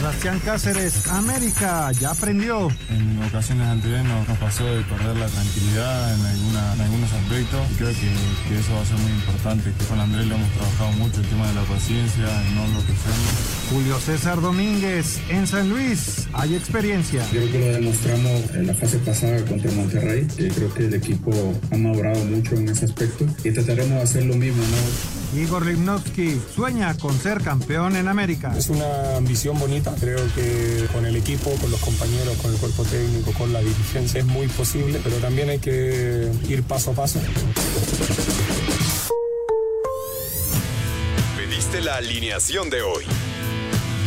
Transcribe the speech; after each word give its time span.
Sebastián 0.00 0.40
Cáceres, 0.42 1.06
América, 1.08 1.92
ya 1.92 2.12
aprendió. 2.12 2.70
En 2.88 3.22
ocasiones 3.22 3.68
anteriores 3.68 4.06
nos, 4.06 4.38
pasó 4.38 4.64
de 4.64 4.80
perder 4.84 5.14
la 5.14 5.26
tranquilidad 5.26 6.14
en, 6.14 6.56
algunos 6.80 7.12
aspectos 7.12 7.60
y 7.70 7.74
creo 7.74 7.90
que, 7.90 8.58
eso 8.58 8.74
va 8.76 8.80
a 8.80 8.86
ser 8.86 8.96
muy 8.96 9.12
importante. 9.12 9.70
Que 9.78 9.84
con 9.84 10.00
Andrés 10.00 10.26
lo 10.26 10.36
hemos 10.36 10.50
trabajado 10.52 10.92
mucho, 10.92 11.20
el 11.20 11.26
tema 11.26 11.48
de 11.48 11.54
la 11.54 11.62
paciencia, 11.64 12.24
no 12.54 12.66
lo 12.68 12.80
que 12.86 12.92
sea. 12.92 13.70
Julio 13.70 13.98
César 13.98 14.40
Domínguez, 14.40 15.20
en 15.28 15.46
San 15.46 15.68
Luis, 15.68 16.28
hay 16.32 16.54
experiencia. 16.54 17.22
Creo 17.30 17.52
que 17.52 17.58
lo 17.58 17.66
demostramos 17.66 18.54
en 18.54 18.68
la 18.68 18.74
fase 18.74 18.98
pasada 19.00 19.44
contra 19.44 19.70
Monterrey. 19.72 20.26
creo 20.34 20.72
que 20.72 20.86
el 20.86 20.94
equipo 20.94 21.30
ha 21.70 21.76
madurado 21.76 22.24
mucho 22.24 22.54
en 22.54 22.70
ese 22.70 22.86
aspecto 22.86 23.26
y 23.44 23.50
trataremos 23.50 23.96
de 23.96 24.02
hacer 24.02 24.24
lo 24.24 24.34
mismo, 24.34 24.62
¿no? 24.62 25.19
Igor 25.36 25.64
Limnowski 25.64 26.40
sueña 26.54 26.96
con 26.96 27.16
ser 27.18 27.40
campeón 27.40 27.94
en 27.96 28.08
América. 28.08 28.52
Es 28.56 28.68
una 28.68 29.16
ambición 29.16 29.58
bonita, 29.58 29.94
creo 29.98 30.18
que 30.34 30.86
con 30.92 31.06
el 31.06 31.14
equipo, 31.16 31.50
con 31.60 31.70
los 31.70 31.80
compañeros, 31.80 32.36
con 32.38 32.52
el 32.52 32.58
cuerpo 32.58 32.84
técnico, 32.84 33.32
con 33.32 33.52
la 33.52 33.60
dirigencia 33.60 34.20
es 34.20 34.26
muy 34.26 34.48
posible, 34.48 35.00
pero 35.02 35.16
también 35.16 35.50
hay 35.50 35.58
que 35.58 36.30
ir 36.48 36.62
paso 36.64 36.90
a 36.90 36.94
paso. 36.94 37.20
Pediste 41.36 41.80
la 41.80 41.96
alineación 41.96 42.68
de 42.70 42.82
hoy. 42.82 43.04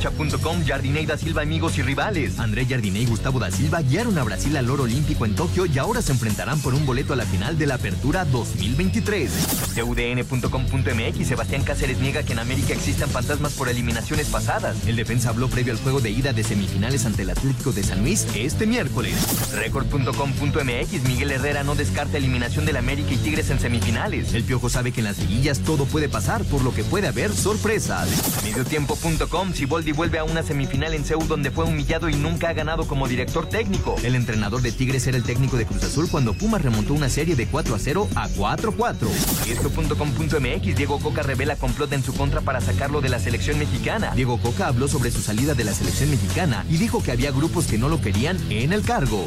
Cancha.com, 0.00 0.64
Jardinei 0.64 1.04
da 1.04 1.18
Silva, 1.18 1.42
amigos 1.42 1.76
y 1.76 1.82
rivales. 1.82 2.38
André 2.38 2.64
Jardinei 2.64 3.02
y 3.02 3.06
Gustavo 3.06 3.38
da 3.38 3.50
Silva 3.50 3.82
guiaron 3.82 4.16
a 4.16 4.24
Brasil 4.24 4.56
al 4.56 4.70
oro 4.70 4.84
olímpico 4.84 5.26
en 5.26 5.34
Tokio 5.34 5.66
y 5.66 5.78
ahora 5.78 6.00
se 6.00 6.12
enfrentarán 6.12 6.58
por 6.62 6.72
un 6.72 6.86
boleto 6.86 7.12
a 7.12 7.16
la 7.16 7.26
final 7.26 7.58
de 7.58 7.66
la 7.66 7.74
Apertura 7.74 8.24
2023. 8.24 9.30
CUDN.com.mx, 9.74 11.28
Sebastián 11.28 11.64
Cáceres 11.64 11.98
niega 11.98 12.22
que 12.22 12.32
en 12.32 12.38
América 12.38 12.72
existan 12.72 13.10
fantasmas 13.10 13.52
por 13.52 13.68
eliminaciones 13.68 14.28
pasadas. 14.28 14.86
El 14.86 14.96
defensa 14.96 15.28
habló 15.28 15.48
previo 15.48 15.74
al 15.74 15.78
juego 15.78 16.00
de 16.00 16.10
ida 16.10 16.32
de 16.32 16.44
semifinales 16.44 17.04
ante 17.04 17.22
el 17.22 17.30
Atlético 17.30 17.72
de 17.72 17.82
San 17.82 18.00
Luis 18.00 18.26
este 18.34 18.66
miércoles. 18.66 19.14
Record.com.mx, 19.52 21.08
Miguel 21.08 21.32
Herrera 21.32 21.62
no 21.62 21.74
descarta 21.74 22.16
eliminación 22.16 22.64
del 22.64 22.78
América 22.78 23.12
y 23.12 23.18
Tigres 23.18 23.50
en 23.50 23.60
semifinales. 23.60 24.32
El 24.32 24.44
Piojo 24.44 24.70
sabe 24.70 24.92
que 24.92 25.00
en 25.00 25.06
las 25.06 25.18
liguillas 25.18 25.58
todo 25.60 25.84
puede 25.84 26.08
pasar, 26.08 26.42
por 26.44 26.62
lo 26.62 26.72
que 26.72 26.84
puede 26.84 27.06
haber 27.06 27.34
sorpresas. 27.34 28.08
Mediotiempo.com, 28.44 29.52
si 29.52 29.66
Boldi 29.90 29.92
vuelve 29.92 30.18
a 30.18 30.24
una 30.24 30.42
semifinal 30.42 30.94
en 30.94 31.04
Seúl 31.04 31.26
donde 31.26 31.50
fue 31.50 31.64
humillado 31.64 32.08
y 32.08 32.14
nunca 32.14 32.48
ha 32.48 32.52
ganado 32.52 32.86
como 32.86 33.08
director 33.08 33.48
técnico. 33.48 33.96
El 34.02 34.14
entrenador 34.14 34.62
de 34.62 34.72
Tigres 34.72 35.06
era 35.06 35.16
el 35.16 35.22
técnico 35.22 35.56
de 35.56 35.66
Cruz 35.66 35.82
Azul 35.84 36.08
cuando 36.10 36.34
Pumas 36.34 36.62
remontó 36.62 36.94
una 36.94 37.08
serie 37.08 37.36
de 37.36 37.46
4 37.46 37.74
a 37.74 37.78
0 37.78 38.08
a 38.14 38.28
4 38.28 38.72
4. 38.76 39.08
Esto.com.mx 39.48 40.76
Diego 40.76 40.98
Coca 41.00 41.22
revela 41.22 41.56
complot 41.56 41.92
en 41.92 42.02
su 42.02 42.14
contra 42.14 42.40
para 42.40 42.60
sacarlo 42.60 43.00
de 43.00 43.08
la 43.08 43.18
selección 43.18 43.58
mexicana. 43.58 44.12
Diego 44.14 44.38
Coca 44.38 44.68
habló 44.68 44.88
sobre 44.88 45.10
su 45.10 45.20
salida 45.20 45.54
de 45.54 45.64
la 45.64 45.72
selección 45.72 46.10
mexicana 46.10 46.64
y 46.68 46.76
dijo 46.76 47.02
que 47.02 47.12
había 47.12 47.30
grupos 47.30 47.66
que 47.66 47.78
no 47.78 47.88
lo 47.88 48.00
querían 48.00 48.38
en 48.50 48.72
el 48.72 48.82
cargo. 48.82 49.26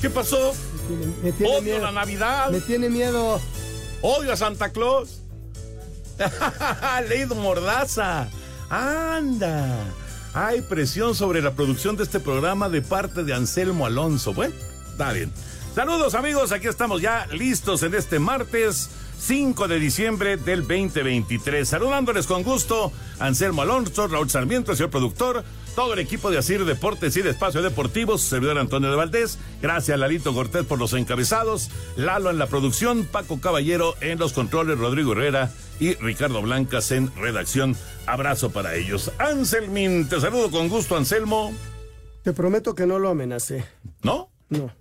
¿Qué 0.00 0.08
pasó? 0.10 0.54
Me 1.22 1.32
tiene, 1.32 1.52
Odio 1.52 1.62
miedo. 1.62 1.80
la 1.80 1.92
Navidad. 1.92 2.50
Me 2.50 2.60
tiene 2.60 2.88
miedo. 2.88 3.40
Odio 4.02 4.32
a 4.32 4.36
Santa 4.36 4.70
Claus. 4.70 5.20
Leído 7.08 7.34
Mordaza. 7.34 8.28
Anda. 8.68 9.84
Hay 10.32 10.62
presión 10.62 11.14
sobre 11.14 11.42
la 11.42 11.52
producción 11.52 11.96
de 11.96 12.04
este 12.04 12.20
programa 12.20 12.68
de 12.68 12.82
parte 12.82 13.24
de 13.24 13.34
Anselmo 13.34 13.84
Alonso. 13.86 14.32
Bueno, 14.32 14.54
está 14.90 15.12
bien. 15.12 15.32
Saludos 15.74 16.14
amigos, 16.14 16.50
aquí 16.52 16.66
estamos 16.66 17.00
ya 17.00 17.26
listos 17.32 17.82
en 17.82 17.94
este 17.94 18.18
martes 18.18 18.90
5 19.20 19.68
de 19.68 19.78
diciembre 19.78 20.36
del 20.36 20.60
2023. 20.60 21.68
Saludándoles 21.68 22.26
con 22.26 22.42
gusto, 22.42 22.90
Anselmo 23.18 23.62
Alonso, 23.62 24.08
Raúl 24.08 24.30
Sarmiento, 24.30 24.74
señor 24.74 24.90
productor, 24.90 25.44
todo 25.76 25.92
el 25.92 26.00
equipo 26.00 26.30
de 26.30 26.38
Asir 26.38 26.64
Deportes 26.64 27.16
y 27.16 27.22
de 27.22 27.30
Espacio 27.30 27.62
Deportivo, 27.62 28.18
su 28.18 28.28
servidor 28.28 28.58
Antonio 28.58 28.90
de 28.90 28.96
Valdés. 28.96 29.38
Gracias 29.60 29.94
a 29.94 29.98
Lalito 29.98 30.34
Cortés 30.34 30.64
por 30.64 30.78
los 30.78 30.94
encabezados, 30.94 31.70
Lalo 31.96 32.30
en 32.30 32.38
la 32.38 32.46
producción, 32.46 33.04
Paco 33.04 33.40
Caballero 33.40 33.94
en 34.00 34.18
los 34.18 34.32
controles, 34.32 34.78
Rodrigo 34.78 35.12
Herrera 35.12 35.50
y 35.78 35.94
Ricardo 35.94 36.42
Blancas 36.42 36.90
en 36.90 37.14
redacción. 37.14 37.76
Abrazo 38.06 38.50
para 38.50 38.74
ellos. 38.74 39.12
Anselmin, 39.18 40.08
te 40.08 40.20
saludo 40.20 40.50
con 40.50 40.68
gusto, 40.68 40.96
Anselmo. 40.96 41.54
Te 42.22 42.32
prometo 42.32 42.74
que 42.74 42.86
no 42.86 42.98
lo 42.98 43.10
amenacé. 43.10 43.64
¿No? 44.02 44.30
No. 44.48 44.72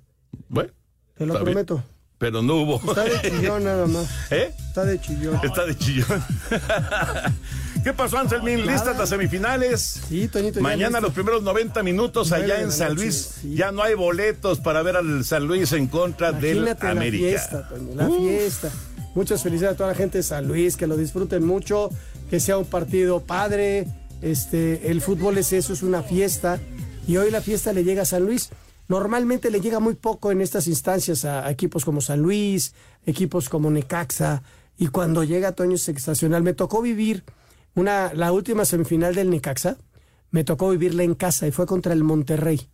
Bueno. 0.47 0.71
Te 1.15 1.25
lo 1.25 1.35
prometo. 1.43 1.83
Pero 2.19 2.41
no 2.41 2.55
hubo. 2.57 2.75
Está 2.75 3.05
de 3.05 3.21
chillón 3.21 3.63
nada 3.63 3.87
más. 3.87 4.07
¿Eh? 4.31 4.53
Está 4.67 4.83
de 4.85 4.99
chillón. 4.99 5.39
Está 5.41 5.65
de 5.65 5.77
chillón. 5.77 6.23
¿Qué 7.83 7.93
pasó, 7.93 8.19
Anselmín? 8.19 8.65
¿Listas 8.65 8.97
las 8.97 9.07
semifinales? 9.07 10.01
Sí, 10.09 10.27
Toñito. 10.27 10.59
Mañana 10.59 10.99
los 10.99 11.13
primeros 11.13 11.43
90 11.43 11.81
minutos 11.81 12.33
allá 12.33 12.59
en 12.59 12.73
San 12.73 12.93
Luis. 12.93 13.35
Ya 13.43 13.71
no 13.71 13.81
hay 13.81 13.93
boletos 13.93 14.59
para 14.59 14.81
ver 14.81 14.97
al 14.97 15.23
San 15.23 15.47
Luis 15.47 15.71
en 15.71 15.87
contra 15.87 16.33
del 16.33 16.67
América. 16.81 16.93
La 16.93 17.29
fiesta, 17.29 17.69
Toño, 17.69 17.95
la 17.95 18.09
fiesta. 18.09 18.69
Muchas 19.15 19.41
felicidades 19.41 19.75
a 19.75 19.77
toda 19.77 19.89
la 19.89 19.95
gente 19.95 20.17
de 20.17 20.23
San 20.23 20.45
Luis, 20.45 20.75
que 20.75 20.87
lo 20.87 20.97
disfruten 20.97 21.45
mucho, 21.45 21.89
que 22.29 22.41
sea 22.41 22.57
un 22.57 22.65
partido 22.65 23.21
padre. 23.21 23.87
Este, 24.21 24.91
el 24.91 24.99
fútbol 24.99 25.37
es 25.37 25.53
eso, 25.53 25.71
es 25.71 25.81
una 25.81 26.03
fiesta. 26.03 26.59
Y 27.07 27.15
hoy 27.15 27.31
la 27.31 27.39
fiesta 27.39 27.71
le 27.71 27.85
llega 27.85 28.01
a 28.01 28.05
San 28.05 28.25
Luis. 28.25 28.49
Normalmente 28.89 29.51
le 29.51 29.61
llega 29.61 29.79
muy 29.79 29.93
poco 29.93 30.31
en 30.31 30.41
estas 30.41 30.67
instancias 30.67 31.23
a, 31.23 31.49
equipos 31.51 31.85
como 31.85 32.01
San 32.01 32.21
Luis, 32.21 32.73
equipos 33.05 33.47
como 33.47 33.69
Necaxa. 33.69 34.41
Y 34.77 34.87
cuando 34.87 35.23
llega 35.23 35.51
Toño 35.51 35.75
es 35.75 35.83
sensacional. 35.83 36.41
Me 36.41 36.55
tocó 36.55 36.81
vivir 36.81 37.23
una, 37.75 38.11
la 38.15 38.31
última 38.31 38.65
semifinal 38.65 39.13
del 39.13 39.29
Necaxa, 39.29 39.77
me 40.31 40.43
tocó 40.43 40.71
vivirla 40.71 41.03
en 41.03 41.13
casa 41.13 41.45
y 41.45 41.51
fue 41.51 41.67
contra 41.67 41.93
el 41.93 42.03
Monterrey. 42.03 42.67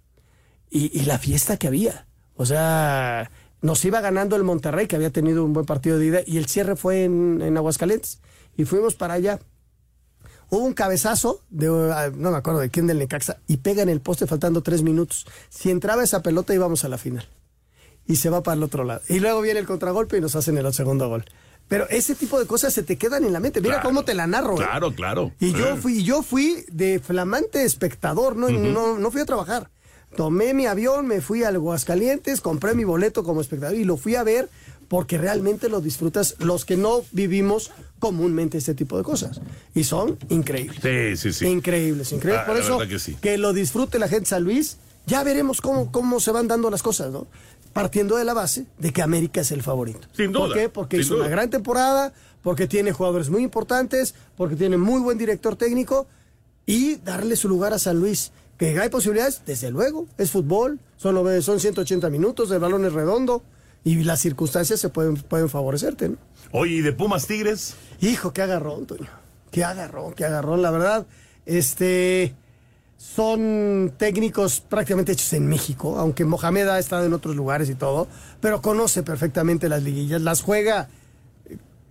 Y, 0.69 1.01
la 1.01 1.19
fiesta 1.19 1.57
que 1.57 1.67
había. 1.67 2.07
O 2.35 2.45
sea, 2.45 3.29
nos 3.61 3.83
iba 3.83 3.99
ganando 3.99 4.37
el 4.37 4.43
Monterrey, 4.43 4.87
que 4.87 4.95
había 4.95 5.11
tenido 5.11 5.43
un 5.43 5.53
buen 5.53 5.65
partido 5.65 5.99
de 5.99 6.05
ida, 6.05 6.19
y 6.25 6.37
el 6.37 6.47
cierre 6.47 6.75
fue 6.75 7.03
en, 7.03 7.41
en 7.41 7.57
Aguascalientes. 7.57 8.21
Y 8.57 8.63
fuimos 8.63 8.95
para 8.95 9.15
allá. 9.15 9.39
Hubo 10.49 10.63
un 10.63 10.73
cabezazo, 10.73 11.41
de, 11.49 11.67
ah, 11.67 12.11
no 12.15 12.31
me 12.31 12.37
acuerdo 12.37 12.59
de 12.59 12.69
quién 12.69 12.87
del 12.87 12.99
Necaxa, 12.99 13.37
y 13.47 13.57
pega 13.57 13.81
en 13.83 13.89
el 13.89 14.01
poste 14.01 14.27
faltando 14.27 14.61
tres 14.61 14.83
minutos. 14.83 15.25
Si 15.49 15.71
entraba 15.71 16.03
esa 16.03 16.21
pelota 16.21 16.53
íbamos 16.53 16.83
a 16.83 16.89
la 16.89 16.97
final. 16.97 17.27
Y 18.07 18.17
se 18.17 18.29
va 18.29 18.43
para 18.43 18.55
el 18.55 18.63
otro 18.63 18.83
lado. 18.83 19.01
Y 19.09 19.19
luego 19.19 19.41
viene 19.41 19.59
el 19.59 19.65
contragolpe 19.65 20.17
y 20.17 20.21
nos 20.21 20.35
hacen 20.35 20.57
el 20.57 20.73
segundo 20.73 21.09
gol. 21.09 21.25
Pero 21.67 21.89
ese 21.89 22.13
tipo 22.13 22.39
de 22.39 22.45
cosas 22.45 22.73
se 22.73 22.83
te 22.83 22.97
quedan 22.97 23.23
en 23.23 23.33
la 23.33 23.39
mente. 23.39 23.59
Mira 23.59 23.81
cómo 23.81 24.05
te 24.05 24.13
la 24.13 24.27
narro. 24.27 24.53
¿eh? 24.53 24.57
Claro, 24.57 24.93
claro. 24.93 25.31
Y 25.39 25.51
yo 25.53 25.75
fui, 25.77 26.03
yo 26.03 26.21
fui 26.21 26.63
de 26.71 26.99
flamante 26.99 27.63
espectador, 27.63 28.35
no, 28.35 28.49
no, 28.49 28.99
no 28.99 29.11
fui 29.11 29.21
a 29.21 29.25
trabajar. 29.25 29.71
Tomé 30.15 30.53
mi 30.53 30.65
avión, 30.65 31.07
me 31.07 31.19
fui 31.19 31.43
a 31.43 31.49
Aguascalientes, 31.49 32.39
compré 32.39 32.73
mi 32.73 32.83
boleto 32.85 33.23
como 33.23 33.41
espectador 33.41 33.75
y 33.75 33.83
lo 33.83 33.97
fui 33.97 34.15
a 34.15 34.23
ver 34.23 34.49
porque 34.87 35.17
realmente 35.17 35.69
lo 35.69 35.81
disfrutas 35.81 36.35
los 36.39 36.65
que 36.65 36.77
no 36.77 37.01
vivimos 37.11 37.71
comúnmente 37.99 38.57
este 38.57 38.73
tipo 38.73 38.97
de 38.97 39.03
cosas. 39.03 39.41
Y 39.73 39.83
son 39.83 40.17
increíbles. 40.29 40.79
Sí, 40.81 41.17
sí, 41.17 41.33
sí. 41.33 41.47
Increíbles, 41.47 42.11
increíbles. 42.11 42.43
Ah, 42.43 42.47
Por 42.47 42.57
eso, 42.57 42.79
que, 42.79 43.15
que, 43.21 43.37
lo 43.37 43.53
disfrute 43.53 43.99
la 43.99 44.07
gente 44.07 44.29
San 44.29 44.43
Luis. 44.43 44.77
Ya 45.07 45.23
veremos 45.23 45.61
cómo, 45.61 45.91
cómo 45.91 46.19
se 46.19 46.31
van 46.31 46.47
dando 46.47 46.69
las 46.71 46.81
cosas, 46.81 47.11
¿no? 47.11 47.27
partiendo 47.75 48.15
de 48.15 48.23
la 48.23 48.33
base 48.33 48.67
de 48.77 48.93
que 48.93 49.01
América 49.01 49.41
es 49.41 49.51
el 49.51 49.61
favorito. 49.61 50.07
Sin 50.13 50.31
duda. 50.31 50.45
¿Por 50.45 50.53
qué? 50.53 50.69
Porque 50.69 50.97
hizo 50.97 51.17
una 51.17 51.27
gran 51.27 51.49
temporada, 51.49 52.13
porque 52.41 52.67
tiene 52.67 52.93
jugadores 52.93 53.29
muy 53.29 53.43
importantes, 53.43 54.15
porque 54.37 54.55
tiene 54.55 54.77
muy 54.77 55.01
buen 55.01 55.17
director 55.17 55.57
técnico 55.57 56.07
y 56.65 56.95
darle 56.95 57.35
su 57.35 57.49
lugar 57.49 57.73
a 57.73 57.79
San 57.79 57.99
Luis, 57.99 58.31
Que 58.57 58.79
hay 58.79 58.87
posibilidades, 58.87 59.41
desde 59.45 59.71
luego, 59.71 60.07
es 60.17 60.31
fútbol, 60.31 60.79
son, 60.95 61.41
son 61.41 61.59
180 61.59 62.09
minutos, 62.09 62.49
el 62.51 62.59
balón 62.59 62.85
es 62.85 62.93
redondo 62.93 63.43
y 63.85 64.03
las 64.03 64.19
circunstancias 64.19 64.81
se 64.81 64.89
pueden, 64.89 65.15
pueden 65.15 65.47
favorecerte, 65.47 66.09
¿no? 66.09 66.17
Oye, 66.51 66.73
¿y 66.73 66.81
de 66.81 66.91
Pumas 66.91 67.27
Tigres? 67.27 67.75
Hijo, 68.01 68.33
qué 68.33 68.41
agarrón, 68.41 68.85
Toño. 68.85 69.09
Qué 69.51 69.63
agarrón, 69.63 70.13
qué 70.13 70.25
agarrón, 70.25 70.61
la 70.61 70.71
verdad. 70.71 71.05
Este 71.45 72.35
son 72.97 73.93
técnicos 73.97 74.61
prácticamente 74.61 75.11
hechos 75.11 75.31
en 75.33 75.47
México, 75.47 75.97
aunque 75.99 76.25
Mohamed 76.25 76.67
ha 76.67 76.79
estado 76.79 77.05
en 77.05 77.13
otros 77.13 77.35
lugares 77.35 77.69
y 77.69 77.75
todo, 77.75 78.07
pero 78.41 78.61
conoce 78.61 79.03
perfectamente 79.03 79.69
las 79.69 79.83
liguillas, 79.83 80.21
las 80.21 80.41
juega 80.41 80.89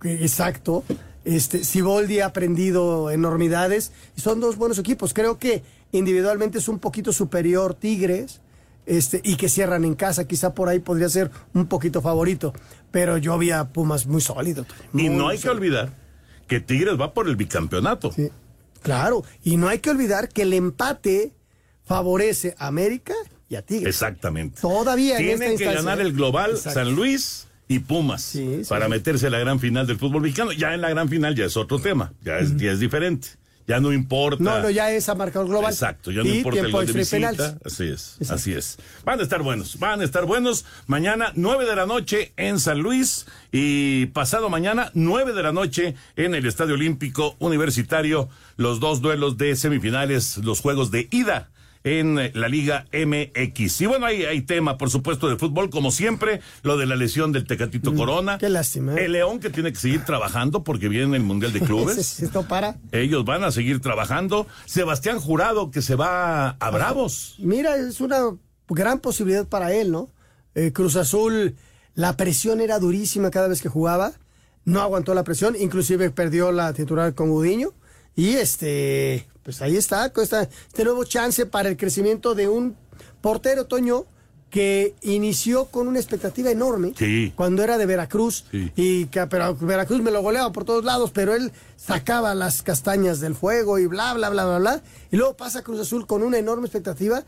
eh, 0.03 0.19
exacto. 0.21 0.83
Este, 1.23 1.63
Siboldi 1.63 2.19
ha 2.19 2.27
aprendido 2.27 3.09
enormidades 3.09 3.91
y 4.15 4.21
son 4.21 4.39
dos 4.39 4.57
buenos 4.57 4.77
equipos. 4.77 5.13
Creo 5.13 5.39
que 5.39 5.63
individualmente 5.91 6.57
es 6.57 6.67
un 6.67 6.79
poquito 6.79 7.13
superior 7.13 7.73
Tigres, 7.73 8.41
este, 8.85 9.21
y 9.23 9.35
que 9.35 9.49
cierran 9.49 9.85
en 9.85 9.95
casa. 9.95 10.27
Quizá 10.27 10.53
por 10.53 10.69
ahí 10.69 10.79
podría 10.79 11.09
ser 11.09 11.31
un 11.53 11.67
poquito 11.67 12.01
favorito. 12.01 12.53
Pero 12.91 13.17
yo 13.17 13.37
vi 13.37 13.51
a 13.51 13.65
Pumas 13.65 14.05
muy 14.05 14.21
sólido. 14.21 14.65
y 14.93 15.09
no 15.09 15.29
hay 15.29 15.37
que 15.37 15.49
olvidar 15.49 15.91
que 16.47 16.59
Tigres 16.59 16.99
va 16.99 17.13
por 17.13 17.27
el 17.27 17.35
bicampeonato. 17.35 18.11
Sí, 18.11 18.29
claro. 18.81 19.23
Y 19.43 19.57
no 19.57 19.67
hay 19.67 19.79
que 19.79 19.89
olvidar 19.89 20.29
que 20.29 20.43
el 20.43 20.53
empate 20.53 21.33
favorece 21.83 22.55
a 22.57 22.67
América 22.67 23.13
y 23.49 23.55
a 23.55 23.61
Tigres. 23.61 23.87
Exactamente. 23.87 24.61
Todavía 24.61 25.17
Tienen 25.17 25.57
que 25.57 25.65
ganar 25.65 25.99
el 25.99 26.13
global 26.13 26.57
San 26.57 26.95
Luis 26.95 27.47
y 27.67 27.79
Pumas 27.79 28.37
para 28.69 28.87
meterse 28.87 29.27
a 29.27 29.29
la 29.29 29.39
gran 29.39 29.59
final 29.59 29.87
del 29.87 29.97
fútbol 29.97 30.21
mexicano. 30.21 30.51
Ya 30.51 30.73
en 30.73 30.81
la 30.81 30.89
gran 30.89 31.09
final 31.09 31.35
ya 31.35 31.45
es 31.45 31.57
otro 31.57 31.79
tema, 31.79 32.13
ya 32.23 32.37
es, 32.39 32.55
ya 32.57 32.71
es 32.71 32.79
diferente. 32.79 33.29
Ya 33.67 33.79
no 33.79 33.91
importa. 33.91 34.43
No, 34.43 34.59
no, 34.61 34.69
ya 34.69 34.91
es 34.91 35.09
a 35.09 35.15
marcador 35.15 35.47
global. 35.47 35.71
Exacto, 35.71 36.11
ya 36.11 36.23
no 36.23 36.29
importa 36.29 36.59
el 36.59 36.71
gol 36.71 36.85
de 36.85 36.93
visita. 36.93 37.57
Así 37.65 37.87
es, 37.87 38.17
así 38.29 38.53
es. 38.53 38.77
Van 39.03 39.19
a 39.19 39.23
estar 39.23 39.41
buenos, 39.41 39.79
van 39.79 40.01
a 40.01 40.03
estar 40.03 40.25
buenos. 40.25 40.65
Mañana, 40.87 41.31
nueve 41.35 41.65
de 41.65 41.75
la 41.75 41.85
noche 41.85 42.33
en 42.37 42.59
San 42.59 42.79
Luis 42.79 43.25
y 43.51 44.07
pasado 44.07 44.49
mañana, 44.49 44.91
nueve 44.93 45.33
de 45.33 45.41
la 45.41 45.51
noche 45.51 45.95
en 46.15 46.35
el 46.35 46.45
Estadio 46.45 46.75
Olímpico 46.75 47.35
Universitario, 47.39 48.29
los 48.57 48.79
dos 48.79 49.01
duelos 49.01 49.37
de 49.37 49.55
semifinales, 49.55 50.37
los 50.37 50.61
juegos 50.61 50.91
de 50.91 51.07
ida 51.11 51.49
en 51.85 52.31
la 52.33 52.49
Liga 52.49 52.87
MX. 52.91 53.81
Y 53.81 53.85
bueno, 53.85 54.07
hay, 54.07 54.25
hay 54.25 54.41
tema, 54.41 54.77
por 54.77 54.89
supuesto, 54.89 55.29
de 55.29 55.37
fútbol, 55.37 55.69
como 55.69 55.91
siempre, 55.91 56.41
lo 56.63 56.77
de 56.77 56.87
la 56.87 56.95
lesión 56.95 57.31
del 57.31 57.45
Tecatito 57.45 57.91
mm, 57.91 57.95
Corona. 57.95 58.37
Qué 58.39 58.49
lástima. 58.49 58.95
¿eh? 58.95 59.05
El 59.05 59.11
León 59.11 59.39
que 59.39 59.51
tiene 59.51 59.71
que 59.71 59.77
seguir 59.79 60.03
trabajando 60.03 60.63
porque 60.63 60.89
viene 60.89 61.15
el 61.15 61.23
Mundial 61.23 61.53
de 61.53 61.59
Clubes. 61.61 62.19
Esto 62.21 62.47
para. 62.47 62.77
Ellos 62.91 63.23
van 63.23 63.43
a 63.43 63.51
seguir 63.51 63.81
trabajando. 63.81 64.47
Sebastián 64.65 65.19
Jurado 65.19 65.69
que 65.69 65.83
se 65.83 65.93
va 65.93 66.49
a 66.49 66.69
Bravos. 66.71 67.35
Mira, 67.37 67.77
es 67.77 68.01
una 68.01 68.17
gran 68.67 68.99
posibilidad 68.99 69.47
para 69.47 69.71
él, 69.71 69.91
¿no? 69.91 70.09
Eh, 70.55 70.71
Cruz 70.73 70.95
Azul, 70.95 71.55
la 71.93 72.17
presión 72.17 72.61
era 72.61 72.79
durísima 72.79 73.29
cada 73.29 73.47
vez 73.47 73.61
que 73.61 73.69
jugaba. 73.69 74.13
No 74.63 74.81
aguantó 74.81 75.13
la 75.13 75.23
presión, 75.23 75.55
inclusive 75.59 76.09
perdió 76.09 76.51
la 76.51 76.73
titular 76.73 77.13
con 77.13 77.29
Gudiño. 77.29 77.73
Y 78.15 78.35
este, 78.35 79.27
pues 79.43 79.61
ahí 79.61 79.75
está, 79.75 80.11
este 80.15 80.83
nuevo 80.83 81.03
chance 81.03 81.45
para 81.45 81.69
el 81.69 81.77
crecimiento 81.77 82.33
de 82.33 82.47
un 82.47 82.75
portero, 83.21 83.65
Toño, 83.65 84.05
que 84.49 84.95
inició 85.01 85.65
con 85.65 85.87
una 85.89 85.99
expectativa 85.99 86.49
enorme 86.49 86.93
cuando 87.35 87.61
era 87.61 87.77
de 87.77 87.85
Veracruz 87.85 88.45
y 88.53 89.07
que 89.07 89.27
pero 89.27 89.53
Veracruz 89.55 90.01
me 90.01 90.11
lo 90.11 90.21
goleaba 90.21 90.53
por 90.53 90.63
todos 90.63 90.85
lados, 90.85 91.11
pero 91.11 91.35
él 91.35 91.51
sacaba 91.75 92.33
las 92.35 92.61
castañas 92.61 93.19
del 93.19 93.35
fuego 93.35 93.79
y 93.79 93.87
bla 93.87 94.13
bla 94.13 94.29
bla 94.29 94.45
bla 94.45 94.59
bla 94.59 94.81
y 95.11 95.17
luego 95.17 95.35
pasa 95.35 95.61
Cruz 95.61 95.81
Azul 95.81 96.07
con 96.07 96.23
una 96.23 96.37
enorme 96.37 96.67
expectativa 96.67 97.23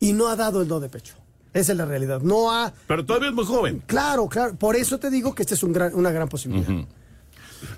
y 0.00 0.12
no 0.12 0.26
ha 0.26 0.34
dado 0.34 0.60
el 0.60 0.66
do 0.66 0.80
de 0.80 0.88
pecho. 0.88 1.14
Esa 1.52 1.72
es 1.72 1.78
la 1.78 1.84
realidad. 1.84 2.20
No 2.20 2.50
ha 2.50 2.72
Pero 2.88 3.04
todavía 3.04 3.28
es 3.28 3.34
muy 3.34 3.44
joven. 3.44 3.82
Claro, 3.86 4.28
claro, 4.28 4.56
por 4.56 4.74
eso 4.74 4.98
te 4.98 5.08
digo 5.08 5.34
que 5.34 5.42
esta 5.42 5.54
es 5.54 5.62
un 5.62 5.72
gran, 5.72 5.94
una 5.94 6.10
gran 6.10 6.28
posibilidad. 6.28 6.84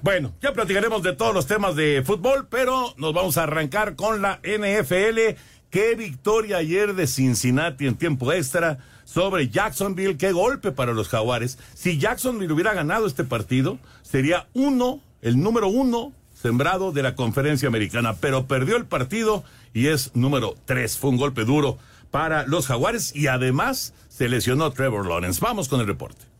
Bueno, 0.02 0.34
ya 0.40 0.52
platicaremos 0.52 1.02
de 1.02 1.12
todos 1.12 1.34
los 1.34 1.46
temas 1.46 1.76
de 1.76 2.02
fútbol, 2.04 2.46
pero 2.48 2.94
nos 2.96 3.12
vamos 3.12 3.36
a 3.36 3.44
arrancar 3.44 3.96
con 3.96 4.22
la 4.22 4.40
NFL. 4.42 5.36
Qué 5.70 5.94
victoria 5.96 6.58
ayer 6.58 6.94
de 6.94 7.06
Cincinnati 7.06 7.86
en 7.86 7.96
tiempo 7.96 8.32
extra 8.32 8.78
sobre 9.04 9.48
Jacksonville. 9.48 10.16
Qué 10.16 10.32
golpe 10.32 10.72
para 10.72 10.92
los 10.92 11.08
Jaguares. 11.08 11.58
Si 11.74 11.98
Jacksonville 11.98 12.52
hubiera 12.52 12.74
ganado 12.74 13.06
este 13.06 13.24
partido, 13.24 13.78
sería 14.02 14.46
uno, 14.54 15.00
el 15.22 15.40
número 15.40 15.68
uno 15.68 16.12
sembrado 16.32 16.92
de 16.92 17.02
la 17.02 17.14
conferencia 17.14 17.68
americana, 17.68 18.16
pero 18.20 18.46
perdió 18.46 18.76
el 18.76 18.84
partido 18.84 19.44
y 19.72 19.86
es 19.86 20.14
número 20.14 20.54
tres. 20.64 20.98
Fue 20.98 21.10
un 21.10 21.16
golpe 21.16 21.44
duro 21.44 21.78
para 22.10 22.46
los 22.46 22.66
Jaguares 22.66 23.16
y 23.16 23.26
además 23.26 23.94
se 24.08 24.28
lesionó 24.28 24.70
Trevor 24.70 25.06
Lawrence. 25.06 25.40
Vamos 25.40 25.68
con 25.68 25.80
el 25.80 25.86
reporte. 25.86 26.33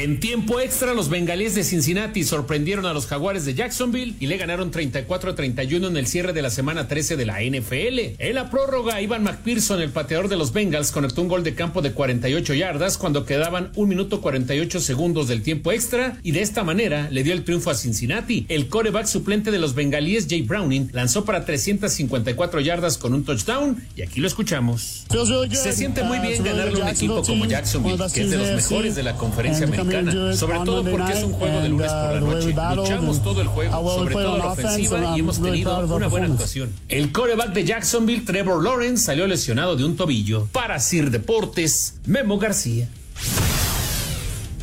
En 0.00 0.20
tiempo 0.20 0.60
extra, 0.60 0.94
los 0.94 1.08
bengalíes 1.08 1.56
de 1.56 1.64
Cincinnati 1.64 2.22
sorprendieron 2.22 2.86
a 2.86 2.92
los 2.92 3.06
jaguares 3.06 3.44
de 3.44 3.54
Jacksonville 3.54 4.14
y 4.20 4.28
le 4.28 4.36
ganaron 4.36 4.70
34 4.70 5.32
a 5.32 5.34
31 5.34 5.88
en 5.88 5.96
el 5.96 6.06
cierre 6.06 6.32
de 6.32 6.40
la 6.40 6.50
semana 6.50 6.86
13 6.86 7.16
de 7.16 7.26
la 7.26 7.40
NFL. 7.40 8.14
En 8.20 8.34
la 8.36 8.48
prórroga, 8.48 9.02
Ivan 9.02 9.24
McPherson, 9.24 9.82
el 9.82 9.90
pateador 9.90 10.28
de 10.28 10.36
los 10.36 10.52
Bengals, 10.52 10.92
conectó 10.92 11.20
un 11.20 11.26
gol 11.26 11.42
de 11.42 11.56
campo 11.56 11.82
de 11.82 11.90
48 11.90 12.54
yardas 12.54 12.96
cuando 12.96 13.24
quedaban 13.24 13.72
1 13.74 13.88
minuto 13.88 14.20
48 14.20 14.78
segundos 14.78 15.26
del 15.26 15.42
tiempo 15.42 15.72
extra 15.72 16.16
y 16.22 16.30
de 16.30 16.42
esta 16.42 16.62
manera 16.62 17.08
le 17.10 17.24
dio 17.24 17.32
el 17.32 17.42
triunfo 17.42 17.70
a 17.70 17.74
Cincinnati. 17.74 18.46
El 18.48 18.68
coreback 18.68 19.06
suplente 19.06 19.50
de 19.50 19.58
los 19.58 19.74
bengalíes, 19.74 20.28
Jay 20.30 20.42
Browning, 20.42 20.90
lanzó 20.92 21.24
para 21.24 21.44
354 21.44 22.60
yardas 22.60 22.98
con 22.98 23.14
un 23.14 23.24
touchdown 23.24 23.82
y 23.96 24.02
aquí 24.02 24.20
lo 24.20 24.28
escuchamos. 24.28 25.06
Se 25.50 25.72
siente 25.72 26.04
muy 26.04 26.20
bien 26.20 26.44
ganarle 26.44 26.80
a 26.80 26.84
un 26.84 26.88
equipo 26.88 27.20
como 27.24 27.46
Jacksonville, 27.46 27.98
que 28.14 28.20
es 28.20 28.30
de 28.30 28.36
los 28.36 28.50
mejores 28.50 28.94
de 28.94 29.02
la 29.02 29.16
conferencia 29.16 29.66
americana 29.66 29.87
sobre 30.36 30.58
todo 30.60 30.84
porque 30.84 31.12
es 31.12 31.24
un 31.24 31.32
juego 31.32 31.60
de 31.60 31.68
lunes 31.68 31.90
por 31.92 32.14
la 32.14 32.20
noche. 32.20 32.54
Luchamos 32.76 33.22
todo 33.22 33.40
el 33.40 33.48
juego, 33.48 33.98
sobre 33.98 34.14
todo 34.14 34.38
la 34.38 34.46
ofensiva, 34.52 35.16
y 35.16 35.20
hemos 35.20 35.40
tenido 35.40 35.78
una 35.86 36.08
buena 36.08 36.26
actuación. 36.26 36.70
El 36.88 37.12
coreback 37.12 37.52
de 37.52 37.64
Jacksonville, 37.64 38.24
Trevor 38.24 38.62
Lawrence, 38.62 39.04
salió 39.04 39.26
lesionado 39.26 39.76
de 39.76 39.84
un 39.84 39.96
tobillo. 39.96 40.46
Para 40.52 40.78
Sir 40.80 41.10
Deportes, 41.10 42.00
Memo 42.06 42.38
García. 42.38 42.88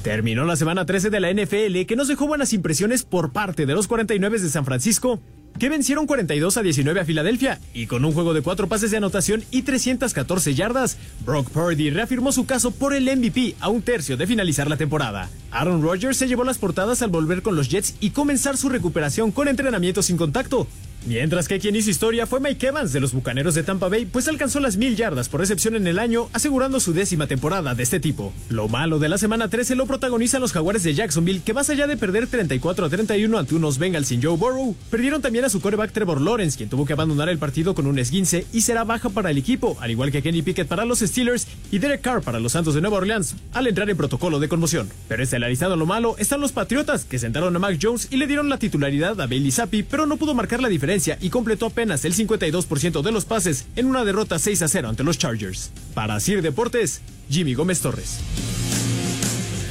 Terminó 0.03 0.45
la 0.45 0.55
semana 0.55 0.85
13 0.85 1.09
de 1.09 1.19
la 1.19 1.33
NFL 1.33 1.85
que 1.87 1.95
nos 1.95 2.07
dejó 2.07 2.27
buenas 2.27 2.53
impresiones 2.53 3.03
por 3.03 3.31
parte 3.31 3.65
de 3.65 3.73
los 3.73 3.87
49 3.87 4.39
de 4.39 4.49
San 4.49 4.63
Francisco 4.63 5.19
que 5.59 5.69
vencieron 5.69 6.05
42 6.05 6.57
a 6.57 6.61
19 6.61 6.99
a 6.99 7.05
Filadelfia 7.05 7.59
y 7.73 7.87
con 7.87 8.03
un 8.05 8.13
juego 8.13 8.33
de 8.33 8.41
cuatro 8.41 8.67
pases 8.67 8.91
de 8.91 8.97
anotación 8.97 9.43
y 9.51 9.61
314 9.61 10.53
yardas, 10.53 10.97
Brock 11.25 11.49
Purdy 11.49 11.89
reafirmó 11.89 12.31
su 12.31 12.45
caso 12.45 12.71
por 12.71 12.93
el 12.93 13.05
MVP 13.05 13.55
a 13.59 13.69
un 13.69 13.81
tercio 13.81 14.17
de 14.17 14.27
finalizar 14.27 14.69
la 14.69 14.77
temporada. 14.77 15.29
Aaron 15.51 15.81
Rodgers 15.81 16.17
se 16.17 16.27
llevó 16.27 16.43
las 16.43 16.57
portadas 16.57 17.01
al 17.01 17.09
volver 17.09 17.41
con 17.41 17.55
los 17.55 17.69
Jets 17.69 17.95
y 17.99 18.09
comenzar 18.09 18.57
su 18.57 18.69
recuperación 18.69 19.31
con 19.31 19.47
entrenamiento 19.47 20.01
sin 20.01 20.17
contacto, 20.17 20.67
Mientras 21.05 21.47
que 21.47 21.59
quien 21.59 21.75
hizo 21.75 21.91
historia 21.91 22.25
fue 22.25 22.39
Mike 22.39 22.65
Evans 22.65 22.91
de 22.91 22.99
los 22.99 23.13
Bucaneros 23.13 23.53
de 23.53 23.61
Tampa 23.61 23.89
Bay, 23.89 24.07
pues 24.07 24.27
alcanzó 24.27 24.59
las 24.59 24.75
mil 24.75 24.95
yardas 24.95 25.29
por 25.29 25.39
recepción 25.39 25.75
en 25.75 25.85
el 25.85 25.99
año, 25.99 26.29
asegurando 26.33 26.79
su 26.79 26.93
décima 26.93 27.27
temporada 27.27 27.75
de 27.75 27.83
este 27.83 27.99
tipo. 27.99 28.33
Lo 28.49 28.69
malo 28.69 28.97
de 28.97 29.07
la 29.07 29.19
semana 29.19 29.47
13 29.47 29.75
lo 29.75 29.85
protagonizan 29.85 30.41
los 30.41 30.51
jaguares 30.51 30.81
de 30.81 30.95
Jacksonville, 30.95 31.43
que 31.45 31.53
más 31.53 31.69
allá 31.69 31.85
de 31.85 31.95
perder 31.95 32.25
34 32.25 32.87
a 32.87 32.89
31 32.89 33.37
ante 33.37 33.53
unos 33.53 33.77
Bengals 33.77 34.07
sin 34.07 34.19
Joe 34.23 34.35
Burrow, 34.35 34.75
perdieron 34.89 35.21
también 35.21 35.45
a 35.45 35.49
su 35.49 35.61
coreback 35.61 35.91
Trevor 35.91 36.21
Lawrence, 36.21 36.57
quien 36.57 36.69
tuvo 36.69 36.87
que 36.87 36.93
abandonar 36.93 37.29
el 37.29 37.37
partido 37.37 37.75
con 37.75 37.85
un 37.85 37.99
esguince 37.99 38.47
y 38.51 38.61
será 38.61 38.83
baja 38.83 39.09
para 39.09 39.29
el 39.29 39.37
equipo, 39.37 39.77
al 39.81 39.91
igual 39.91 40.11
que 40.11 40.23
Kenny 40.23 40.41
Pickett 40.41 40.67
para 40.67 40.85
los 40.85 41.01
Steelers 41.01 41.45
y 41.71 41.77
Derek 41.77 42.01
Carr 42.01 42.23
para 42.23 42.39
los 42.39 42.53
Santos 42.53 42.73
de 42.73 42.81
Nueva 42.81 42.97
Orleans, 42.97 43.35
al 43.53 43.67
entrar 43.67 43.87
en 43.91 43.97
protocolo 43.97 44.39
de 44.39 44.49
conmoción. 44.49 44.89
Pero 45.07 45.21
estelarizado 45.21 45.75
lo 45.75 45.85
malo 45.85 46.15
están 46.17 46.41
los 46.41 46.51
Patriotas, 46.51 47.05
que 47.05 47.19
sentaron 47.19 47.55
a 47.55 47.59
Mac 47.59 47.77
Jones 47.79 48.07
y 48.09 48.17
le 48.17 48.25
dieron 48.25 48.49
la 48.49 48.57
titularidad 48.57 49.21
a 49.21 49.27
Bailey 49.27 49.51
Zappi, 49.51 49.83
pero 49.83 50.07
no 50.07 50.17
pudo 50.17 50.33
marcar 50.33 50.63
la 50.63 50.67
diferencia 50.67 50.94
y 51.19 51.29
completó 51.29 51.67
apenas 51.67 52.05
el 52.05 52.15
52% 52.15 53.01
de 53.01 53.11
los 53.11 53.25
pases 53.25 53.65
en 53.75 53.87
una 53.87 54.05
derrota 54.05 54.39
6 54.39 54.61
a 54.61 54.67
0 54.67 54.89
ante 54.89 55.03
los 55.03 55.17
Chargers. 55.17 55.71
Para 55.93 56.19
Sir 56.19 56.41
Deportes, 56.41 57.01
Jimmy 57.29 57.53
Gómez 57.53 57.81
Torres. 57.81 58.19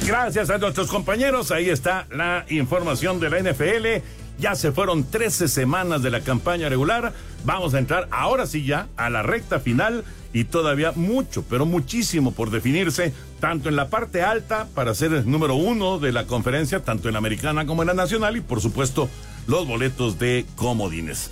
Gracias 0.05 0.51
a 0.51 0.59
nuestros 0.59 0.87
compañeros, 0.87 1.49
ahí 1.49 1.69
está 1.69 2.05
la 2.11 2.45
información 2.49 3.19
de 3.19 3.29
la 3.31 3.39
NFL. 3.39 4.03
Ya 4.37 4.53
se 4.53 4.71
fueron 4.71 5.03
13 5.05 5.47
semanas 5.47 6.03
de 6.03 6.11
la 6.11 6.21
campaña 6.21 6.69
regular. 6.69 7.13
Vamos 7.43 7.73
a 7.73 7.79
entrar 7.79 8.07
ahora 8.11 8.45
sí 8.45 8.65
ya 8.65 8.87
a 8.97 9.09
la 9.09 9.23
recta 9.23 9.59
final 9.59 10.03
y 10.33 10.43
todavía 10.43 10.91
mucho, 10.91 11.43
pero 11.49 11.65
muchísimo 11.65 12.33
por 12.33 12.51
definirse, 12.51 13.13
tanto 13.39 13.69
en 13.69 13.77
la 13.77 13.89
parte 13.89 14.21
alta 14.21 14.67
para 14.75 14.93
ser 14.93 15.13
el 15.13 15.31
número 15.31 15.55
uno 15.55 15.97
de 15.97 16.11
la 16.11 16.27
conferencia, 16.27 16.81
tanto 16.81 17.07
en 17.07 17.13
la 17.13 17.19
americana 17.19 17.65
como 17.65 17.81
en 17.81 17.87
la 17.87 17.93
nacional 17.93 18.35
y 18.37 18.41
por 18.41 18.61
supuesto 18.61 19.09
los 19.47 19.67
boletos 19.67 20.19
de 20.19 20.45
comodines. 20.55 21.31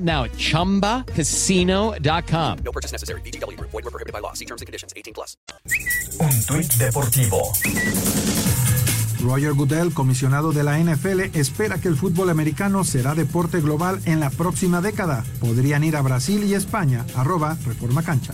now 0.01 0.23
at 0.23 0.31
ChumbaCasino.com. 0.33 2.57
No 2.63 2.71
purchase 2.71 2.93
necessary. 2.93 3.21
BGW. 3.21 3.59
Void 3.59 3.83
were 3.83 3.91
prohibited 3.91 4.13
by 4.13 4.21
law. 4.21 4.31
See 4.33 4.45
terms 4.45 4.61
and 4.61 4.67
conditions. 4.67 4.93
18 4.95 5.13
plus. 5.13 5.37
Un 6.19 6.45
tuit 6.45 6.71
deportivo. 6.77 7.51
Roger 9.21 9.53
Goodell, 9.53 9.93
comisionado 9.93 10.51
de 10.51 10.63
la 10.63 10.79
NFL, 10.79 11.37
espera 11.37 11.79
que 11.79 11.87
el 11.87 11.95
fútbol 11.95 12.29
americano 12.29 12.83
será 12.83 13.13
deporte 13.13 13.61
global 13.61 14.01
en 14.05 14.19
la 14.19 14.31
próxima 14.31 14.81
década. 14.81 15.23
Podrían 15.39 15.83
ir 15.83 15.95
a 15.95 16.01
Brasil 16.01 16.43
y 16.43 16.55
España. 16.55 17.05
Arroba 17.15 17.55
Reforma 17.65 18.03
Cancha. 18.03 18.33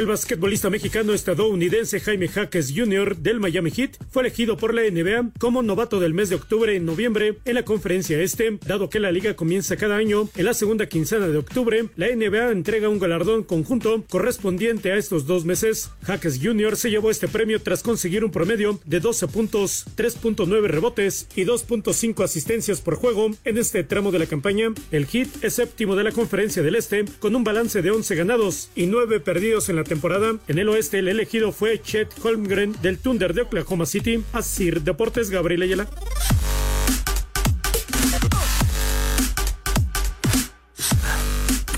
El 0.00 0.06
basquetbolista 0.06 0.70
mexicano 0.70 1.12
estadounidense 1.12 2.00
Jaime 2.00 2.26
Jaques 2.26 2.72
Jr. 2.74 3.18
del 3.18 3.38
Miami 3.38 3.70
Heat 3.70 3.98
fue 4.10 4.22
elegido 4.22 4.56
por 4.56 4.72
la 4.72 4.80
NBA 4.80 5.32
como 5.38 5.62
novato 5.62 6.00
del 6.00 6.14
mes 6.14 6.30
de 6.30 6.36
octubre 6.36 6.74
en 6.74 6.86
noviembre 6.86 7.36
en 7.44 7.54
la 7.54 7.66
conferencia 7.66 8.18
este. 8.18 8.58
Dado 8.66 8.88
que 8.88 8.98
la 8.98 9.12
liga 9.12 9.36
comienza 9.36 9.76
cada 9.76 9.96
año 9.96 10.30
en 10.36 10.46
la 10.46 10.54
segunda 10.54 10.86
quincena 10.86 11.28
de 11.28 11.36
octubre, 11.36 11.84
la 11.96 12.06
NBA 12.06 12.50
entrega 12.50 12.88
un 12.88 12.98
galardón 12.98 13.44
conjunto 13.44 14.02
correspondiente 14.08 14.90
a 14.90 14.96
estos 14.96 15.26
dos 15.26 15.44
meses. 15.44 15.90
Jaques 16.04 16.40
Jr. 16.42 16.78
se 16.78 16.88
llevó 16.88 17.10
este 17.10 17.28
premio 17.28 17.60
tras 17.60 17.82
conseguir 17.82 18.24
un 18.24 18.30
promedio 18.30 18.80
de 18.86 19.00
12 19.00 19.28
puntos, 19.28 19.84
3.9 19.98 20.62
rebotes 20.62 21.28
y 21.36 21.44
2.5 21.44 22.24
asistencias 22.24 22.80
por 22.80 22.94
juego 22.94 23.32
en 23.44 23.58
este 23.58 23.84
tramo 23.84 24.12
de 24.12 24.20
la 24.20 24.24
campaña. 24.24 24.72
El 24.92 25.04
Heat 25.04 25.28
es 25.44 25.56
séptimo 25.56 25.94
de 25.94 26.04
la 26.04 26.12
conferencia 26.12 26.62
del 26.62 26.76
este 26.76 27.04
con 27.18 27.36
un 27.36 27.44
balance 27.44 27.82
de 27.82 27.90
11 27.90 28.14
ganados 28.14 28.70
y 28.74 28.86
9 28.86 29.20
perdidos 29.20 29.68
en 29.68 29.76
la 29.76 29.89
temporada. 29.90 30.36
En 30.46 30.58
el 30.60 30.68
oeste, 30.68 31.00
el 31.00 31.08
elegido 31.08 31.50
fue 31.50 31.82
Chet 31.82 32.14
Holmgren 32.22 32.76
del 32.80 32.98
Thunder 32.98 33.34
de 33.34 33.42
Oklahoma 33.42 33.86
City. 33.86 34.22
Asir 34.32 34.82
Deportes, 34.82 35.30
Gabriel 35.30 35.62
Ayala. 35.62 35.88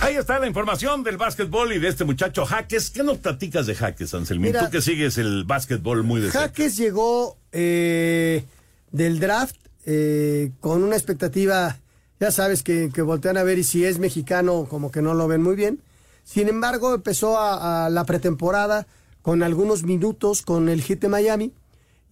Ahí 0.03 0.17
está 0.17 0.39
la 0.39 0.47
información 0.47 1.03
del 1.03 1.17
básquetbol 1.17 1.73
y 1.73 1.79
de 1.79 1.89
este 1.89 2.05
muchacho 2.05 2.45
Jaques. 2.45 2.91
¿Qué 2.91 3.03
nos 3.03 3.17
platicas 3.17 3.67
de 3.67 3.75
Jaques, 3.75 4.13
Anselmín? 4.13 4.53
Mira, 4.53 4.67
Tú 4.67 4.71
que 4.71 4.83
sigues 4.83 5.17
el 5.17 5.45
básquetbol 5.45 6.03
muy 6.03 6.21
de 6.21 6.31
cerca. 6.31 6.49
Jaques 6.49 6.77
llegó 6.77 7.39
eh, 7.51 8.45
del 8.91 9.21
draft 9.21 9.57
eh, 9.87 10.51
con 10.61 10.83
una 10.83 10.97
expectativa, 10.97 11.79
ya 12.21 12.31
sabes, 12.31 12.63
que, 12.63 12.91
que 12.93 13.01
voltean 13.01 13.39
a 13.39 13.43
ver 13.43 13.59
y 13.59 13.65
si 13.65 13.87
es 13.87 13.99
mexicano, 13.99 14.67
como 14.69 14.91
que 14.93 15.01
no 15.01 15.15
lo 15.15 15.29
ven 15.29 15.43
muy 15.43 15.57
bien. 15.57 15.81
Sin 16.25 16.49
embargo, 16.49 16.95
empezó 16.95 17.39
a, 17.39 17.89
la 17.91 18.05
pretemporada 18.05 18.87
con 19.23 19.43
algunos 19.43 19.83
minutos 19.83 20.43
con 20.43 20.69
el 20.69 20.83
hit 20.83 21.01
de 21.01 21.09
Miami 21.09 21.53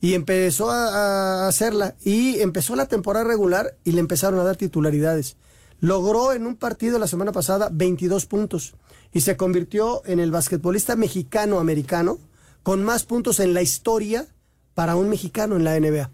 y 0.01 0.15
empezó 0.15 0.71
a, 0.71 1.45
a, 1.45 1.49
hacerla 1.49 1.97
y 2.05 2.41
empezó 2.41 2.77
la 2.77 2.87
temporada 2.87 3.25
regular 3.25 3.77
y 3.85 3.93
le 3.93 4.01
empezaron 4.01 4.41
a 4.41 4.45
dar 4.45 4.57
titularidades. 4.57 5.37
Logró 5.81 6.33
en 6.33 6.47
un 6.47 6.57
partido 6.57 6.99
la 6.99 7.07
semana 7.07 7.33
pasada 7.33 7.71
22 7.73 8.27
puntos 8.27 8.75
y 9.13 9.23
se 9.23 9.37
convirtió 9.37 10.03
en 10.05 10.21
el 10.21 10.31
basquetbolista 10.31 10.97
mexicano-americano 10.97 12.19
con 12.63 12.85
más 12.85 13.05
puntos 13.05 13.41
en 13.41 13.55
la 13.55 13.63
historia 13.63 14.27
para 14.75 14.97
un 14.97 15.09
mexicano 15.09 15.57
en 15.57 15.65
la 15.65 15.79
NBA. 15.79 16.11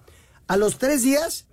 A 0.47 0.57
los 0.57 0.79
tres 0.79 1.03
días 1.03 1.47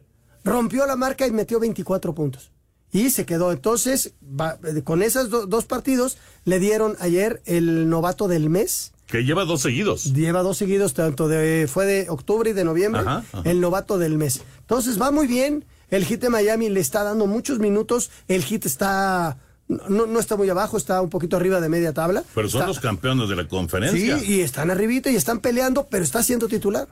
rompió 0.44 0.86
la 0.86 0.96
marca 0.96 1.26
y 1.26 1.32
metió 1.32 1.60
24 1.60 2.14
puntos 2.14 2.53
y 2.94 3.10
se 3.10 3.26
quedó. 3.26 3.52
Entonces, 3.52 4.14
va, 4.24 4.58
con 4.86 5.02
esos 5.02 5.30
do, 5.30 5.48
dos 5.48 5.66
partidos, 5.66 6.18
le 6.46 6.60
dieron 6.60 6.96
ayer 7.00 7.42
el 7.46 7.90
novato 7.90 8.28
del 8.30 8.50
mes. 8.50 8.94
Que 9.08 9.26
lleva 9.26 9.44
dos 9.44 9.62
seguidos. 9.62 10.14
Lleva 10.14 10.44
dos 10.44 10.58
seguidos, 10.58 10.94
tanto 10.94 11.28
de, 11.28 11.68
fue 11.68 11.86
de 11.86 12.10
octubre 12.10 12.52
y 12.52 12.54
de 12.54 12.64
noviembre, 12.64 13.02
ajá, 13.02 13.24
ajá. 13.34 13.42
el 13.44 13.60
novato 13.60 13.98
del 13.98 14.18
mes. 14.18 14.42
Entonces, 14.62 15.02
va 15.02 15.12
muy 15.12 15.28
bien. 15.28 15.66
El 15.90 16.06
hit 16.06 16.22
de 16.22 16.30
Miami 16.30 16.70
le 16.70 16.80
está 16.80 17.04
dando 17.04 17.28
muchos 17.28 17.60
minutos. 17.60 18.10
El 18.28 18.44
hit 18.44 18.66
está. 18.66 19.38
No, 19.68 20.06
no 20.06 20.20
está 20.20 20.36
muy 20.36 20.50
abajo, 20.50 20.78
está 20.78 21.02
un 21.02 21.10
poquito 21.10 21.38
arriba 21.38 21.62
de 21.62 21.70
media 21.70 21.94
tabla. 21.94 22.24
Pero 22.36 22.50
son 22.50 22.62
está, 22.62 22.68
los 22.68 22.80
campeones 22.80 23.30
de 23.30 23.36
la 23.36 23.48
conferencia. 23.48 24.20
Sí, 24.20 24.34
y 24.34 24.40
están 24.42 24.70
arribita 24.70 25.10
y 25.10 25.16
están 25.16 25.40
peleando, 25.40 25.88
pero 25.90 26.04
está 26.04 26.22
siendo 26.22 26.48
titular. 26.48 26.88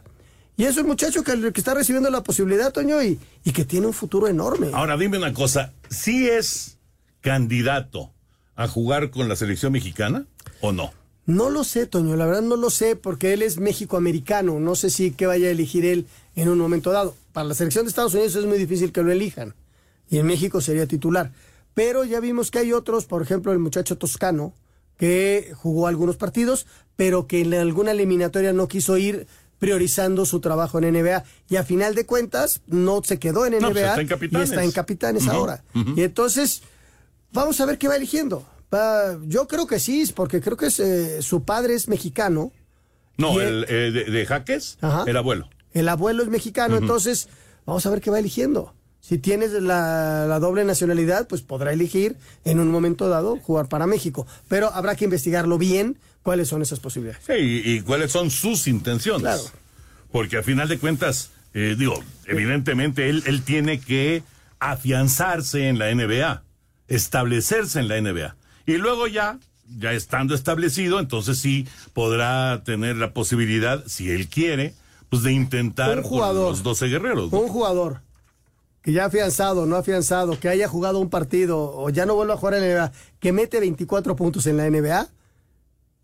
Y 0.57 0.65
es 0.65 0.77
un 0.77 0.87
muchacho 0.87 1.23
que, 1.23 1.51
que, 1.51 1.59
está 1.59 1.73
recibiendo 1.73 2.09
la 2.09 2.23
posibilidad, 2.23 2.71
Toño, 2.71 3.01
y, 3.01 3.19
y, 3.43 3.51
que 3.51 3.65
tiene 3.65 3.87
un 3.87 3.93
futuro 3.93 4.27
enorme. 4.27 4.69
Ahora, 4.73 4.97
dime 4.97 5.17
una 5.17 5.33
cosa, 5.33 5.73
¿sí 5.89 6.29
es 6.29 6.77
candidato 7.21 8.11
a 8.55 8.67
jugar 8.67 9.09
con 9.09 9.27
la 9.27 9.35
selección 9.35 9.71
mexicana 9.71 10.25
o 10.59 10.71
no? 10.71 10.91
No 11.25 11.49
lo 11.49 11.63
sé, 11.63 11.85
Toño, 11.85 12.15
la 12.15 12.25
verdad 12.25 12.41
no 12.41 12.57
lo 12.57 12.69
sé, 12.69 12.95
porque 12.95 13.33
él 13.33 13.41
es 13.41 13.59
México-americano. 13.59 14.59
No 14.59 14.75
sé 14.75 14.89
si 14.89 15.11
que 15.11 15.27
vaya 15.27 15.47
a 15.47 15.51
elegir 15.51 15.85
él 15.85 16.07
en 16.35 16.49
un 16.49 16.57
momento 16.57 16.91
dado. 16.91 17.15
Para 17.31 17.47
la 17.47 17.53
selección 17.53 17.85
de 17.85 17.89
Estados 17.89 18.13
Unidos 18.13 18.35
es 18.35 18.45
muy 18.45 18.57
difícil 18.57 18.91
que 18.91 19.03
lo 19.03 19.11
elijan. 19.11 19.53
Y 20.09 20.17
en 20.17 20.25
México 20.25 20.61
sería 20.61 20.87
titular. 20.87 21.31
Pero 21.73 22.03
ya 22.03 22.19
vimos 22.19 22.51
que 22.51 22.59
hay 22.59 22.73
otros, 22.73 23.05
por 23.05 23.21
ejemplo, 23.21 23.51
el 23.53 23.59
muchacho 23.59 23.97
toscano, 23.97 24.53
que 24.97 25.53
jugó 25.55 25.87
algunos 25.87 26.17
partidos, 26.17 26.67
pero 26.95 27.27
que 27.27 27.41
en 27.41 27.53
alguna 27.53 27.91
eliminatoria 27.91 28.51
no 28.51 28.67
quiso 28.67 28.97
ir 28.97 29.25
priorizando 29.61 30.25
su 30.25 30.39
trabajo 30.39 30.79
en 30.79 30.91
NBA 30.91 31.23
y 31.47 31.57
a 31.57 31.63
final 31.63 31.93
de 31.93 32.07
cuentas 32.07 32.61
no 32.65 33.03
se 33.03 33.19
quedó 33.19 33.45
en 33.45 33.53
NBA 33.53 33.59
no, 33.59 33.71
pues 33.71 33.83
está 33.85 34.01
en 34.01 34.29
y 34.31 34.41
está 34.41 34.63
en 34.63 34.71
Capitanes 34.71 35.27
uh 35.27 35.27
-huh, 35.27 35.33
ahora. 35.33 35.63
Uh 35.75 35.79
-huh. 35.81 35.97
Y 35.99 36.01
entonces 36.01 36.63
vamos 37.31 37.61
a 37.61 37.67
ver 37.67 37.77
qué 37.77 37.87
va 37.87 37.95
eligiendo. 37.95 38.43
Va, 38.73 39.19
yo 39.27 39.47
creo 39.47 39.67
que 39.67 39.77
sí, 39.77 40.11
porque 40.15 40.41
creo 40.41 40.57
que 40.57 40.65
es, 40.65 40.79
eh, 40.79 41.21
su 41.21 41.43
padre 41.43 41.75
es 41.75 41.87
mexicano. 41.87 42.51
No, 43.17 43.39
el, 43.39 43.67
eh, 43.69 43.91
de, 43.91 44.05
de, 44.05 44.25
Jaques, 44.25 44.79
Ajá. 44.81 45.03
el 45.05 45.15
abuelo. 45.15 45.47
El 45.73 45.87
abuelo 45.89 46.23
es 46.23 46.29
mexicano, 46.29 46.73
uh 46.73 46.79
-huh. 46.79 46.81
entonces 46.81 47.29
vamos 47.67 47.85
a 47.85 47.91
ver 47.91 48.01
qué 48.01 48.09
va 48.09 48.17
eligiendo. 48.17 48.73
Si 48.99 49.19
tienes 49.19 49.51
la, 49.51 50.25
la, 50.27 50.39
doble 50.39 50.63
nacionalidad, 50.63 51.27
pues 51.27 51.43
podrá 51.43 51.71
elegir 51.71 52.17
en 52.45 52.59
un 52.59 52.69
momento 52.71 53.09
dado 53.09 53.37
jugar 53.37 53.67
para 53.67 53.85
México. 53.85 54.25
Pero 54.47 54.73
habrá 54.73 54.95
que 54.95 55.05
investigarlo 55.05 55.59
bien 55.59 55.99
cuáles 56.23 56.47
son 56.47 56.61
esas 56.61 56.79
posibilidades. 56.79 57.23
Sí, 57.25 57.33
y, 57.33 57.71
y 57.73 57.81
cuáles 57.81 58.11
son 58.11 58.29
sus 58.29 58.67
intenciones. 58.67 59.21
Claro. 59.21 59.43
Porque 60.11 60.37
a 60.37 60.43
final 60.43 60.67
de 60.67 60.77
cuentas, 60.77 61.31
eh, 61.53 61.75
digo, 61.77 62.01
evidentemente 62.25 63.09
él, 63.09 63.23
él 63.25 63.43
tiene 63.43 63.79
que 63.79 64.23
afianzarse 64.59 65.67
en 65.67 65.79
la 65.79 65.93
NBA, 65.93 66.43
establecerse 66.87 67.79
en 67.79 67.87
la 67.87 67.99
NBA. 67.99 68.35
Y 68.65 68.73
luego 68.73 69.07
ya, 69.07 69.39
ya 69.79 69.93
estando 69.93 70.35
establecido, 70.35 70.99
entonces 70.99 71.39
sí 71.39 71.67
podrá 71.93 72.63
tener 72.63 72.97
la 72.97 73.13
posibilidad, 73.13 73.83
si 73.87 74.11
él 74.11 74.27
quiere, 74.27 74.73
pues 75.09 75.23
de 75.23 75.33
intentar 75.33 75.97
un 75.97 76.03
jugador, 76.03 76.43
con 76.43 76.51
los 76.51 76.63
12 76.63 76.87
guerreros. 76.87 77.31
¿no? 77.31 77.39
Un 77.39 77.49
jugador 77.49 78.01
que 78.81 78.91
ya 78.91 79.05
afianzado, 79.05 79.65
no 79.65 79.75
afianzado, 79.75 80.39
que 80.39 80.49
haya 80.49 80.67
jugado 80.67 80.99
un 80.99 81.09
partido 81.09 81.59
o 81.59 81.89
ya 81.89 82.05
no 82.05 82.15
vuelva 82.15 82.33
a 82.33 82.37
jugar 82.37 82.55
en 82.55 82.61
la 82.61 82.67
NBA, 82.67 82.91
que 83.19 83.31
mete 83.31 83.59
24 83.59 84.15
puntos 84.15 84.47
en 84.47 84.57
la 84.57 84.69
NBA, 84.69 85.07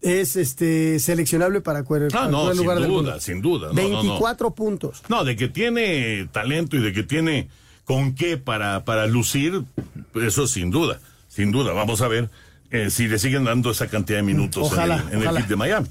es 0.01 0.35
este 0.35 0.99
seleccionable 0.99 1.61
para 1.61 1.83
cualquier 1.83 2.11
ah, 2.15 2.27
no, 2.29 2.53
lugar 2.53 2.77
sin 2.77 2.83
del 2.83 2.91
duda, 2.91 3.11
mundo. 3.11 3.19
sin 3.19 3.41
duda. 3.41 3.67
No, 3.69 3.73
24 3.73 4.43
no, 4.45 4.49
no. 4.49 4.55
puntos. 4.55 5.01
No, 5.09 5.23
de 5.23 5.35
que 5.35 5.47
tiene 5.47 6.27
talento 6.31 6.77
y 6.77 6.81
de 6.81 6.93
que 6.93 7.03
tiene 7.03 7.49
con 7.85 8.15
qué 8.15 8.37
para, 8.37 8.85
para 8.85 9.07
lucir, 9.07 9.63
eso 10.15 10.47
sin 10.47 10.71
duda, 10.71 10.99
sin 11.27 11.51
duda. 11.51 11.73
Vamos 11.73 12.01
a 12.01 12.07
ver 12.07 12.29
eh, 12.69 12.89
si 12.89 13.07
le 13.07 13.17
siguen 13.17 13.45
dando 13.45 13.71
esa 13.71 13.87
cantidad 13.87 14.19
de 14.19 14.23
minutos 14.23 14.71
ojalá, 14.71 15.05
en 15.11 15.21
el, 15.21 15.23
en 15.23 15.29
el 15.29 15.37
hit 15.37 15.47
de 15.47 15.55
Miami. 15.55 15.87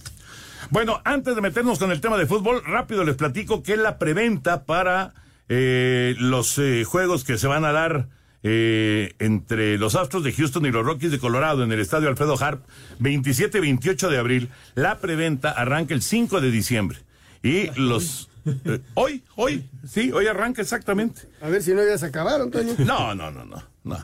Bueno, 0.70 1.00
antes 1.04 1.34
de 1.34 1.40
meternos 1.40 1.78
con 1.78 1.90
el 1.92 2.00
tema 2.00 2.18
de 2.18 2.26
fútbol, 2.26 2.62
rápido 2.64 3.04
les 3.04 3.16
platico 3.16 3.62
que 3.62 3.76
la 3.76 3.98
preventa 3.98 4.64
para 4.64 5.14
eh, 5.48 6.14
los 6.18 6.58
eh, 6.58 6.84
juegos 6.84 7.25
que 7.25 7.38
se 7.38 7.46
van 7.46 7.64
a 7.64 7.72
dar 7.72 8.08
eh, 8.48 9.16
entre 9.18 9.76
los 9.76 9.96
Astros 9.96 10.22
de 10.22 10.32
Houston 10.32 10.66
y 10.66 10.70
los 10.70 10.86
Rockies 10.86 11.10
de 11.10 11.18
Colorado 11.18 11.64
en 11.64 11.72
el 11.72 11.80
estadio 11.80 12.08
Alfredo 12.08 12.36
Harp, 12.40 12.64
27 13.00 13.58
y 13.58 13.60
28 13.60 14.08
de 14.08 14.18
abril. 14.18 14.50
La 14.76 15.00
preventa 15.00 15.50
arranca 15.50 15.94
el 15.94 16.00
5 16.00 16.40
de 16.40 16.52
diciembre. 16.52 16.98
Y 17.42 17.72
los. 17.74 18.28
Eh, 18.44 18.80
hoy, 18.94 19.24
hoy, 19.34 19.68
sí, 19.84 20.12
hoy 20.12 20.28
arranca 20.28 20.62
exactamente. 20.62 21.22
A 21.40 21.48
ver 21.48 21.60
si 21.60 21.74
no 21.74 21.84
ya 21.84 21.98
se 21.98 22.06
acabaron, 22.06 22.52
Toño. 22.52 22.74
No, 22.78 23.16
no, 23.16 23.32
no, 23.32 23.44
no. 23.44 23.60
No, 23.82 23.98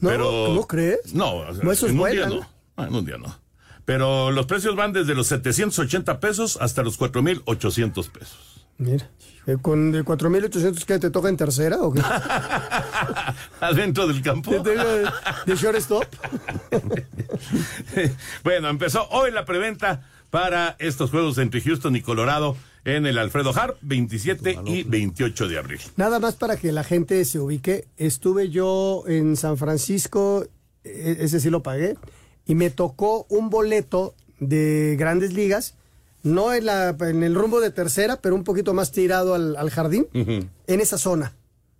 ¿No? 0.00 0.10
Pero, 0.10 0.52
¿No 0.54 0.66
crees? 0.66 1.14
No, 1.14 1.50
no 1.50 1.72
eso 1.72 1.86
es 1.86 1.92
en 1.92 1.98
un 1.98 2.10
día 2.10 2.26
no. 2.28 2.46
no. 2.76 2.86
En 2.86 2.94
un 2.94 3.06
día 3.06 3.16
no. 3.16 3.34
Pero 3.86 4.30
los 4.30 4.44
precios 4.44 4.76
van 4.76 4.92
desde 4.92 5.14
los 5.14 5.28
780 5.28 6.20
pesos 6.20 6.58
hasta 6.60 6.82
los 6.82 6.98
4,800 6.98 8.08
pesos. 8.10 8.55
Mira. 8.78 9.10
Eh, 9.46 9.56
¿Con 9.62 9.92
de 9.92 10.04
4.800 10.04 10.84
que 10.84 10.98
te 10.98 11.10
toca 11.10 11.28
en 11.28 11.36
tercera 11.36 11.78
o 11.80 11.92
qué? 11.92 12.02
Adentro 13.60 14.06
del 14.06 14.20
campo. 14.22 14.50
¿Te 14.50 14.58
toca 14.58 14.84
de, 14.84 15.08
de 15.46 15.56
shortstop? 15.56 16.04
bueno, 18.44 18.68
empezó 18.68 19.08
hoy 19.10 19.30
la 19.30 19.44
preventa 19.44 20.02
para 20.30 20.76
estos 20.78 21.10
juegos 21.10 21.38
entre 21.38 21.60
Houston 21.60 21.96
y 21.96 22.02
Colorado 22.02 22.56
en 22.84 23.06
el 23.06 23.18
Alfredo 23.18 23.52
Harp, 23.54 23.78
27 23.82 24.60
y 24.66 24.82
28 24.84 25.48
de 25.48 25.58
abril. 25.58 25.80
Nada 25.96 26.20
más 26.20 26.34
para 26.36 26.56
que 26.56 26.70
la 26.70 26.84
gente 26.84 27.24
se 27.24 27.38
ubique. 27.40 27.88
Estuve 27.96 28.50
yo 28.50 29.02
en 29.08 29.36
San 29.36 29.56
Francisco, 29.56 30.46
e- 30.84 31.16
ese 31.20 31.40
sí 31.40 31.50
lo 31.50 31.62
pagué, 31.62 31.96
y 32.46 32.54
me 32.54 32.70
tocó 32.70 33.26
un 33.28 33.50
boleto 33.50 34.14
de 34.38 34.96
grandes 34.98 35.32
ligas, 35.32 35.74
no 36.22 36.52
en, 36.52 36.66
la, 36.66 36.96
en 37.00 37.22
el 37.22 37.34
rumbo 37.34 37.60
de 37.60 37.70
tercera, 37.70 38.20
pero 38.20 38.34
un 38.34 38.44
poquito 38.44 38.74
más 38.74 38.90
tirado 38.92 39.34
al, 39.34 39.56
al 39.56 39.70
jardín, 39.70 40.06
en 40.12 40.80
esa 40.80 40.98
zona. 40.98 41.34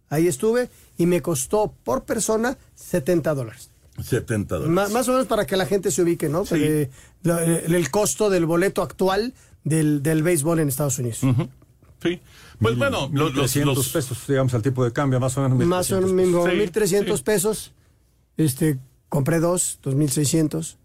Ahí 0.09 0.29
estuve 0.29 0.69
y 0.99 1.07
me 1.07 1.21
costó 1.23 1.75
por 1.85 2.05
persona 2.05 2.57
70 2.77 3.35
dólares. 3.35 3.71
70 4.03 4.55
dólares. 4.57 4.73
Má- 4.75 4.89
más 4.89 5.09
o 5.09 5.13
menos 5.13 5.27
para 5.27 5.47
que 5.47 5.57
la 5.57 5.67
gente 5.67 5.91
se 5.91 6.03
ubique, 6.03 6.29
¿no? 6.29 6.45
Porque 6.45 6.91
la- 7.23 7.43
el, 7.45 7.75
el 7.75 7.91
costo 7.91 8.31
del 8.31 8.47
boleto 8.47 8.83
actual 8.83 9.35
del, 9.65 10.03
del 10.03 10.23
béisbol 10.23 10.61
en 10.61 10.69
Estados 10.69 10.99
Unidos. 11.01 11.21
Sí. 12.03 12.21
Pues 12.61 12.77
bueno, 12.79 13.11
los, 13.13 13.35
los- 13.35 13.51
300 13.53 13.77
los- 13.77 13.89
pesos, 13.89 14.19
digamos, 14.29 14.55
al 14.55 14.63
tipo 14.63 14.85
de 14.85 14.93
cambio, 14.93 15.19
más 15.19 15.37
o 15.39 15.43
menos. 15.49 15.59
Más 15.67 15.91
o 15.91 16.01
1300 16.01 16.13
menos 16.13 16.71
pesos. 16.71 16.93
1.300 17.11 17.23
pesos. 17.25 17.73
Este, 18.37 18.79
compré 19.09 19.41
dos, 19.41 19.81
2.600. 19.83 20.77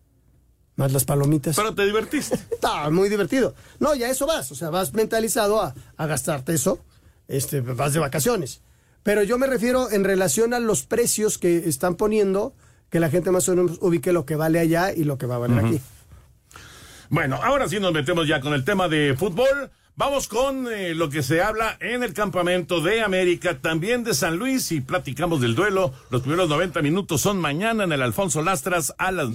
Más 0.75 0.91
las 0.93 1.05
palomitas. 1.05 1.55
Pero 1.55 1.75
te 1.75 1.85
divertiste. 1.85 2.35
Está 2.51 2.89
muy 2.89 3.09
divertido. 3.09 3.53
No, 3.79 3.93
ya 3.95 4.09
eso 4.09 4.25
vas. 4.25 4.51
O 4.51 4.55
sea, 4.55 4.69
vas 4.69 4.93
mentalizado 4.93 5.61
a, 5.61 5.75
a 5.97 6.07
gastarte 6.07 6.53
eso. 6.53 6.79
Este, 7.27 7.61
vas 7.61 7.93
de 7.93 7.99
vacaciones. 7.99 8.61
Pero 9.03 9.23
yo 9.23 9.37
me 9.37 9.47
refiero 9.47 9.91
en 9.91 10.03
relación 10.03 10.53
a 10.53 10.59
los 10.59 10.83
precios 10.83 11.37
que 11.37 11.69
están 11.69 11.95
poniendo, 11.95 12.53
que 12.89 12.99
la 12.99 13.09
gente 13.09 13.31
más 13.31 13.47
o 13.49 13.55
menos 13.55 13.77
ubique 13.81 14.13
lo 14.13 14.25
que 14.25 14.35
vale 14.35 14.59
allá 14.59 14.93
y 14.93 15.03
lo 15.03 15.17
que 15.17 15.25
va 15.25 15.35
a 15.35 15.39
valer 15.39 15.65
aquí. 15.65 15.81
Bueno, 17.09 17.39
ahora 17.43 17.67
sí 17.67 17.79
nos 17.79 17.91
metemos 17.91 18.27
ya 18.27 18.39
con 18.39 18.53
el 18.53 18.63
tema 18.63 18.87
de 18.87 19.15
fútbol. 19.17 19.71
Vamos 19.95 20.27
con 20.27 20.71
eh, 20.71 20.95
lo 20.95 21.09
que 21.09 21.21
se 21.21 21.41
habla 21.41 21.77
en 21.81 22.03
el 22.03 22.13
campamento 22.13 22.79
de 22.79 23.01
América, 23.01 23.59
también 23.59 24.03
de 24.03 24.13
San 24.13 24.37
Luis, 24.37 24.71
y 24.71 24.81
platicamos 24.81 25.41
del 25.41 25.53
duelo. 25.53 25.93
Los 26.09 26.21
primeros 26.21 26.47
90 26.47 26.81
minutos 26.81 27.21
son 27.21 27.37
mañana 27.37 27.83
en 27.83 27.91
el 27.91 28.01
Alfonso 28.01 28.41
Lastras 28.41 28.93
a 28.97 29.11
las... 29.11 29.29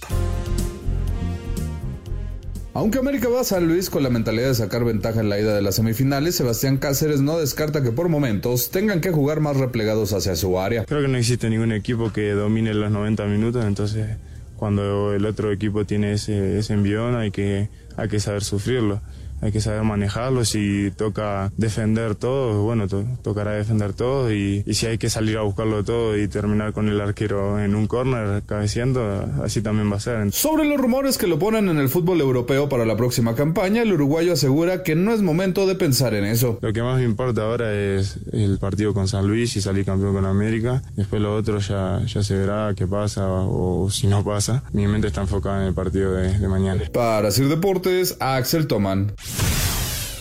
Aunque 2.76 2.98
América 2.98 3.30
va 3.30 3.40
a 3.40 3.44
San 3.44 3.66
Luis 3.66 3.88
con 3.88 4.02
la 4.02 4.10
mentalidad 4.10 4.48
de 4.48 4.54
sacar 4.54 4.84
ventaja 4.84 5.20
en 5.20 5.30
la 5.30 5.40
ida 5.40 5.54
de 5.54 5.62
las 5.62 5.76
semifinales, 5.76 6.34
Sebastián 6.34 6.76
Cáceres 6.76 7.22
no 7.22 7.38
descarta 7.38 7.82
que 7.82 7.90
por 7.90 8.10
momentos 8.10 8.70
tengan 8.70 9.00
que 9.00 9.12
jugar 9.12 9.40
más 9.40 9.56
replegados 9.56 10.12
hacia 10.12 10.36
su 10.36 10.60
área. 10.60 10.84
Creo 10.84 11.00
que 11.00 11.08
no 11.08 11.16
existe 11.16 11.48
ningún 11.48 11.72
equipo 11.72 12.12
que 12.12 12.32
domine 12.32 12.74
los 12.74 12.90
90 12.90 13.24
minutos, 13.28 13.64
entonces 13.64 14.18
cuando 14.58 15.14
el 15.14 15.24
otro 15.24 15.52
equipo 15.52 15.86
tiene 15.86 16.12
ese, 16.12 16.58
ese 16.58 16.74
envión 16.74 17.16
hay 17.16 17.30
que, 17.30 17.70
hay 17.96 18.08
que 18.10 18.20
saber 18.20 18.44
sufrirlo, 18.44 19.00
hay 19.40 19.52
que 19.52 19.60
saber 19.60 19.82
manejarlo. 19.82 20.44
Si 20.44 20.90
toca 20.96 21.52
defender 21.56 22.14
todo, 22.14 22.62
bueno, 22.62 22.88
to- 22.88 23.04
tocará 23.22 23.52
defender 23.52 23.92
todo 23.92 24.32
y, 24.32 24.62
y 24.66 24.74
si 24.74 24.86
hay 24.86 24.98
que 24.98 25.10
salir 25.10 25.36
a 25.38 25.42
buscarlo 25.42 25.84
todo 25.84 26.16
y 26.16 26.28
terminar 26.28 26.72
con 26.72 26.88
el 26.88 27.00
arquero 27.00 27.58
en 27.62 27.74
un 27.74 27.86
córner 27.86 28.42
cabeceando, 28.46 29.24
así 29.42 29.62
también 29.62 29.90
va 29.90 29.96
a 29.96 30.00
ser. 30.00 30.32
Sobre 30.32 30.64
los 30.64 30.78
rumores 30.80 31.18
que 31.18 31.26
lo 31.26 31.38
ponen 31.38 31.68
en 31.68 31.78
el 31.78 31.88
fútbol 31.88 32.20
europeo 32.20 32.68
para 32.68 32.84
la 32.86 32.96
próxima 32.96 33.34
campaña, 33.34 33.82
el 33.82 33.92
uruguayo 33.92 34.32
asegura 34.32 34.82
que 34.82 34.94
no 34.94 35.12
es 35.12 35.22
momento 35.22 35.66
de 35.66 35.74
pensar 35.74 36.14
en 36.14 36.24
eso. 36.24 36.58
Lo 36.62 36.72
que 36.72 36.82
más 36.82 36.98
me 36.98 37.04
importa 37.04 37.42
ahora 37.42 37.72
es 37.72 38.18
el 38.32 38.58
partido 38.58 38.94
con 38.94 39.08
San 39.08 39.26
Luis 39.26 39.56
y 39.56 39.60
salir 39.60 39.84
campeón 39.84 40.14
con 40.14 40.24
América. 40.24 40.82
Después 40.96 41.20
lo 41.22 41.34
otro 41.34 41.58
ya, 41.58 42.00
ya 42.06 42.22
se 42.22 42.36
verá 42.36 42.72
qué 42.76 42.86
pasa 42.86 43.26
o, 43.28 43.88
si 43.90 44.06
no 44.06 44.24
pasa. 44.24 44.62
Mi 44.72 44.86
mente 44.86 45.08
está 45.08 45.20
enfocada 45.22 45.62
en 45.62 45.68
el 45.68 45.74
partido 45.74 46.12
de, 46.12 46.38
de 46.38 46.48
mañana. 46.48 46.82
Para 46.92 47.30
Sir 47.30 47.48
Deportes, 47.48 48.16
Axel 48.20 48.66
Toman. 48.66 49.12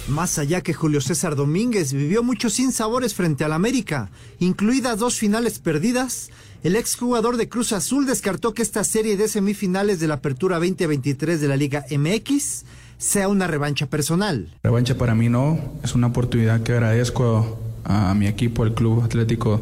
Más 0.07 0.37
allá 0.37 0.61
que 0.61 0.73
Julio 0.73 1.01
César 1.01 1.35
Domínguez 1.35 1.91
vivió 1.91 2.21
muchos 2.21 2.53
sinsabores 2.53 3.15
frente 3.15 3.43
al 3.43 3.53
América, 3.53 4.11
incluidas 4.39 4.99
dos 4.99 5.17
finales 5.17 5.57
perdidas, 5.57 6.29
el 6.63 6.75
exjugador 6.75 7.37
de 7.37 7.49
Cruz 7.49 7.73
Azul 7.73 8.05
descartó 8.05 8.53
que 8.53 8.61
esta 8.61 8.83
serie 8.83 9.17
de 9.17 9.27
semifinales 9.27 9.99
de 9.99 10.07
la 10.07 10.15
Apertura 10.15 10.57
2023 10.57 11.41
de 11.41 11.47
la 11.47 11.55
Liga 11.55 11.85
MX 11.89 12.65
sea 12.97 13.27
una 13.27 13.47
revancha 13.47 13.87
personal. 13.87 14.53
Revancha 14.63 14.97
para 14.97 15.15
mí 15.15 15.29
no, 15.29 15.59
es 15.83 15.95
una 15.95 16.07
oportunidad 16.07 16.61
que 16.63 16.73
agradezco 16.73 17.59
a, 17.83 18.13
mi 18.13 18.27
equipo, 18.27 18.63
el 18.63 18.73
Club 18.73 19.03
Atlético 19.03 19.61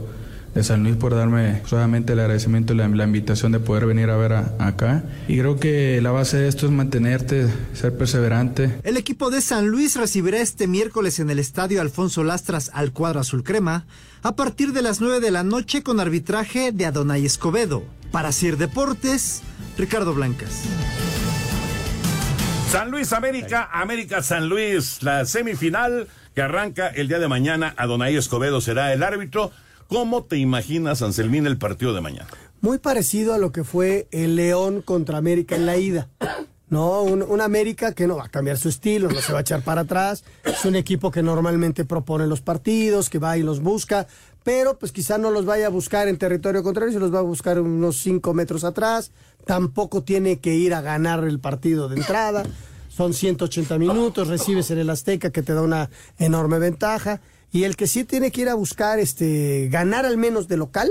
de 0.53 0.63
San 0.63 0.83
Luis, 0.83 0.95
por 0.95 1.15
darme 1.15 1.61
solamente 1.65 2.13
el 2.13 2.19
agradecimiento 2.19 2.73
y 2.73 2.77
la, 2.77 2.87
la 2.87 3.03
invitación 3.05 3.51
de 3.51 3.59
poder 3.59 3.85
venir 3.87 4.09
a 4.11 4.17
ver 4.17 4.33
a- 4.33 4.53
acá. 4.59 5.03
Y 5.27 5.37
creo 5.39 5.59
que 5.59 5.99
la 6.01 6.11
base 6.11 6.37
de 6.37 6.47
esto 6.47 6.65
es 6.67 6.71
mantenerte, 6.71 7.47
ser 7.73 7.97
perseverante. 7.97 8.79
El 8.83 8.97
equipo 8.97 9.31
de 9.31 9.41
San 9.41 9.67
Luis 9.67 9.95
recibirá 9.95 10.39
este 10.39 10.67
miércoles 10.67 11.19
en 11.19 11.29
el 11.31 11.39
estadio 11.39 11.81
Alfonso 11.81 12.23
Lastras 12.23 12.69
al 12.73 12.91
cuadro 12.91 13.19
azul 13.19 13.43
crema 13.43 13.85
a 14.21 14.35
partir 14.35 14.73
de 14.73 14.81
las 14.83 15.01
9 15.01 15.19
de 15.19 15.31
la 15.31 15.43
noche 15.43 15.81
con 15.83 15.99
arbitraje 15.99 16.71
de 16.71 16.85
Adonai 16.85 17.25
Escobedo. 17.25 17.83
Para 18.11 18.31
Sir 18.31 18.57
Deportes, 18.57 19.41
Ricardo 19.77 20.13
Blancas. 20.13 20.61
San 22.71 22.89
Luis 22.91 23.13
América, 23.13 23.69
América 23.71 24.23
San 24.23 24.49
Luis, 24.49 25.03
la 25.03 25.25
semifinal 25.25 26.07
que 26.33 26.41
arranca 26.41 26.87
el 26.87 27.07
día 27.07 27.19
de 27.19 27.27
mañana. 27.27 27.73
Adonai 27.77 28.15
Escobedo 28.15 28.61
será 28.61 28.93
el 28.93 29.03
árbitro. 29.03 29.51
¿Cómo 29.87 30.23
te 30.23 30.37
imaginas, 30.37 31.01
Anselmín, 31.01 31.45
el 31.45 31.57
partido 31.57 31.93
de 31.93 32.01
mañana? 32.01 32.27
Muy 32.61 32.79
parecido 32.79 33.33
a 33.33 33.37
lo 33.37 33.51
que 33.51 33.63
fue 33.63 34.07
el 34.11 34.35
León 34.35 34.81
contra 34.81 35.17
América 35.17 35.55
en 35.55 35.65
la 35.65 35.77
ida. 35.77 36.09
No, 36.69 37.03
un, 37.03 37.39
América 37.39 37.93
que 37.93 38.07
no 38.07 38.15
va 38.15 38.25
a 38.25 38.29
cambiar 38.29 38.57
su 38.57 38.67
estilo, 38.67 39.07
no 39.07 39.21
se 39.21 39.31
va 39.31 39.39
a 39.39 39.41
echar 39.41 39.61
para 39.61 39.81
atrás. 39.81 40.23
Es 40.43 40.65
un 40.65 40.75
equipo 40.75 41.11
que 41.11 41.21
normalmente 41.21 41.85
propone 41.85 42.25
los 42.25 42.41
partidos, 42.41 43.11
que 43.11 43.19
va 43.19 43.37
y 43.37 43.43
los 43.43 43.59
busca, 43.59 44.07
pero 44.43 44.79
pues 44.79 44.91
quizá 44.91 45.19
no 45.19 45.29
los 45.29 45.45
vaya 45.45 45.67
a 45.67 45.69
buscar 45.69 46.07
en 46.07 46.17
territorio 46.17 46.63
contrario, 46.63 46.91
se 46.91 46.99
los 46.99 47.13
va 47.13 47.19
a 47.19 47.21
buscar 47.21 47.59
unos 47.59 47.97
5 47.97 48.33
metros 48.33 48.63
atrás. 48.63 49.11
Tampoco 49.45 50.01
tiene 50.01 50.39
que 50.39 50.55
ir 50.55 50.73
a 50.73 50.81
ganar 50.81 51.23
el 51.25 51.39
partido 51.39 51.89
de 51.89 51.97
entrada. 51.97 52.43
Son 52.89 53.13
180 53.13 53.77
minutos, 53.77 54.27
recibes 54.27 54.71
en 54.71 54.79
el 54.79 54.89
Azteca 54.89 55.31
que 55.31 55.43
te 55.43 55.53
da 55.53 55.61
una 55.61 55.89
enorme 56.17 56.57
ventaja. 56.57 57.21
Y 57.53 57.65
el 57.65 57.75
que 57.75 57.85
sí 57.85 58.03
tiene 58.03 58.31
que 58.31 58.41
ir 58.41 58.49
a 58.49 58.55
buscar 58.55 58.97
este 58.99 59.69
ganar 59.69 60.07
al 60.07 60.17
menos 60.17 60.47
de 60.47 60.57
local, 60.57 60.89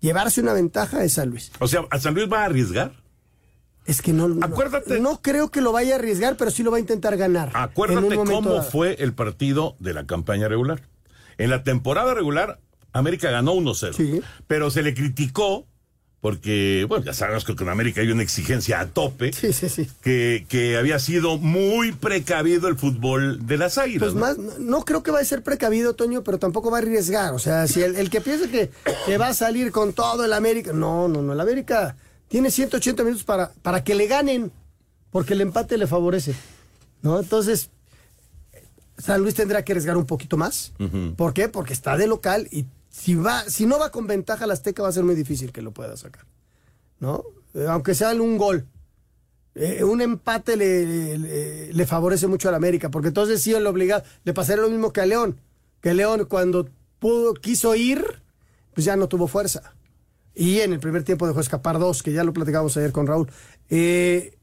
llevarse 0.00 0.42
una 0.42 0.52
ventaja 0.52 1.02
es 1.02 1.14
San 1.14 1.30
Luis. 1.30 1.50
O 1.58 1.66
sea, 1.66 1.86
¿a 1.90 1.98
San 1.98 2.14
Luis 2.14 2.30
va 2.30 2.42
a 2.42 2.44
arriesgar? 2.44 2.92
Es 3.86 4.02
que 4.02 4.12
no, 4.12 4.28
no, 4.28 4.46
no 5.00 5.22
creo 5.22 5.50
que 5.50 5.62
lo 5.62 5.72
vaya 5.72 5.94
a 5.94 5.98
arriesgar, 5.98 6.36
pero 6.36 6.50
sí 6.50 6.62
lo 6.62 6.70
va 6.70 6.76
a 6.76 6.80
intentar 6.80 7.16
ganar. 7.16 7.50
Acuérdate 7.54 8.16
cómo 8.16 8.42
dado. 8.42 8.62
fue 8.62 8.96
el 9.00 9.14
partido 9.14 9.76
de 9.78 9.94
la 9.94 10.06
campaña 10.06 10.46
regular. 10.46 10.82
En 11.38 11.48
la 11.48 11.64
temporada 11.64 12.12
regular, 12.14 12.60
América 12.92 13.30
ganó 13.30 13.54
1-0. 13.54 14.22
Pero 14.46 14.70
se 14.70 14.82
le 14.82 14.94
criticó 14.94 15.66
porque, 16.24 16.86
bueno, 16.88 17.04
ya 17.04 17.12
sabemos 17.12 17.44
que 17.44 17.54
con 17.54 17.68
América 17.68 18.00
hay 18.00 18.10
una 18.10 18.22
exigencia 18.22 18.80
a 18.80 18.86
tope. 18.86 19.30
Que, 20.00 20.46
que 20.48 20.78
había 20.78 20.98
sido 20.98 21.36
muy 21.36 21.92
precavido 21.92 22.68
el 22.68 22.76
fútbol 22.78 23.46
de 23.46 23.58
las 23.58 23.76
águilas. 23.76 24.00
Pues 24.00 24.14
¿no? 24.14 24.20
más, 24.20 24.38
no- 24.38 24.58
no 24.58 24.84
creo 24.86 25.02
que 25.02 25.10
va 25.10 25.20
a 25.20 25.24
ser 25.26 25.42
precavido, 25.42 25.92
Toño, 25.92 26.24
pero 26.24 26.38
tampoco 26.38 26.70
va 26.70 26.78
a 26.78 26.80
arriesgar. 26.80 27.34
O 27.34 27.38
sea, 27.38 27.66
si 27.66 27.82
el, 27.82 27.96
el 27.96 28.08
que 28.08 28.22
piensa 28.22 28.48
que, 28.50 28.70
que 29.04 29.18
va 29.18 29.28
a 29.28 29.34
salir 29.34 29.70
con 29.70 29.92
todo 29.92 30.24
el 30.24 30.32
América. 30.32 30.72
No, 30.72 31.08
no, 31.08 31.20
no. 31.20 31.34
El 31.34 31.40
América 31.40 31.94
tiene 32.28 32.50
180 32.50 33.02
minutos 33.04 33.24
para, 33.24 33.52
para 33.60 33.84
que 33.84 33.94
le 33.94 34.06
ganen, 34.06 34.50
porque 35.10 35.34
el 35.34 35.42
empate 35.42 35.76
le 35.76 35.86
favorece. 35.86 36.34
¿No? 37.02 37.20
Entonces, 37.20 37.68
San 38.96 39.20
Luis 39.20 39.34
tendrá 39.34 39.62
que 39.62 39.72
arriesgar 39.72 39.98
un 39.98 40.06
poquito 40.06 40.38
más. 40.38 40.72
¿Por 41.18 41.34
qué? 41.34 41.50
Porque 41.50 41.74
está 41.74 41.98
de 41.98 42.06
local 42.06 42.48
y 42.50 42.64
si 42.94 43.16
va, 43.16 43.42
si 43.50 43.66
no 43.66 43.76
va 43.80 43.90
con 43.90 44.06
ventaja 44.06 44.46
la 44.46 44.54
Azteca 44.54 44.84
va 44.84 44.88
a 44.88 44.92
ser 44.92 45.02
muy 45.02 45.16
difícil 45.16 45.50
que 45.50 45.62
lo 45.62 45.72
pueda 45.72 45.96
sacar. 45.96 46.24
¿No? 47.00 47.24
Eh, 47.52 47.66
aunque 47.68 47.92
sea 47.94 48.10
un 48.12 48.38
gol. 48.38 48.66
Eh, 49.56 49.82
un 49.82 50.00
empate 50.00 50.56
le, 50.56 51.18
le- 51.72 51.86
favorece 51.86 52.28
mucho 52.28 52.48
al 52.48 52.54
América, 52.54 52.90
porque 52.90 53.08
entonces 53.08 53.42
sí 53.42 53.52
el 53.52 53.66
obligado, 53.66 54.04
le 54.22 54.32
pasaría 54.32 54.62
lo 54.62 54.70
mismo 54.70 54.92
que 54.92 55.00
a 55.00 55.06
León, 55.06 55.40
que 55.80 55.92
León 55.92 56.26
cuando 56.28 56.68
pudo, 57.00 57.34
quiso 57.34 57.74
ir, 57.74 58.22
pues 58.74 58.84
ya 58.84 58.94
no 58.94 59.08
tuvo 59.08 59.26
fuerza. 59.26 59.74
Y 60.32 60.60
en 60.60 60.72
el 60.72 60.78
primer 60.80 61.02
tiempo 61.02 61.26
dejó 61.26 61.40
escapar 61.40 61.78
dos, 61.80 62.02
que 62.02 62.12
ya 62.12 62.22
lo 62.24 62.32
platicamos 62.32 62.76
ayer 62.76 62.92
con 62.92 63.06
Raúl. 63.08 63.28
Eh, 63.70 64.36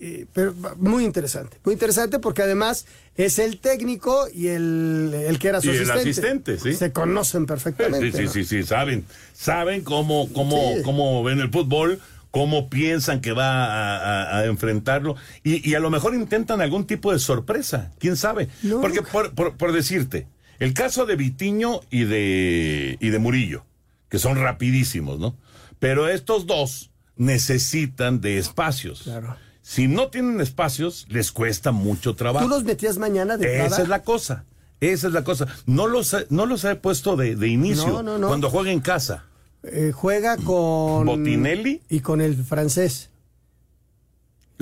eh, 0.00 0.26
pero 0.32 0.54
muy 0.76 1.04
interesante, 1.04 1.58
muy 1.64 1.72
interesante 1.74 2.18
porque 2.18 2.42
además 2.42 2.86
es 3.16 3.38
el 3.38 3.58
técnico 3.58 4.26
y 4.32 4.48
el, 4.48 5.12
el 5.26 5.38
que 5.38 5.48
era 5.48 5.60
su 5.60 5.68
Y 5.68 5.76
el 5.76 5.90
asistente. 5.90 6.52
asistente, 6.54 6.58
sí. 6.58 6.74
Se 6.74 6.92
conocen 6.92 7.46
perfectamente. 7.46 8.12
Sí, 8.12 8.16
sí, 8.18 8.24
¿no? 8.24 8.30
sí, 8.30 8.44
sí, 8.44 8.62
saben, 8.62 9.04
saben 9.34 9.82
cómo, 9.82 10.28
cómo, 10.32 10.74
Sí. 10.76 10.82
cómo 10.84 11.22
ven 11.24 11.40
el 11.40 11.50
fútbol, 11.50 12.00
cómo 12.30 12.68
piensan 12.68 13.20
que 13.20 13.32
va 13.32 13.64
a, 13.64 13.96
a- 13.96 14.38
a 14.40 14.44
enfrentarlo 14.44 15.16
y, 15.42 15.68
y 15.68 15.74
a 15.74 15.80
lo 15.80 15.90
mejor 15.90 16.14
intentan 16.14 16.60
algún 16.60 16.86
tipo 16.86 17.12
de 17.12 17.18
sorpresa, 17.18 17.90
quién 17.98 18.16
sabe. 18.16 18.48
Porque 18.80 19.02
por, 19.02 19.34
por- 19.34 19.56
por 19.56 19.72
decirte, 19.72 20.26
El 20.60 20.74
caso 20.74 21.06
de 21.06 21.16
Vitiño 21.16 21.80
y 21.90 22.04
de, 22.04 22.98
y 23.00 23.08
de 23.10 23.18
Murillo, 23.18 23.64
que 24.10 24.18
son 24.18 24.36
rapidísimos, 24.36 25.18
¿no? 25.18 25.36
Pero 25.80 26.08
estos 26.08 26.46
dos 26.46 26.90
necesitan 27.16 28.20
de 28.20 28.38
espacios. 28.38 29.02
Claro. 29.02 29.36
Si 29.70 29.86
no 29.86 30.08
tienen 30.08 30.40
espacios, 30.40 31.04
les 31.10 31.30
cuesta 31.30 31.72
mucho 31.72 32.14
trabajo. 32.14 32.46
¿Tú 32.46 32.50
los 32.50 32.64
metías 32.64 32.96
mañana 32.96 33.36
de 33.36 33.66
Esa 33.66 33.82
es 33.82 33.88
la 33.88 34.02
cosa. 34.02 34.46
Esa 34.80 35.08
es 35.08 35.12
la 35.12 35.24
cosa. 35.24 35.46
No 35.66 35.86
los, 35.86 36.14
he- 36.14 36.26
no 36.30 36.46
los 36.46 36.64
he 36.64 36.74
puesto 36.76 37.16
de, 37.16 37.36
de 37.36 37.48
inicio 37.48 37.86
No, 37.88 38.02
no, 38.02 38.16
no. 38.18 38.28
cuando 38.28 38.48
juega 38.48 38.70
en 38.72 38.80
casa. 38.80 39.26
Eh, 39.62 39.92
juega 39.94 40.38
con... 40.38 41.04
Botinelli. 41.04 41.82
Y 41.90 42.00
con 42.00 42.22
el 42.22 42.34
francés. 42.42 43.10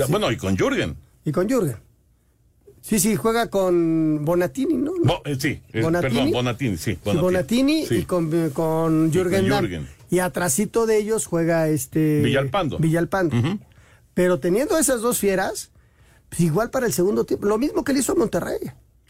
Bueno, 0.08 0.32
y 0.32 0.36
con 0.38 0.56
Jürgen. 0.56 0.96
Y 1.24 1.30
con 1.30 1.48
Jürgen. 1.48 1.76
Sí, 2.80 2.98
sí, 2.98 3.14
juega 3.14 3.48
con 3.48 4.24
Bonatini, 4.24 4.74
¿no? 4.74 4.90
Bo- 5.04 5.22
eh, 5.24 5.36
sí, 5.38 5.60
eh, 5.72 5.82
Bonatini. 5.82 6.14
perdón, 6.14 6.32
Bonatini, 6.32 6.76
sí. 6.78 6.98
Bonatini, 7.04 7.86
Sí. 7.86 7.94
y 7.98 8.02
con, 8.06 8.50
con 8.50 9.12
Jürgen 9.12 9.48
Damm. 9.48 9.64
Jürgen. 9.64 9.88
Y 10.10 10.18
atrasito 10.18 10.86
de 10.86 10.98
ellos 10.98 11.26
juega 11.26 11.68
este... 11.68 12.22
Villalpando. 12.22 12.78
Villalpando. 12.78 13.36
Pero 14.16 14.40
teniendo 14.40 14.78
esas 14.78 15.02
dos 15.02 15.18
fieras, 15.18 15.72
pues 16.30 16.40
igual 16.40 16.70
para 16.70 16.86
el 16.86 16.94
segundo 16.94 17.24
tiempo. 17.26 17.46
Lo 17.48 17.58
mismo 17.58 17.84
que 17.84 17.92
le 17.92 17.98
hizo 17.98 18.12
a 18.12 18.14
Monterrey. 18.14 18.60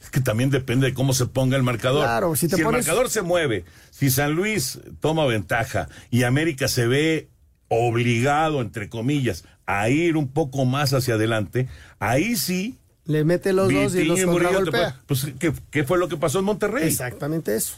Es 0.02 0.10
que 0.10 0.20
también 0.20 0.50
depende 0.50 0.88
de 0.88 0.94
cómo 0.94 1.14
se 1.14 1.26
ponga 1.26 1.56
el 1.56 1.62
marcador. 1.62 2.02
Claro, 2.02 2.34
si 2.34 2.48
te 2.48 2.56
el 2.56 2.62
pones- 2.64 2.84
marcador 2.86 3.08
se 3.08 3.22
mueve, 3.22 3.64
si 3.92 4.10
San 4.10 4.32
Luis 4.32 4.80
toma 4.98 5.24
ventaja 5.26 5.88
y 6.10 6.24
América 6.24 6.66
se 6.66 6.88
ve 6.88 7.28
obligado, 7.68 8.60
entre 8.60 8.88
comillas, 8.88 9.44
a 9.64 9.88
ir 9.90 10.16
un 10.16 10.26
poco 10.26 10.64
más 10.64 10.92
hacia 10.92 11.14
adelante, 11.14 11.68
ahí 12.00 12.34
sí. 12.34 12.76
Le 13.04 13.22
mete 13.22 13.52
los 13.52 13.72
dos 13.72 13.94
y 13.94 14.02
los 14.06 14.20
contragolpea. 14.24 15.00
Pues, 15.06 15.28
¿qué, 15.38 15.52
qué 15.70 15.84
fue 15.84 15.98
lo 15.98 16.08
que 16.08 16.16
pasó 16.16 16.40
en 16.40 16.46
Monterrey? 16.46 16.88
Exactamente 16.88 17.54
eso. 17.54 17.76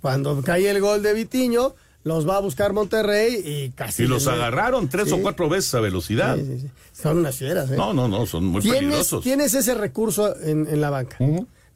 Cuando 0.00 0.40
cae 0.42 0.70
el 0.70 0.80
gol 0.80 1.02
de 1.02 1.12
Vitiño, 1.12 1.74
los 2.04 2.28
va 2.28 2.36
a 2.36 2.40
buscar 2.40 2.72
Monterrey 2.72 3.42
y 3.44 3.70
casi... 3.70 4.04
Y 4.04 4.06
los 4.06 4.24
le- 4.26 4.32
agarraron 4.32 4.88
tres 4.88 5.08
Sí. 5.08 5.14
o 5.14 5.22
cuatro 5.22 5.48
veces 5.48 5.74
a 5.74 5.80
velocidad. 5.80 6.36
Sí, 6.36 6.44
sí, 6.46 6.60
sí. 6.60 6.70
Son 7.02 7.18
unas 7.18 7.36
fieras, 7.36 7.70
¿eh? 7.70 7.76
No, 7.76 7.92
no, 7.92 8.08
no, 8.08 8.24
son 8.26 8.44
muy 8.46 8.62
tienes, 8.62 8.80
peligrosos. 8.80 9.22
tienes 9.22 9.54
ese 9.54 9.74
recurso 9.74 10.34
en, 10.40 10.66
en 10.68 10.80
la 10.80 10.90
banca. 10.90 11.16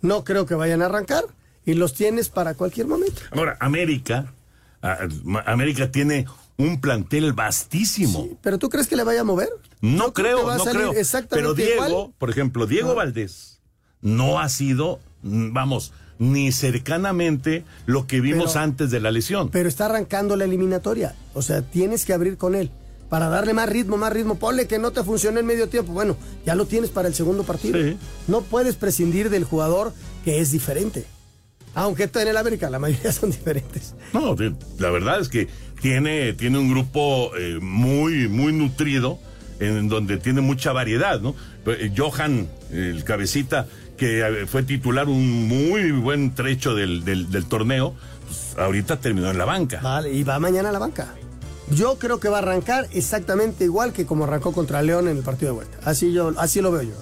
No 0.01 0.25
creo 0.25 0.47
que 0.47 0.55
vayan 0.55 0.83
a 0.83 0.87
arrancar 0.87 1.25
y 1.67 1.75
los 1.75 1.95
tienes 1.95 2.29
para 2.29 2.55
cualquier 2.55 2.87
momento. 2.87 3.21
Ahora, 3.31 3.57
América, 3.61 4.33
a- 4.81 4.93
a- 4.93 5.53
América 5.53 5.91
tiene 5.91 6.27
un 6.57 6.81
plantel 6.81 7.33
vastísimo. 7.33 8.29
¿Pero 8.43 8.59
tú 8.59 8.69
crees 8.69 8.87
que 8.89 8.97
le 8.97 9.05
vaya 9.05 9.21
a 9.23 9.25
mover? 9.25 9.49
No 9.81 10.13
creo 10.13 10.47
no 10.57 10.65
salir 10.65 10.81
creo. 10.83 10.93
exactamente 10.93 11.37
Pero 11.43 11.55
Diego, 11.55 11.89
igual. 11.89 12.13
por 12.19 12.31
ejemplo, 12.31 12.67
Diego 12.67 12.95
Valdés 12.95 13.61
no 14.01 14.39
ha 14.41 14.49
sido, 14.49 15.01
mm, 15.23 15.53
vamos, 15.53 15.93
ni 16.23 16.53
cercanamente 16.53 17.65
lo 17.87 18.07
que 18.07 18.21
vimos 18.21 18.53
Pero- 18.53 18.61
antes 18.65 18.91
de 18.91 19.01
la 19.01 19.11
lesión. 19.11 19.49
Pero 19.51 19.69
está 19.69 19.87
arrancando 19.87 20.37
la 20.37 20.45
eliminatoria. 20.45 21.15
O 21.35 21.43
sea, 21.43 21.63
tienes 21.63 22.05
que 22.05 22.13
abrir 22.13 22.37
con 22.37 22.55
él. 22.55 22.71
Para 23.09 23.29
darle 23.29 23.53
más 23.53 23.69
ritmo, 23.69 23.97
más 23.99 24.13
ritmo. 24.13 24.37
Ponle 24.37 24.67
que 24.67 24.79
no 24.79 24.91
te 24.93 25.03
funcionó 25.03 25.41
en 25.41 25.47
medio 25.47 25.69
tiempo. 25.69 25.93
Bueno, 25.93 26.17
ya 26.47 26.55
lo 26.55 26.65
tienes 26.67 26.91
para 26.91 27.09
el 27.09 27.15
segundo 27.15 27.43
partido. 27.43 27.79
No 28.29 28.41
puedes 28.43 28.77
prescindir 28.77 29.29
del 29.31 29.45
jugador 29.45 29.93
que 30.25 30.41
es 30.41 30.51
diferente. 30.53 31.05
Aunque 31.75 32.05
está 32.05 32.23
en 32.23 32.29
el 32.29 32.37
América, 32.37 32.71
la 32.71 32.79
mayoría 32.79 33.13
son 33.13 33.31
diferentes. 33.31 33.95
No, 34.13 34.37
la 34.79 34.91
verdad 34.91 35.21
es 35.21 35.29
que 35.29 35.49
tiene, 35.81 36.33
tiene 36.35 36.59
un 36.59 36.71
grupo 36.71 37.33
eh, 37.37 37.59
muy, 37.61 38.29
muy 38.29 38.53
nutrido, 38.53 39.19
en 39.61 39.89
donde 39.89 40.17
tiene 40.19 40.41
mucha 40.41 40.73
variedad, 40.73 41.21
¿no? 41.21 41.35
Eh, 41.67 41.93
Johan, 41.97 42.49
el 42.71 43.05
cabecita, 43.05 43.67
que 43.97 44.21
eh, 44.21 44.47
fue 44.47 44.63
titular 44.63 45.09
un 45.09 45.47
muy 45.49 45.93
buen 45.93 46.35
trecho 46.35 46.75
del, 46.75 47.05
del- 47.05 47.31
del 47.31 47.45
torneo, 47.47 47.95
pues, 48.27 48.57
ahorita 48.59 48.99
terminó 49.01 49.31
en 49.31 49.39
la 49.39 49.45
banca. 49.45 49.81
Vale, 49.83 50.13
y 50.13 50.23
va 50.25 50.39
mañana 50.39 50.71
a 50.71 50.73
la 50.73 50.79
banca. 50.79 51.15
Yo 51.71 51.99
creo 51.99 52.21
que 52.21 52.29
va 52.29 52.37
a 52.39 52.43
arrancar 52.43 52.89
exactamente 52.93 53.65
igual 53.65 53.93
que 53.93 54.05
como 54.05 54.25
arrancó 54.25 54.53
contra 54.53 54.83
León 54.83 55.09
en 55.09 55.17
el 55.17 55.23
partido 55.23 55.53
de 55.53 55.57
vuelta. 55.57 55.79
Así, 55.85 56.13
yo, 56.13 56.33
así 56.37 56.61
lo 56.61 56.71
veo 56.73 56.83
yo. 56.83 56.95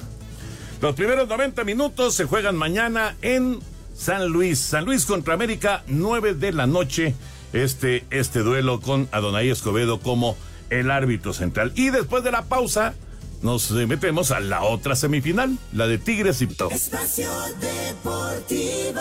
Los 0.80 0.94
primeros 0.94 1.28
90 1.28 1.64
minutos 1.64 2.14
se 2.14 2.24
juegan 2.24 2.56
mañana 2.56 3.16
en 3.22 3.58
San 3.96 4.26
Luis. 4.28 4.58
San 4.60 4.84
Luis 4.84 5.06
contra 5.06 5.34
América, 5.34 5.82
9 5.88 6.34
de 6.34 6.52
la 6.52 6.66
noche. 6.66 7.14
Este, 7.52 8.04
este 8.10 8.40
duelo 8.40 8.80
con 8.80 9.08
Adonai 9.10 9.48
Escobedo 9.50 9.98
como 10.00 10.36
el 10.70 10.90
árbitro 10.90 11.32
central. 11.32 11.72
Y 11.74 11.90
después 11.90 12.22
de 12.22 12.30
la 12.30 12.42
pausa, 12.42 12.94
nos 13.42 13.70
metemos 13.70 14.30
a 14.30 14.40
la 14.40 14.62
otra 14.62 14.94
semifinal, 14.94 15.58
la 15.72 15.86
de 15.86 15.98
Tigres 15.98 16.42
y 16.42 16.46
Top. 16.46 16.72
Espacio 16.72 17.30
Deportivo. 17.60 19.00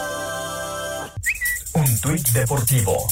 Un 1.73 1.99
tuit 2.01 2.27
deportivo. 2.29 3.07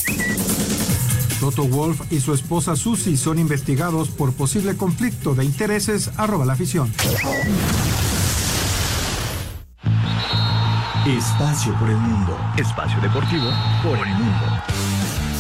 Toto 1.40 1.68
Wolf 1.68 2.02
y 2.12 2.20
su 2.20 2.34
esposa 2.34 2.76
Susie 2.76 3.16
son 3.16 3.38
investigados 3.38 4.10
por 4.10 4.34
posible 4.34 4.76
conflicto 4.76 5.36
de 5.36 5.46
intereses. 5.46 6.10
Arroba 6.18 6.46
la 6.46 6.54
afición. 6.54 6.92
Espacio 11.06 11.74
por 11.80 11.90
el 11.90 11.98
mundo. 11.98 12.38
Espacio 12.58 13.00
deportivo 13.00 13.50
por 13.84 13.98
el 13.98 14.14
mundo. 14.16 14.77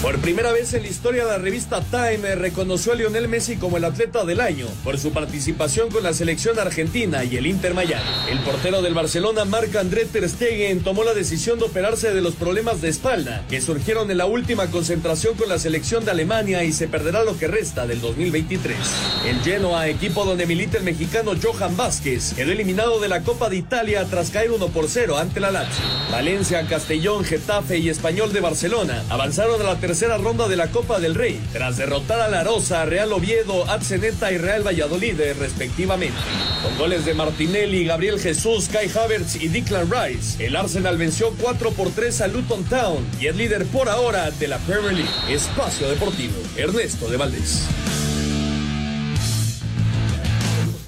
Por 0.01 0.19
primera 0.19 0.51
vez 0.51 0.75
en 0.75 0.83
la 0.83 0.89
historia 0.89 1.25
la 1.25 1.39
revista 1.39 1.81
Time 1.81 2.35
reconoció 2.35 2.91
a 2.91 2.95
Lionel 2.95 3.27
Messi 3.27 3.57
como 3.57 3.77
el 3.77 3.83
atleta 3.83 4.25
del 4.25 4.41
año 4.41 4.67
por 4.83 4.99
su 4.99 5.11
participación 5.11 5.89
con 5.89 6.03
la 6.03 6.13
selección 6.13 6.59
argentina 6.59 7.23
y 7.23 7.35
el 7.35 7.47
Inter 7.47 7.73
Miami. 7.73 8.05
El 8.29 8.39
portero 8.41 8.83
del 8.83 8.93
Barcelona, 8.93 9.43
Marc-André 9.43 10.05
Ter 10.05 10.29
Stegen, 10.29 10.81
tomó 10.81 11.03
la 11.03 11.15
decisión 11.15 11.57
de 11.57 11.65
operarse 11.65 12.13
de 12.13 12.21
los 12.21 12.35
problemas 12.35 12.79
de 12.79 12.89
espalda 12.89 13.43
que 13.49 13.59
surgieron 13.59 14.11
en 14.11 14.19
la 14.19 14.27
última 14.27 14.67
concentración 14.67 15.35
con 15.35 15.49
la 15.49 15.57
selección 15.57 16.05
de 16.05 16.11
Alemania 16.11 16.63
y 16.63 16.73
se 16.73 16.87
perderá 16.87 17.23
lo 17.23 17.35
que 17.37 17.47
resta 17.47 17.87
del 17.87 17.99
2023. 17.99 18.77
El 19.25 19.41
Genoa, 19.41 19.87
equipo 19.87 20.25
donde 20.25 20.45
milita 20.45 20.77
el 20.77 20.83
mexicano 20.83 21.31
Johan 21.41 21.75
Vázquez, 21.75 22.33
quedó 22.35 22.51
eliminado 22.51 22.99
de 22.99 23.09
la 23.09 23.23
Copa 23.23 23.49
de 23.49 23.57
Italia 23.57 24.05
tras 24.05 24.29
caer 24.29 24.51
1 24.51 24.67
por 24.67 24.89
0 24.89 25.17
ante 25.17 25.39
la 25.39 25.49
Lazio. 25.49 25.83
Valencia, 26.11 26.67
Castellón, 26.67 27.23
Getafe 27.23 27.79
y 27.79 27.89
Español 27.89 28.31
de 28.31 28.41
Barcelona 28.41 29.03
avanzaron 29.09 29.59
a 29.59 29.63
la 29.63 29.79
tercera 29.87 30.17
ronda 30.17 30.49
de 30.49 30.57
la 30.57 30.67
Copa 30.67 30.99
del 30.99 31.15
Rey, 31.15 31.41
tras 31.53 31.77
derrotar 31.77 32.19
a 32.19 32.27
La 32.27 32.43
Rosa, 32.43 32.83
Real 32.83 33.13
Oviedo, 33.13 33.69
Atzeneta 33.69 34.33
y 34.33 34.37
Real 34.37 34.67
Valladolid, 34.67 35.17
respectivamente. 35.39 36.17
Con 36.61 36.77
goles 36.77 37.05
de 37.05 37.13
Martinelli, 37.13 37.85
Gabriel 37.85 38.19
Jesús, 38.19 38.67
Kai 38.67 38.89
Havertz 38.89 39.37
y 39.41 39.47
Declan 39.47 39.89
Rice, 39.89 40.45
el 40.45 40.57
Arsenal 40.57 40.97
venció 40.97 41.31
4 41.39 41.71
por 41.71 41.89
3 41.91 42.19
a 42.19 42.27
Luton 42.27 42.65
Town 42.65 42.97
y 43.21 43.27
es 43.27 43.35
líder 43.37 43.65
por 43.67 43.87
ahora 43.87 44.29
de 44.29 44.49
la 44.49 44.57
Premier 44.57 44.93
League. 44.93 45.09
Espacio 45.29 45.87
Deportivo, 45.87 46.35
Ernesto 46.57 47.07
de 47.09 47.15
Valdés. 47.15 47.65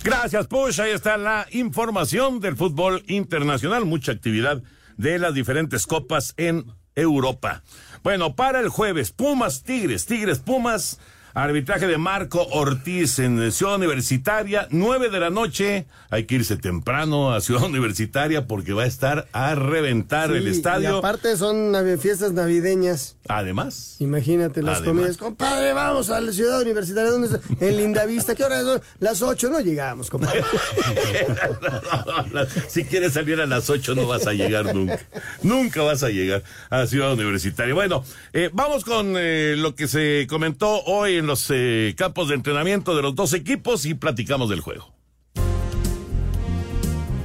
Gracias, 0.03 0.45
Push. 0.47 0.81
Ahí 0.81 0.91
está 0.91 1.15
la 1.15 1.47
información 1.51 2.41
del 2.41 2.57
fútbol 2.57 3.05
internacional. 3.07 3.85
Mucha 3.85 4.11
actividad 4.11 4.61
de 4.97 5.19
las 5.19 5.33
diferentes 5.33 5.87
copas 5.87 6.33
en 6.35 6.65
Europa. 6.95 7.63
Bueno, 8.03 8.35
para 8.35 8.59
el 8.59 8.69
jueves, 8.69 9.11
Pumas, 9.11 9.63
Tigres, 9.63 10.05
Tigres, 10.05 10.39
Pumas. 10.39 10.99
Arbitraje 11.33 11.87
de 11.87 11.97
Marco 11.97 12.45
Ortiz 12.51 13.19
en 13.19 13.51
Ciudad 13.51 13.75
Universitaria, 13.75 14.67
nueve 14.71 15.09
de 15.09 15.19
la 15.19 15.29
noche. 15.29 15.85
Hay 16.09 16.25
que 16.25 16.35
irse 16.35 16.57
temprano 16.57 17.33
a 17.33 17.41
Ciudad 17.41 17.63
Universitaria 17.63 18.47
porque 18.47 18.73
va 18.73 18.83
a 18.83 18.87
estar 18.87 19.27
a 19.31 19.55
reventar 19.55 20.31
el 20.31 20.47
estadio. 20.47 20.95
Y 20.95 20.97
aparte 20.97 21.37
son 21.37 21.73
fiestas 21.99 22.33
navideñas. 22.33 23.15
Además, 23.27 23.97
Imagínate 23.99 24.63
las 24.63 24.77
Además. 24.77 24.95
comidas. 24.95 25.17
Compadre, 25.17 25.73
vamos 25.73 26.09
a 26.09 26.19
la 26.19 26.31
ciudad 26.31 26.61
universitaria. 26.61 27.11
¿Dónde 27.11 27.27
está? 27.27 27.65
En 27.65 27.77
Lindavista. 27.77 28.33
¿Qué 28.33 28.43
hora 28.43 28.61
son? 28.61 28.81
Las 28.99 29.21
8 29.21 29.49
no 29.49 29.59
llegamos, 29.59 30.09
compadre. 30.09 30.43
si 32.67 32.85
quieres 32.85 33.13
salir 33.13 33.39
a 33.39 33.45
las 33.45 33.69
8 33.69 33.95
no 33.95 34.07
vas 34.07 34.27
a 34.27 34.33
llegar 34.33 34.73
nunca. 34.73 34.99
Nunca 35.43 35.83
vas 35.83 36.03
a 36.03 36.09
llegar 36.09 36.43
a 36.69 36.87
Ciudad 36.87 37.13
Universitaria. 37.13 37.73
Bueno, 37.73 38.03
eh, 38.33 38.49
vamos 38.53 38.83
con 38.83 39.15
eh, 39.17 39.55
lo 39.57 39.75
que 39.75 39.87
se 39.87 40.25
comentó 40.29 40.81
hoy 40.85 41.18
en 41.19 41.27
los 41.27 41.47
eh, 41.49 41.93
campos 41.97 42.29
de 42.29 42.35
entrenamiento 42.35 42.95
de 42.95 43.01
los 43.01 43.15
dos 43.15 43.33
equipos 43.33 43.85
y 43.85 43.93
platicamos 43.93 44.49
del 44.49 44.61
juego. 44.61 44.98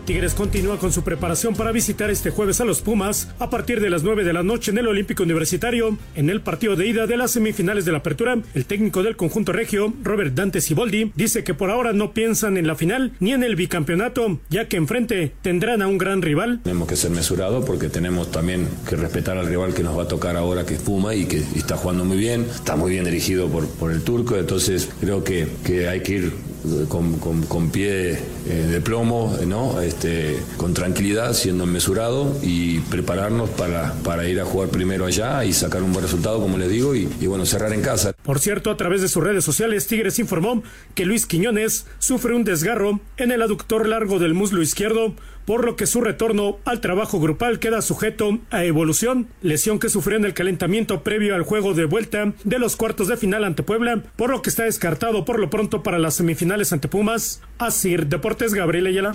Tigres 0.04 0.34
continúa 0.34 0.78
con 0.78 0.92
su 0.92 1.02
preparación 1.02 1.54
para 1.54 1.72
visitar 1.72 2.10
este 2.10 2.30
jueves 2.30 2.60
a 2.60 2.66
los 2.66 2.82
Pumas 2.82 3.28
a 3.38 3.48
partir 3.48 3.80
de 3.80 3.88
las 3.88 4.02
9 4.02 4.22
de 4.22 4.34
la 4.34 4.42
noche 4.42 4.70
en 4.70 4.76
el 4.76 4.86
Olímpico 4.86 5.22
Universitario. 5.22 5.96
En 6.14 6.28
el 6.28 6.42
partido 6.42 6.76
de 6.76 6.86
ida 6.86 7.06
de 7.06 7.16
las 7.16 7.30
semifinales 7.30 7.86
de 7.86 7.92
la 7.92 7.98
apertura, 7.98 8.36
el 8.52 8.66
técnico 8.66 9.02
del 9.02 9.16
conjunto 9.16 9.52
regio, 9.52 9.94
Robert 10.02 10.34
Dante 10.34 10.60
Siboldi, 10.60 11.10
dice 11.16 11.42
que 11.42 11.54
por 11.54 11.70
ahora 11.70 11.94
no 11.94 12.12
piensan 12.12 12.58
en 12.58 12.66
la 12.66 12.74
final 12.74 13.12
ni 13.18 13.32
en 13.32 13.42
el 13.42 13.56
bicampeonato, 13.56 14.40
ya 14.50 14.68
que 14.68 14.76
enfrente 14.76 15.32
tendrán 15.40 15.80
a 15.80 15.88
un 15.88 15.96
gran 15.96 16.20
rival. 16.20 16.60
Tenemos 16.64 16.86
que 16.86 16.96
ser 16.96 17.10
mesurados 17.10 17.64
porque 17.64 17.88
tenemos 17.88 18.30
también 18.30 18.68
que 18.86 18.96
respetar 18.96 19.38
al 19.38 19.46
rival 19.46 19.72
que 19.72 19.82
nos 19.82 19.96
va 19.96 20.02
a 20.02 20.08
tocar 20.08 20.36
ahora, 20.36 20.66
que 20.66 20.74
es 20.74 20.82
Puma 20.82 21.14
y 21.14 21.24
que 21.24 21.38
está 21.38 21.78
jugando 21.78 22.04
muy 22.04 22.18
bien, 22.18 22.42
está 22.54 22.76
muy 22.76 22.92
bien 22.92 23.06
dirigido 23.06 23.48
por, 23.48 23.66
por 23.66 23.90
el 23.90 24.02
turco, 24.02 24.36
entonces 24.36 24.90
creo 25.00 25.24
que, 25.24 25.48
que 25.64 25.88
hay 25.88 26.02
que 26.02 26.12
ir 26.12 26.53
con, 26.88 27.18
con- 27.18 27.42
con 27.42 27.70
pie 27.70 28.12
eh, 28.12 28.66
de 28.70 28.80
plomo, 28.80 29.36
¿no? 29.46 29.80
Este, 29.80 30.38
con 30.56 30.72
tranquilidad, 30.74 31.32
siendo 31.34 31.66
mesurado 31.66 32.34
y 32.42 32.78
prepararnos 32.80 33.50
para, 33.50 33.92
para 34.02 34.26
ir 34.28 34.40
a 34.40 34.44
jugar 34.44 34.68
primero 34.70 35.04
allá 35.06 35.44
y 35.44 35.52
sacar 35.52 35.82
un 35.82 35.92
buen 35.92 36.04
resultado, 36.04 36.40
como 36.40 36.56
les 36.58 36.70
digo, 36.70 36.94
y, 36.94 37.08
y 37.20 37.26
bueno, 37.26 37.44
cerrar 37.46 37.72
en 37.72 37.82
casa. 37.82 38.13
Por 38.24 38.40
cierto, 38.40 38.70
a 38.70 38.76
través 38.78 39.02
de 39.02 39.08
sus 39.08 39.22
redes 39.22 39.44
sociales, 39.44 39.86
Tigres 39.86 40.18
informó 40.18 40.62
que 40.94 41.04
Luis 41.04 41.26
Quiñones 41.26 41.86
sufre 41.98 42.34
un 42.34 42.42
desgarro 42.42 43.00
en 43.18 43.30
el 43.30 43.42
aductor 43.42 43.86
largo 43.86 44.18
del 44.18 44.32
muslo 44.32 44.62
izquierdo, 44.62 45.14
por 45.44 45.66
lo 45.66 45.76
que 45.76 45.86
su 45.86 46.00
retorno 46.00 46.58
al 46.64 46.80
trabajo 46.80 47.20
grupal 47.20 47.58
queda 47.58 47.82
sujeto 47.82 48.38
a 48.50 48.64
evolución, 48.64 49.28
lesión 49.42 49.78
que 49.78 49.90
sufrió 49.90 50.16
en 50.16 50.24
el 50.24 50.32
calentamiento 50.32 51.02
previo 51.02 51.34
al 51.34 51.42
juego 51.42 51.74
de 51.74 51.84
vuelta 51.84 52.32
de 52.44 52.58
los 52.58 52.76
cuartos 52.76 53.08
de 53.08 53.18
final 53.18 53.44
ante 53.44 53.62
Puebla, 53.62 54.02
por 54.16 54.30
lo 54.30 54.40
que 54.40 54.48
está 54.48 54.64
descartado 54.64 55.26
por 55.26 55.38
lo 55.38 55.50
pronto 55.50 55.82
para 55.82 55.98
las 55.98 56.14
semifinales 56.14 56.72
ante 56.72 56.88
Pumas. 56.88 57.42
Asir 57.58 58.06
Deportes 58.06 58.54
Gabriel 58.54 58.86
Ayala. 58.86 59.14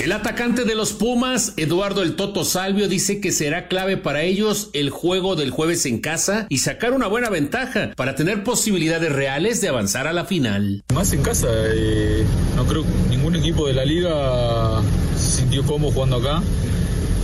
El 0.00 0.12
atacante 0.12 0.64
de 0.64 0.74
los 0.74 0.92
Pumas, 0.92 1.54
Eduardo 1.56 2.02
El 2.02 2.16
Toto 2.16 2.44
Salvio, 2.44 2.88
dice 2.88 3.20
que 3.20 3.32
será 3.32 3.68
clave 3.68 3.96
para 3.96 4.22
ellos 4.22 4.70
el 4.72 4.90
juego 4.90 5.36
del 5.36 5.50
jueves 5.50 5.86
en 5.86 6.00
casa 6.00 6.46
y 6.48 6.58
sacar 6.58 6.92
una 6.92 7.06
buena 7.06 7.30
ventaja 7.30 7.92
para 7.96 8.14
tener 8.14 8.42
posibilidades 8.44 9.12
reales 9.12 9.60
de 9.60 9.68
avanzar 9.68 10.06
a 10.06 10.12
la 10.12 10.24
final. 10.24 10.82
Más 10.92 11.12
en 11.12 11.22
casa, 11.22 11.48
eh, 11.50 12.24
no 12.56 12.66
creo 12.66 12.84
ningún 13.08 13.36
equipo 13.36 13.66
de 13.66 13.74
la 13.74 13.84
liga 13.84 14.82
se 15.16 15.40
sintió 15.40 15.64
cómodo 15.64 15.92
jugando 15.92 16.16
acá. 16.16 16.42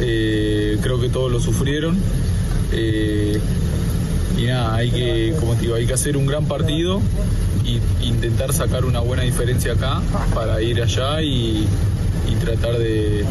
Eh, 0.00 0.78
creo 0.80 1.00
que 1.00 1.09
todos 1.09 1.30
lo 1.30 1.40
sufrieron. 1.40 1.98
Eh, 2.72 3.40
y 4.36 4.46
nada, 4.46 4.74
hay 4.76 4.90
que, 4.90 5.34
como 5.38 5.54
te 5.54 5.62
digo, 5.62 5.74
hay 5.74 5.86
que 5.86 5.92
hacer 5.94 6.16
un 6.16 6.26
gran 6.26 6.46
partido 6.46 7.00
y 7.64 7.80
intentar 8.06 8.52
sacar 8.52 8.84
una 8.84 9.00
buena 9.00 9.22
diferencia 9.22 9.72
acá 9.72 10.00
para 10.34 10.60
ir 10.62 10.82
allá 10.82 11.20
y, 11.22 11.66
y 12.28 12.34
tratar 12.40 12.78
de, 12.78 13.24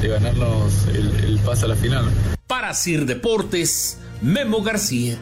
de 0.00 0.08
ganarnos 0.08 0.86
el, 0.88 1.12
el 1.24 1.38
pase 1.40 1.64
a 1.66 1.68
la 1.68 1.76
final. 1.76 2.04
Para 2.46 2.74
Sir 2.74 3.06
Deportes, 3.06 3.98
Memo 4.22 4.62
García. 4.62 5.18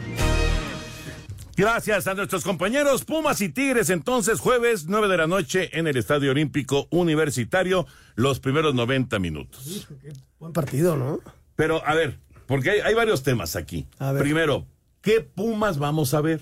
Gracias 1.55 2.05
a 2.05 2.13
nuestros 2.13 2.43
compañeros 2.43 3.03
Pumas 3.03 3.41
y 3.41 3.49
Tigres. 3.49 3.89
Entonces, 3.89 4.39
jueves 4.39 4.85
9 4.87 5.07
de 5.07 5.17
la 5.17 5.25
noche 5.25 5.69
en 5.77 5.87
el 5.87 5.97
Estadio 5.97 6.29
Olímpico 6.29 6.87
Universitario, 6.91 7.87
los 8.15 8.39
primeros 8.39 8.75
90 8.75 9.17
minutos. 9.17 9.87
Buen 10.39 10.53
partido, 10.53 10.95
¿no? 10.95 11.19
Pero, 11.55 11.81
a 11.83 11.95
ver, 11.95 12.19
porque 12.45 12.69
hay, 12.69 12.79
hay 12.81 12.93
varios 12.93 13.23
temas 13.23 13.55
aquí. 13.55 13.87
A 13.97 14.11
ver. 14.11 14.21
Primero, 14.21 14.67
¿qué 15.07 15.21
Pumas 15.21 15.77
vamos 15.79 16.13
a 16.13 16.19
ver? 16.21 16.41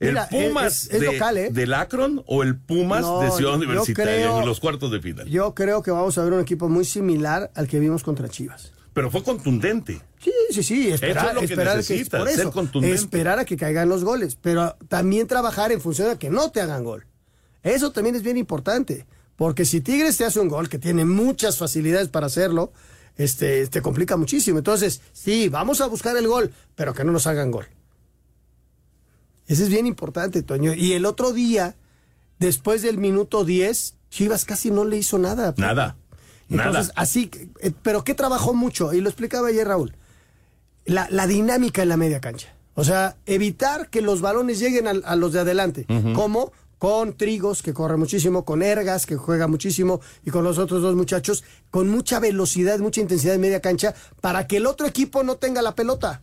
¿El 0.00 0.08
Mira, 0.10 0.28
Pumas 0.28 0.86
es- 0.86 0.90
es 0.94 1.00
de, 1.00 1.06
local, 1.12 1.38
¿eh? 1.38 1.48
del 1.52 1.72
Akron 1.72 2.22
o 2.26 2.42
el 2.42 2.56
Pumas 2.58 3.02
No, 3.02 3.20
de 3.20 3.30
Ciudad 3.30 3.52
yo 3.52 3.56
Universitaria 3.56 4.14
creo- 4.26 4.40
en 4.40 4.46
los 4.46 4.58
cuartos 4.60 4.90
de 4.90 5.00
final? 5.00 5.26
Yo 5.28 5.54
creo 5.54 5.82
que 5.82 5.90
vamos 5.92 6.18
a 6.18 6.24
ver 6.24 6.32
un 6.32 6.40
equipo 6.40 6.68
muy 6.68 6.84
similar 6.84 7.50
al 7.54 7.68
que 7.68 7.78
vimos 7.78 8.02
contra 8.02 8.28
Chivas. 8.28 8.72
Pero 8.92 9.10
fue 9.10 9.22
contundente. 9.22 10.00
Sí, 10.18 10.32
sí, 10.50 10.62
sí, 10.64 10.88
esperar, 10.90 11.16
Eso 11.18 11.28
es 11.28 11.34
lo 11.34 11.40
que 11.40 11.46
esperar 11.46 11.76
necesitas, 11.76 12.18
por 12.20 12.28
ser 12.30 12.40
eso, 12.40 12.50
contundente. 12.52 12.96
esperar 12.96 13.38
a 13.38 13.44
que 13.44 13.56
caigan 13.56 13.88
los 13.88 14.02
goles, 14.04 14.36
pero 14.40 14.76
también 14.88 15.26
trabajar 15.28 15.70
en 15.70 15.80
función 15.80 16.08
de 16.08 16.18
que 16.18 16.28
no 16.28 16.50
te 16.50 16.60
hagan 16.60 16.82
gol. 16.82 17.06
Eso 17.62 17.92
también 17.92 18.16
es 18.16 18.22
bien 18.22 18.36
importante, 18.36 19.06
porque 19.36 19.64
si 19.64 19.80
Tigres 19.80 20.16
te 20.16 20.24
hace 20.24 20.40
un 20.40 20.48
gol, 20.48 20.68
que 20.68 20.78
tiene 20.78 21.04
muchas 21.04 21.56
facilidades 21.58 22.08
para 22.08 22.26
hacerlo, 22.26 22.72
este, 23.16 23.66
te 23.68 23.80
complica 23.80 24.16
muchísimo. 24.16 24.58
Entonces, 24.58 25.00
sí, 25.12 25.48
vamos 25.48 25.80
a 25.80 25.86
buscar 25.86 26.16
el 26.16 26.26
gol, 26.28 26.52
pero 26.74 26.92
que 26.92 27.04
no 27.04 27.12
nos 27.12 27.26
hagan 27.26 27.50
gol. 27.50 27.66
Ese 29.46 29.64
es 29.64 29.68
bien 29.68 29.86
importante, 29.86 30.42
Toño. 30.42 30.74
Y 30.74 30.92
el 30.92 31.06
otro 31.06 31.32
día, 31.32 31.76
después 32.38 32.82
del 32.82 32.98
minuto 32.98 33.44
10, 33.44 33.94
Chivas 34.10 34.44
casi 34.44 34.70
no 34.70 34.84
le 34.84 34.96
hizo 34.96 35.18
nada. 35.18 35.54
Nada. 35.56 35.96
Entonces, 36.48 36.88
Nada. 36.88 36.92
así, 36.96 37.30
eh, 37.60 37.72
pero 37.82 38.04
¿qué 38.04 38.14
trabajó 38.14 38.54
mucho? 38.54 38.92
Y 38.92 39.00
lo 39.00 39.08
explicaba 39.08 39.48
ayer 39.48 39.66
Raúl. 39.66 39.94
La, 40.84 41.08
la 41.10 41.26
dinámica 41.26 41.82
en 41.82 41.88
la 41.88 41.96
media 41.96 42.20
cancha. 42.20 42.54
O 42.74 42.84
sea, 42.84 43.16
evitar 43.26 43.88
que 43.88 44.02
los 44.02 44.20
balones 44.20 44.58
lleguen 44.58 44.86
a, 44.86 45.16
los 45.16 45.32
de 45.32 45.40
adelante. 45.40 45.86
Ujú. 45.88 46.12
Como 46.12 46.52
con 46.78 47.16
Trigos, 47.16 47.62
que 47.62 47.72
corre 47.72 47.96
muchísimo, 47.96 48.44
con 48.44 48.62
Ergas, 48.62 49.06
que 49.06 49.16
juega 49.16 49.48
muchísimo, 49.48 50.00
y 50.24 50.30
con 50.30 50.44
los 50.44 50.58
otros 50.58 50.82
dos 50.82 50.94
muchachos, 50.94 51.42
con 51.70 51.88
mucha 51.88 52.20
velocidad, 52.20 52.78
mucha 52.78 53.00
intensidad 53.00 53.34
en 53.34 53.40
media 53.40 53.60
cancha, 53.60 53.94
para 54.20 54.46
que 54.46 54.58
el 54.58 54.66
otro 54.66 54.86
equipo 54.86 55.22
no 55.22 55.36
tenga 55.36 55.62
la 55.62 55.74
pelota. 55.74 56.20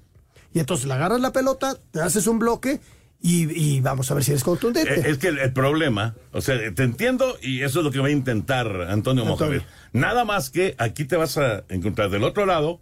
Y 0.54 0.60
entonces 0.60 0.86
le 0.86 0.94
agarras 0.94 1.20
la 1.22 1.34
pelota, 1.34 1.76
te 1.92 2.02
haces 2.02 2.28
un 2.28 2.38
bloque 2.38 2.80
y, 3.26 3.50
y 3.78 3.82
vamos 3.82 4.12
a 4.12 4.14
ver 4.14 4.24
si 4.24 4.32
eres 4.32 4.44
contundente. 4.44 4.94
Eh, 4.94 5.04
Es 5.08 5.18
que 5.18 5.30
el, 5.30 5.40
el 5.40 5.54
problema, 5.54 6.14
o 6.34 6.42
sea, 6.42 6.56
te 6.76 6.84
entiendo 6.84 7.38
y 7.42 7.62
eso 7.62 7.80
es 7.80 7.86
lo 7.86 7.92
que 7.92 8.00
va 8.00 8.08
a 8.08 8.12
intentar 8.12 8.68
Antonio 8.90 9.24
Mohamed. 9.26 9.62
Nada 9.94 10.26
más 10.26 10.50
que 10.52 10.76
aquí 10.78 11.06
te 11.06 11.16
vas 11.16 11.38
a 11.38 11.64
encontrar 11.70 12.10
del 12.12 12.24
otro 12.26 12.46
lado 12.46 12.80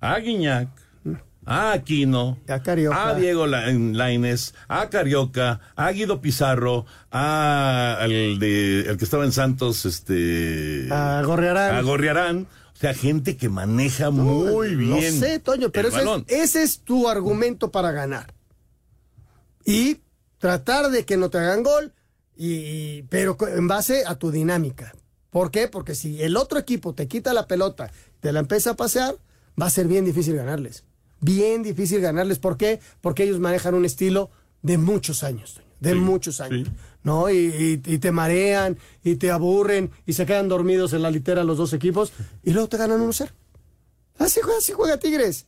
a 0.00 0.18
Guiñac, 0.18 0.68
a 1.46 1.72
Aquino, 1.72 2.38
a, 2.92 3.14
Diego 3.14 3.46
La- 3.46 3.66
Lainez, 3.70 4.54
a 4.66 4.88
Carioca, 4.88 5.60
a 5.76 5.90
Guido 5.92 6.20
Pizarro, 6.20 6.86
a 7.12 7.98
el, 8.02 8.38
de, 8.38 8.80
el 8.88 8.96
que 8.96 9.04
estaba 9.04 9.24
en 9.24 9.32
Santos, 9.32 9.84
este... 9.84 10.88
A 10.90 11.22
Gorriarán. 11.24 11.76
A 11.76 11.82
Gorriarán. 11.82 12.46
O 12.72 12.76
sea, 12.76 12.94
gente 12.94 13.36
que 13.36 13.48
maneja 13.48 14.10
muy 14.10 14.74
bien. 14.74 14.90
Lo 15.20 15.26
sé, 15.26 15.38
Toño, 15.38 15.70
pero 15.70 15.88
ese 15.88 16.00
es, 16.02 16.06
ese 16.28 16.62
es 16.62 16.80
tu 16.80 17.08
argumento 17.08 17.70
para 17.70 17.92
ganar. 17.92 18.32
Y 19.64 19.98
tratar 20.38 20.90
de 20.90 21.04
que 21.04 21.16
no 21.16 21.30
te 21.30 21.38
hagan 21.38 21.62
gol, 21.62 21.92
y, 22.36 23.02
pero 23.04 23.36
en 23.48 23.68
base 23.68 24.04
a 24.06 24.16
tu 24.16 24.30
dinámica. 24.30 24.94
¿Por 25.30 25.50
qué? 25.50 25.68
Porque 25.68 25.94
si 25.94 26.22
el 26.22 26.36
otro 26.36 26.58
equipo 26.58 26.94
te 26.94 27.08
quita 27.08 27.32
la 27.32 27.46
pelota, 27.46 27.90
te 28.20 28.32
la 28.32 28.40
empieza 28.40 28.70
a 28.70 28.74
pasear, 28.76 29.16
va 29.60 29.66
a 29.66 29.70
ser 29.70 29.86
bien 29.88 30.04
difícil 30.04 30.36
ganarles. 30.36 30.84
Bien 31.20 31.62
difícil 31.62 32.00
ganarles. 32.00 32.38
¿Por 32.38 32.56
qué? 32.56 32.80
Porque 33.00 33.24
ellos 33.24 33.40
manejan 33.40 33.74
un 33.74 33.84
estilo 33.84 34.30
de 34.62 34.78
muchos 34.78 35.22
años, 35.24 35.60
de 35.80 35.94
muchos 35.94 36.40
años. 36.40 36.68
¿No? 37.02 37.30
Y, 37.30 37.36
y- 37.84 37.92
y 37.94 37.98
te 37.98 38.12
marean, 38.12 38.78
y 39.02 39.16
te 39.16 39.30
aburren, 39.30 39.90
y 40.06 40.14
se 40.14 40.24
quedan 40.26 40.48
dormidos 40.48 40.92
en 40.94 41.02
la 41.02 41.10
litera 41.10 41.44
los 41.44 41.58
dos 41.58 41.72
equipos, 41.72 42.12
y 42.42 42.52
luego 42.52 42.68
te 42.68 42.76
ganan 42.78 43.00
1-0. 43.00 43.30
Así 44.18 44.40
juega, 44.42 44.58
así 44.58 44.72
juega 44.72 44.98
Tigres. 44.98 45.46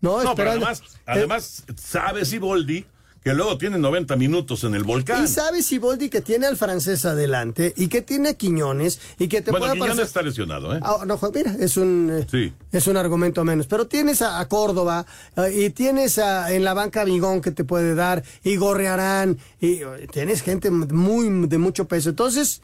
No, 0.00 0.22
No, 0.22 0.34
pero 0.34 0.50
además, 0.50 0.82
además 1.06 1.64
sabes 1.76 2.32
Iboldi 2.32 2.84
que 3.22 3.34
luego 3.34 3.58
tiene 3.58 3.78
90 3.78 4.16
minutos 4.16 4.64
en 4.64 4.74
el 4.74 4.84
volcán. 4.84 5.24
Y 5.24 5.28
sabes 5.28 5.66
Siboldi 5.66 6.08
que 6.08 6.20
tiene 6.20 6.46
al 6.46 6.56
francés 6.56 7.04
adelante 7.04 7.74
y 7.76 7.88
que 7.88 8.00
tiene 8.02 8.30
a 8.30 8.34
Quiñones 8.34 9.00
y 9.18 9.28
que 9.28 9.42
te 9.42 9.50
bueno, 9.50 9.66
puede 9.66 9.78
Quiñones 9.80 9.98
está 10.06 10.22
lesionado, 10.22 10.74
¿eh? 10.74 10.80
Ah, 10.82 11.04
no, 11.06 11.18
mira, 11.34 11.54
es 11.58 11.76
un, 11.76 12.10
eh, 12.22 12.26
Sí. 12.30 12.52
es 12.72 12.86
un 12.86 12.96
argumento 12.96 13.44
menos. 13.44 13.66
Pero 13.66 13.86
tienes 13.86 14.22
a, 14.22 14.38
a 14.40 14.48
Córdoba 14.48 15.04
eh, 15.36 15.64
y 15.66 15.70
tienes 15.70 16.18
a- 16.18 16.52
en 16.52 16.64
la 16.64 16.74
banca 16.74 17.02
a 17.02 17.04
Bigón 17.04 17.40
que 17.40 17.50
te 17.50 17.64
puede 17.64 17.94
dar 17.94 18.22
y 18.44 18.56
Gorrearán 18.56 19.38
y 19.60 19.82
eh, 19.82 20.06
tienes 20.12 20.42
gente 20.42 20.70
muy 20.70 21.48
de 21.48 21.58
mucho 21.58 21.86
peso. 21.88 22.10
Entonces, 22.10 22.62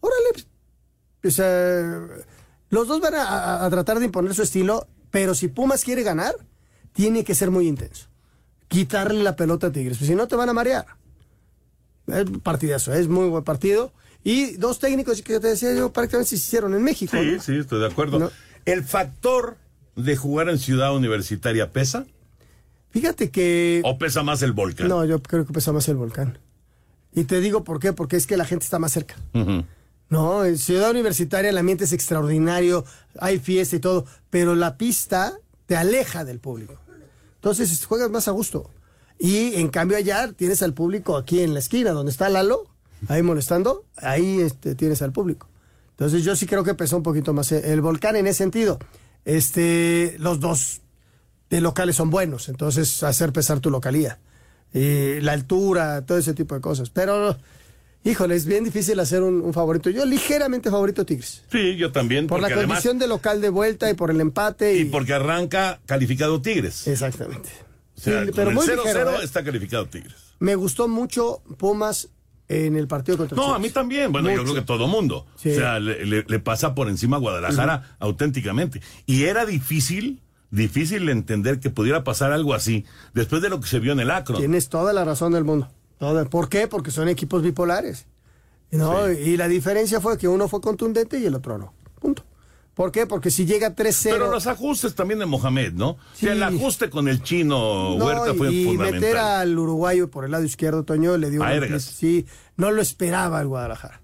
órale, 0.00 0.44
pues, 1.22 1.40
eh, 1.42 1.84
los 2.68 2.86
dos 2.86 3.00
van 3.00 3.14
a, 3.14 3.22
a- 3.22 3.64
a 3.66 3.70
tratar 3.70 3.98
de 3.98 4.04
imponer 4.04 4.34
su 4.34 4.42
estilo, 4.42 4.86
pero 5.10 5.34
si 5.34 5.48
Pumas 5.48 5.82
quiere 5.84 6.02
ganar, 6.02 6.34
tiene 6.92 7.24
que 7.24 7.34
ser 7.34 7.50
muy 7.50 7.66
intenso. 7.66 8.06
Quitarle 8.68 9.22
la 9.22 9.36
pelota 9.36 9.68
a 9.68 9.72
Tigres, 9.72 9.98
pues 9.98 10.08
si 10.08 10.14
no 10.14 10.26
te 10.28 10.36
van 10.36 10.48
a 10.48 10.52
marear. 10.52 10.86
Es 12.06 12.24
partidazo, 12.42 12.92
es 12.94 13.08
muy 13.08 13.28
buen 13.28 13.44
partido. 13.44 13.92
Y 14.24 14.56
dos 14.56 14.78
técnicos 14.78 15.22
que 15.22 15.38
te 15.38 15.48
decía 15.48 15.72
yo 15.74 15.92
prácticamente 15.92 16.30
se 16.30 16.36
hicieron 16.36 16.74
en 16.74 16.82
México. 16.82 17.16
Sí, 17.16 17.32
¿no? 17.36 17.42
sí, 17.42 17.56
estoy 17.58 17.80
de 17.80 17.86
acuerdo. 17.86 18.32
¿El 18.64 18.82
factor 18.82 19.56
de 19.94 20.16
jugar 20.16 20.48
en 20.48 20.58
Ciudad 20.58 20.94
Universitaria 20.94 21.70
pesa? 21.70 22.06
Fíjate 22.90 23.30
que... 23.30 23.82
¿O 23.84 23.98
pesa 23.98 24.22
más 24.22 24.42
el 24.42 24.52
volcán? 24.52 24.88
No, 24.88 25.04
yo 25.04 25.22
creo 25.22 25.46
que 25.46 25.52
pesa 25.52 25.72
más 25.72 25.88
el 25.88 25.96
volcán. 25.96 26.38
Y 27.14 27.24
te 27.24 27.40
digo 27.40 27.64
por 27.64 27.78
qué, 27.78 27.92
porque 27.92 28.16
es 28.16 28.26
que 28.26 28.36
la 28.36 28.44
gente 28.44 28.64
está 28.64 28.78
más 28.78 28.92
cerca. 28.92 29.16
No, 30.08 30.44
en 30.44 30.58
Ciudad 30.58 30.90
Universitaria 30.90 31.50
el 31.50 31.58
ambiente 31.58 31.84
es 31.84 31.92
extraordinario, 31.92 32.84
hay 33.18 33.38
fiesta 33.38 33.76
y 33.76 33.80
todo, 33.80 34.06
pero 34.30 34.54
la 34.54 34.76
pista 34.76 35.34
te 35.66 35.76
aleja 35.76 36.24
del 36.24 36.38
público. 36.38 36.78
Entonces 37.46 37.86
juegas 37.86 38.10
más 38.10 38.26
a 38.26 38.32
gusto. 38.32 38.68
Y 39.20 39.54
en 39.54 39.68
cambio 39.68 39.96
allá 39.96 40.32
tienes 40.32 40.64
al 40.64 40.74
público 40.74 41.16
aquí 41.16 41.42
en 41.42 41.54
la 41.54 41.60
esquina, 41.60 41.92
donde 41.92 42.10
está 42.10 42.28
Lalo, 42.28 42.66
ahí 43.06 43.22
molestando, 43.22 43.84
ahí 43.98 44.40
este, 44.40 44.74
tienes 44.74 45.00
al 45.00 45.12
público. 45.12 45.48
Entonces 45.90 46.24
yo 46.24 46.34
sí 46.34 46.46
creo 46.46 46.64
que 46.64 46.74
pesó 46.74 46.96
un 46.96 47.04
poquito 47.04 47.32
más 47.34 47.52
el 47.52 47.64
el 47.64 47.80
volcán 47.82 48.16
en 48.16 48.26
ese 48.26 48.38
sentido. 48.38 48.80
Este, 49.24 50.16
los 50.18 50.40
dos 50.40 50.80
de 51.48 51.60
locales 51.60 51.94
son 51.94 52.10
buenos, 52.10 52.48
entonces 52.48 53.04
hacer 53.04 53.32
pesar 53.32 53.60
tu 53.60 53.70
localía. 53.70 54.18
Y 54.74 55.20
la 55.20 55.30
altura, 55.30 56.04
todo 56.04 56.18
ese 56.18 56.34
tipo 56.34 56.56
de 56.56 56.60
cosas. 56.60 56.90
Pero, 56.90 57.36
híjole, 58.06 58.34
es 58.36 58.46
bien 58.46 58.64
difícil 58.64 58.98
hacer 59.00 59.22
un, 59.22 59.40
un 59.42 59.52
favorito. 59.52 59.90
Yo 59.90 60.04
ligeramente 60.06 60.70
favorito 60.70 61.04
Tigres. 61.04 61.42
Sí, 61.52 61.76
yo 61.76 61.92
también. 61.92 62.26
Por 62.26 62.40
la 62.40 62.46
además- 62.46 62.66
condición 62.66 62.98
de 62.98 63.06
local 63.08 63.40
de 63.40 63.48
vuelta 63.50 63.90
y 63.90 63.94
por 63.94 64.10
el 64.10 64.20
empate. 64.20 64.76
Y, 64.76 64.80
Y 64.82 64.84
porque 64.86 65.12
arranca 65.14 65.80
calificado 65.86 66.40
Tigres. 66.40 66.86
Exactamente. 66.86 67.48
O 67.96 68.00
sea, 68.00 68.24
Sí, 68.24 68.30
pero 68.34 68.50
el 68.50 68.54
muy 68.56 68.66
0-0 68.66 68.84
ligero, 68.84 69.10
¿eh? 69.12 69.24
está 69.24 69.42
calificado 69.44 69.86
Tigres. 69.86 70.14
Me 70.38 70.54
gustó 70.54 70.86
mucho 70.88 71.42
Pumas 71.58 72.08
en 72.48 72.76
el 72.76 72.86
partido 72.86 73.16
contra 73.18 73.34
No, 73.36 73.42
Chivas. 73.44 73.56
a 73.56 73.58
mí 73.60 73.70
también. 73.70 74.12
Bueno, 74.12 74.30
yo 74.30 74.42
creo 74.44 74.54
que 74.54 74.62
todo 74.62 74.86
mundo. 74.86 75.26
Sí. 75.36 75.50
O 75.50 75.54
sea, 75.54 75.80
le, 75.80 76.04
le- 76.06 76.24
le 76.28 76.38
pasa 76.38 76.74
por 76.74 76.88
encima 76.88 77.16
a 77.16 77.20
Guadalajara 77.20 77.96
auténticamente. 77.98 78.80
Y 79.06 79.24
era 79.24 79.46
difícil, 79.46 80.20
difícil 80.50 81.08
entender 81.08 81.58
que 81.58 81.70
pudiera 81.70 82.04
pasar 82.04 82.32
algo 82.32 82.54
así 82.54 82.84
después 83.14 83.42
de 83.42 83.48
lo 83.48 83.60
que 83.60 83.66
se 83.66 83.80
vio 83.80 83.92
en 83.92 84.00
el 84.00 84.10
Acro. 84.10 84.38
Tienes 84.38 84.68
toda 84.68 84.92
la 84.92 85.04
razón 85.04 85.32
del 85.32 85.42
mundo. 85.44 85.68
¿Por 85.98 86.48
qué? 86.48 86.68
Porque 86.68 86.90
son 86.90 87.08
equipos 87.08 87.42
bipolares. 87.42 88.06
¿no? 88.70 89.10
Y 89.10 89.36
la 89.36 89.48
diferencia 89.48 90.00
fue 90.00 90.18
que 90.18 90.28
uno 90.28 90.48
fue 90.48 90.60
contundente 90.60 91.18
y 91.18 91.26
el 91.26 91.34
otro 91.34 91.58
no. 91.58 91.72
Punto. 92.00 92.24
¿Por 92.74 92.92
qué? 92.92 93.06
Porque 93.06 93.30
si 93.30 93.46
llega 93.46 93.74
3-0. 93.74 94.10
Pero 94.10 94.30
los 94.30 94.46
ajustes 94.46 94.94
también 94.94 95.18
de 95.18 95.24
Mohamed, 95.24 95.72
¿no? 95.72 95.90
O 95.90 95.98
sea, 96.12 96.32
el 96.32 96.42
ajuste 96.42 96.90
con 96.90 97.08
el 97.08 97.22
chino 97.22 97.96
No, 97.96 98.04
Huerta 98.04 98.34
fue 98.34 98.52
y 98.52 98.66
fundamental. 98.66 99.00
meter 99.00 99.16
al 99.16 99.58
uruguayo 99.58 100.10
por 100.10 100.26
el 100.26 100.32
lado 100.32 100.44
izquierdo, 100.44 100.84
Toño, 100.84 101.16
le 101.16 101.30
dio 101.30 101.42
A 101.42 101.54
una. 101.54 101.80
Sí, 101.80 102.26
no 102.56 102.70
lo 102.72 102.82
esperaba 102.82 103.40
el 103.40 103.48
Guadalajara. 103.48 104.02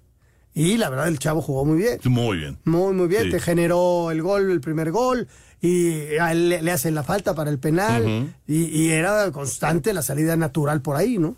Y 0.55 0.77
la 0.77 0.89
verdad, 0.89 1.07
el 1.07 1.19
chavo 1.19 1.41
jugó 1.41 1.65
muy 1.65 1.77
bien. 1.77 1.99
Muy 2.05 2.37
bien. 2.37 2.57
Muy, 2.63 2.93
muy 2.93 3.07
bien. 3.07 3.23
Sí. 3.23 3.29
Te 3.31 3.39
generó 3.39 4.09
el 4.09 4.23
gol, 4.23 4.49
el 4.49 4.61
primer 4.61 4.91
gol. 4.91 5.27
Y 5.61 6.15
a 6.17 6.31
él 6.31 6.49
le, 6.49 6.71
hacen 6.71 6.95
la 6.95 7.03
falta 7.03 7.35
para 7.35 7.51
el 7.51 7.59
penal. 7.59 8.33
Y, 8.47 8.65
y 8.65 8.89
era 8.89 9.31
constante 9.31 9.93
la 9.93 10.01
salida 10.01 10.35
natural 10.35 10.81
por 10.81 10.95
ahí, 10.95 11.19
¿no? 11.19 11.35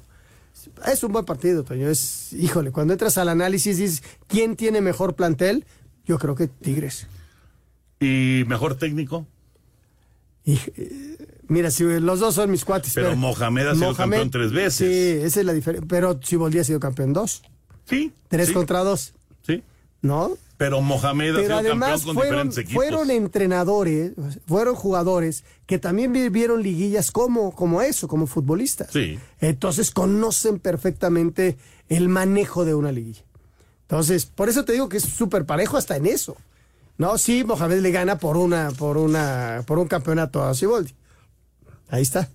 Es 0.87 1.03
un 1.03 1.11
buen 1.11 1.25
partido, 1.25 1.63
Toño. 1.63 1.89
Es, 1.89 2.33
híjole, 2.33 2.71
cuando 2.71 2.93
entras 2.93 3.17
al 3.17 3.29
análisis, 3.29 3.77
dices, 3.77 4.03
¿quién 4.27 4.55
tiene 4.55 4.81
mejor 4.81 5.15
plantel? 5.15 5.65
Yo 6.05 6.17
creo 6.17 6.35
que 6.35 6.47
Tigres. 6.47 7.07
¿Y 7.99 8.43
mejor 8.47 8.75
técnico? 8.75 9.25
Y, 10.43 10.59
eh, 10.75 11.17
mira, 11.47 11.71
si 11.71 11.83
los 11.83 12.19
dos 12.19 12.35
son 12.35 12.51
mis 12.51 12.63
cuates. 12.63 12.93
Pero 12.93 13.15
Mohamed 13.15 13.67
ha 13.67 13.75
sido 13.75 13.95
campeón 13.95 14.29
tres 14.29 14.51
veces. 14.51 14.87
Sí, 14.87 15.25
esa 15.25 15.39
es 15.39 15.45
la 15.45 15.53
diferencia. 15.53 15.87
Pero 15.89 16.19
Siboldi 16.21 16.59
ha 16.59 16.63
sido 16.63 16.79
campeón 16.79 17.13
dos. 17.13 17.41
Sí. 17.85 18.13
Tres 18.27 18.49
sí. 18.49 18.53
contra 18.53 18.83
dos. 18.83 19.13
¿No? 20.05 20.37
Pero 20.57 20.79
Mohamed 20.81 21.31
ha 21.31 21.35
Pero 21.35 21.47
sido 21.47 21.57
además 21.57 21.89
campeón 21.89 22.05
con 22.05 22.15
fueron, 22.15 22.31
diferentes 22.49 22.57
equipos. 22.59 22.83
fueron 22.83 23.11
entrenadores, 23.11 24.11
fueron 24.47 24.75
jugadores 24.75 25.43
que 25.65 25.79
también 25.79 26.13
vivieron 26.13 26.61
liguillas 26.63 27.11
como, 27.11 27.53
como 27.53 27.81
eso, 27.81 28.07
como 28.07 28.25
futbolistas. 28.27 28.89
Sí. 28.93 29.19
Entonces 29.41 29.91
conocen 29.91 30.59
perfectamente 30.59 31.57
el 31.89 32.07
manejo 32.07 32.63
de 32.63 32.73
una 32.75 32.91
liguilla. 32.91 33.23
Entonces, 33.81 34.25
por 34.25 34.47
eso 34.47 34.63
te 34.63 34.71
digo 34.73 34.87
que 34.89 34.97
es 34.97 35.03
súper 35.03 35.45
parejo 35.45 35.75
hasta 35.77 35.97
en 35.97 36.05
eso. 36.05 36.37
No, 36.97 37.17
sí, 37.17 37.43
Mohamed 37.43 37.79
le 37.81 37.91
gana 37.91 38.17
por 38.19 38.37
una, 38.37 38.71
por 38.71 38.97
una, 38.97 39.63
por 39.67 39.77
un 39.79 39.87
campeonato 39.87 40.41
a 40.43 40.53
Siboldi. 40.53 40.93
Ahí 41.89 42.01
está. 42.03 42.29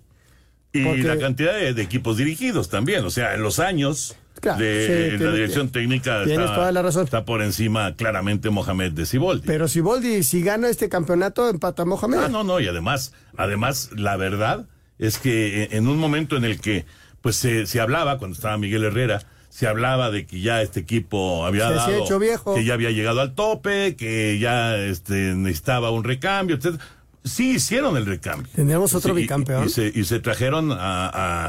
Y 0.72 0.85
Porque- 0.85 1.02
la 1.04 1.18
cantidad 1.18 1.54
de, 1.54 1.72
de 1.72 1.83
equipos 1.83 2.18
dirigidos 2.18 2.68
también. 2.68 3.04
O 3.04 3.11
sea, 3.11 3.35
en 3.35 3.42
los 3.42 3.59
años 3.59 4.14
Claro, 4.40 4.59
de 4.59 4.87
sí, 4.87 5.12
la 5.12 5.18
tiene- 5.18 5.33
dirección 5.35 5.68
técnica 5.70 6.24
tienes 6.24 6.44
está, 6.46 6.55
toda 6.57 6.72
la 6.72 6.83
razón. 6.83 7.05
está 7.05 7.24
por 7.24 7.42
encima 7.42 7.94
claramente 7.94 8.48
Mohamed 8.50 8.92
de 8.92 9.07
Siboldi. 9.07 9.46
Pero 9.46 9.68
Siboldi, 9.68 10.22
si 10.22 10.42
gana 10.42 10.68
este 10.68 10.88
campeonato, 10.88 11.48
empata 11.48 11.83
a 11.83 11.85
Mohamed. 11.87 12.18
Ah, 12.18 12.29
no, 12.29 12.42
no, 12.44 12.59
y 12.61 12.66
además, 12.66 13.12
además, 13.37 13.90
la 13.94 14.16
verdad 14.16 14.66
es 14.98 15.18
que 15.18 15.68
en 15.72 15.88
un 15.88 15.98
momento 15.98 16.37
en 16.37 16.44
el 16.44 16.61
que, 16.61 16.87
pues, 17.20 17.37
se, 17.37 17.66
se 17.66 17.81
hablaba, 17.81 18.18
cuando 18.18 18.35
estaba 18.35 18.57
Miguel 18.59 18.85
Herrera, 18.85 19.22
se 19.50 19.66
hablaba 19.66 20.11
de 20.11 20.26
que 20.26 20.40
ya 20.40 20.62
este 20.62 20.81
equipo 20.81 21.44
había 21.44 21.68
Se 21.68 21.74
dado, 21.74 22.05
hecho 22.05 22.18
viejo. 22.18 22.55
que 22.55 22.64
ya 22.64 22.74
había 22.74 22.90
llegado 22.92 23.20
al 23.20 23.35
tope, 23.35 23.96
que 23.96 24.38
ya 24.38 24.76
este, 24.76 25.35
necesitaba 25.35 25.90
un 25.90 26.05
recambio, 26.05 26.57
etc. 26.57 26.81
Sí 27.24 27.57
hicieron 27.57 27.96
el 27.96 28.07
recambio. 28.07 28.50
Tendremos 28.55 28.94
otro 28.94 29.14
Sí, 29.14 29.20
bicampeón. 29.22 29.66
Y, 29.66 29.68
se, 29.68 29.92
y 29.94 30.05
se 30.05 30.20
trajeron 30.20 30.70
a, 30.72 30.76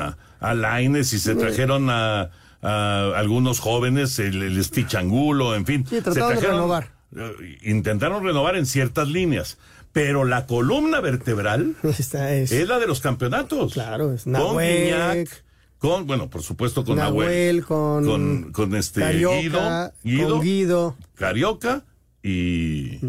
a, 0.10 0.18
a 0.40 0.54
Lainez 0.56 1.14
y 1.14 1.20
se 1.20 1.36
trajeron 1.36 1.90
a, 1.90 2.32
a 2.62 3.12
algunos 3.16 3.60
jóvenes, 3.60 4.18
el, 4.20 4.42
el 4.44 4.64
Stitch 4.64 4.96
Angulo, 4.96 5.56
en 5.56 5.66
fin. 5.66 5.86
Sí, 5.90 5.96
se 5.98 6.02
trataron 6.02 6.30
de 6.30 6.36
trajeron- 6.42 6.52
renovar. 6.54 6.92
eh, 7.16 7.58
Intentaron 7.64 8.24
renovar 8.24 8.56
en 8.56 8.66
ciertas 8.66 9.08
líneas. 9.08 9.58
Pero 9.94 10.24
la 10.24 10.46
columna 10.46 11.02
vertebral 11.02 11.76
Esta 11.84 12.34
es. 12.34 12.52
es 12.54 12.68
la 12.68 12.80
de 12.80 12.88
los 12.88 13.02
campeonatos. 13.02 13.74
Claro, 13.74 14.14
es 14.14 14.24
Con 14.24 14.32
Nahuel, 14.34 14.84
Guiñac, 14.86 15.44
con, 15.80 16.08
bueno, 16.08 16.30
por 16.30 16.44
supuesto 16.44 16.86
con 16.86 16.96
Nahuel. 16.98 17.28
Nahuel, 17.28 17.66
con, 17.66 18.06
con, 18.06 18.52
con 18.54 18.76
este 18.76 19.02
Carioca, 19.02 19.36
Guido, 19.42 19.92
Guido, 20.04 20.30
con 20.30 20.42
Guido 20.42 20.98
Carioca 21.16 21.84
y 22.24 23.00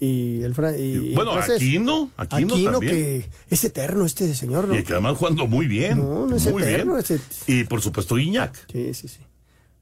y 0.00 0.42
el 0.42 0.54
Fra- 0.54 0.76
y, 0.76 1.14
bueno, 1.14 1.32
francés. 1.34 1.56
Aquino, 1.56 2.10
Aquino, 2.16 2.54
Aquino 2.54 2.70
también. 2.72 2.92
que 2.94 3.28
es 3.50 3.64
eterno 3.64 4.06
este 4.06 4.34
señor, 4.34 4.66
¿no? 4.66 4.76
Y 4.78 4.82
que 4.82 4.94
además 4.94 5.18
jugando 5.18 5.46
muy 5.46 5.66
bien. 5.66 5.98
No, 5.98 6.26
no 6.26 6.34
es 6.36 6.50
muy 6.50 6.62
eterno, 6.62 6.94
bien. 7.06 7.20
Y 7.46 7.64
por 7.64 7.82
supuesto 7.82 8.18
Iñak. 8.18 8.56
Sí, 8.72 8.94
sí, 8.94 9.08
sí. 9.08 9.18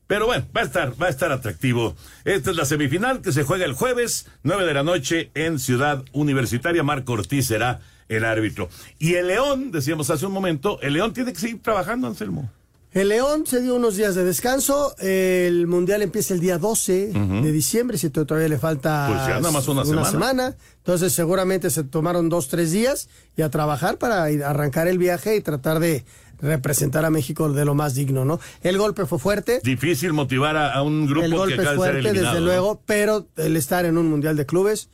Pero 0.09 0.25
bueno, 0.27 0.45
va 0.57 0.63
a 0.63 0.65
estar, 0.65 1.01
va 1.01 1.07
a 1.07 1.11
estar 1.11 1.31
atractivo. 1.33 1.95
Esta 2.25 2.51
es 2.51 2.57
la 2.57 2.65
semifinal 2.65 3.21
que 3.21 3.31
se 3.31 3.45
juega 3.45 3.65
el 3.67 3.75
jueves, 3.75 4.27
9 4.43 4.65
de 4.65 4.75
la 4.75 4.83
noche, 4.83 5.31
en 5.35 5.59
Ciudad 5.59 6.03
Universitaria. 6.13 6.83
Marco 6.83 7.13
Ortiz 7.13 7.47
será 7.47 7.81
el 8.09 8.25
árbitro. 8.25 8.71
Y 8.99 9.15
el 9.15 9.27
León, 9.29 9.71
decíamos 9.71 10.09
hace 10.09 10.25
un 10.25 10.33
momento, 10.33 10.81
el 10.81 10.95
León 10.95 11.13
tiene 11.13 11.33
que 11.35 11.39
seguir 11.41 11.61
trabajando, 11.63 12.07
Anselmo. 12.09 12.51
El 12.93 13.09
León 13.11 13.47
se 13.47 13.61
dio 13.61 13.75
unos 13.75 13.97
días 13.97 14.15
de 14.15 14.25
descanso. 14.25 14.95
El 14.99 15.67
Mundial 15.67 16.01
empieza 16.03 16.33
el 16.35 16.41
día 16.41 16.59
12 16.59 17.09
de 17.43 17.53
diciembre. 17.53 17.99
Si 17.99 18.09
to- 18.11 18.25
todavía 18.27 18.49
le 18.49 18.59
falta 18.59 19.07
Pues 19.09 19.21
ya 19.27 19.41
nada 19.41 19.51
más 19.51 19.69
una 19.69 19.85
semana. 20.05 20.57
Entonces, 20.79 21.13
seguramente 21.13 21.69
se 21.71 21.85
tomaron 21.85 22.29
dos, 22.29 22.49
tres 22.49 22.73
días 22.73 23.09
y 23.37 23.43
a 23.43 23.51
trabajar 23.51 23.99
para 23.99 24.25
arrancar 24.25 24.89
el 24.89 24.97
viaje 24.99 25.37
y 25.37 25.41
tratar 25.43 25.81
de 25.81 26.05
representar 26.41 27.05
a 27.05 27.11
México 27.11 27.53
de 27.53 27.65
lo 27.65 27.75
más 27.75 27.95
digno, 27.95 28.25
¿no? 28.25 28.39
El 28.63 28.79
golpe 28.79 29.05
fue 29.07 29.19
fuerte. 29.19 29.61
Difícil 29.65 30.13
motivar 30.13 30.57
a, 30.57 30.73
a 30.73 30.83
un 30.83 31.07
grupo 31.07 31.25
El 31.27 31.31
que 31.33 31.37
golpe 31.37 31.55
es 31.55 31.61
acaba 31.61 31.73
de 31.75 31.79
ser 31.83 31.91
fuerte, 31.93 32.09
eliminado. 32.11 32.35
desde 32.35 32.41
¿no? 32.41 32.47
luego, 32.47 32.83
pero 32.87 33.27
el 33.37 33.57
estar 33.57 33.85
en 33.85 33.99
un 33.99 34.09
Mundial 34.09 34.37
de 34.37 34.47
Clubes 34.47 34.89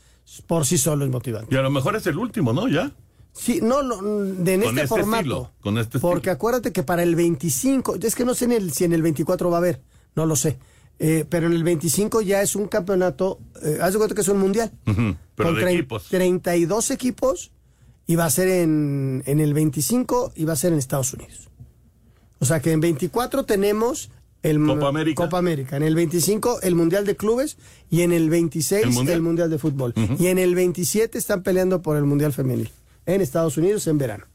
por 0.47 0.65
sí 0.67 0.79
solo 0.79 1.05
es 1.05 1.11
motivante. 1.11 1.55
Y 1.55 1.59
a 1.59 1.63
lo 1.63 1.71
mejor 1.71 1.97
es 1.97 2.07
el 2.07 2.17
último, 2.19 2.53
¿no? 2.55 2.67
Ya. 2.67 2.91
Sí, 3.37 3.59
no, 3.63 3.83
no, 3.83 3.97
de 4.01 4.55
en 4.55 4.61
Con 4.63 4.71
este, 4.71 4.83
este 4.83 4.87
formato. 4.87 5.17
estilo, 5.19 5.51
con 5.61 5.79
este 5.79 5.99
Porque 5.99 6.31
acuérdate 6.31 6.73
que 6.73 6.83
para 6.85 7.03
el 7.03 7.17
25, 7.17 7.97
es 8.01 8.15
que 8.15 8.25
no 8.25 8.35
sé 8.35 8.45
en 8.45 8.53
el- 8.53 8.73
si 8.73 8.85
en 8.85 8.93
el 8.93 9.03
24 9.03 9.51
va 9.51 9.57
a 9.57 9.59
haber, 9.59 9.81
no 10.15 10.25
lo 10.25 10.37
sé. 10.37 10.57
Eh, 11.01 11.25
pero 11.29 11.49
en 11.49 11.53
el 11.55 11.65
25 11.65 12.21
ya 12.23 12.41
es 12.43 12.55
un 12.55 12.69
campeonato, 12.69 13.41
eh, 13.65 13.79
haz 13.83 13.93
de 13.93 13.99
cuenta 13.99 14.15
que 14.15 14.21
es 14.21 14.29
un 14.29 14.39
mundial. 14.39 14.71
Ujú, 14.87 15.17
Pero 15.35 15.49
con 15.51 15.57
de 15.65 15.73
equipos. 15.73 16.07
32 16.09 16.93
equipos 16.93 17.51
y 18.07 18.15
va 18.15 18.27
a 18.27 18.31
ser 18.31 18.47
en, 18.49 19.25
en 19.27 19.41
el 19.41 19.53
25 19.53 20.33
y 20.37 20.45
va 20.45 20.53
a 20.53 20.57
ser 20.57 20.73
en 20.73 20.79
Estados 20.79 21.13
Unidos. 21.13 21.49
O 22.39 22.45
sea 22.45 22.61
que 22.61 22.71
en 22.71 22.81
24 22.81 23.45
tenemos 23.45 24.11
el 24.45 24.65
Copa 24.65 24.87
América. 24.89 25.25
Copa 25.25 25.39
América, 25.39 25.77
en 25.77 25.83
el 25.83 25.95
25 25.97 26.61
el 26.63 26.75
Mundial 26.77 27.05
de 27.07 27.17
Clubes 27.17 27.57
y 27.91 28.03
en 28.03 28.13
el 28.13 28.31
26 28.31 28.83
¿El 28.83 28.89
el 28.91 28.95
Mundial? 28.95 29.23
Mundial, 29.23 29.51
de 29.51 29.59
Fútbol. 29.59 29.95
Y 30.21 30.27
en 30.29 30.39
el 30.39 30.55
27 30.55 31.19
están 31.19 31.43
peleando 31.43 31.83
por 31.83 31.97
el 31.97 32.05
Mundial 32.05 32.33
Femenil 32.33 32.71
en 33.07 33.21
Estados 33.21 33.57
Unidos 33.57 33.87
en 33.87 33.99
verano. 33.99 34.27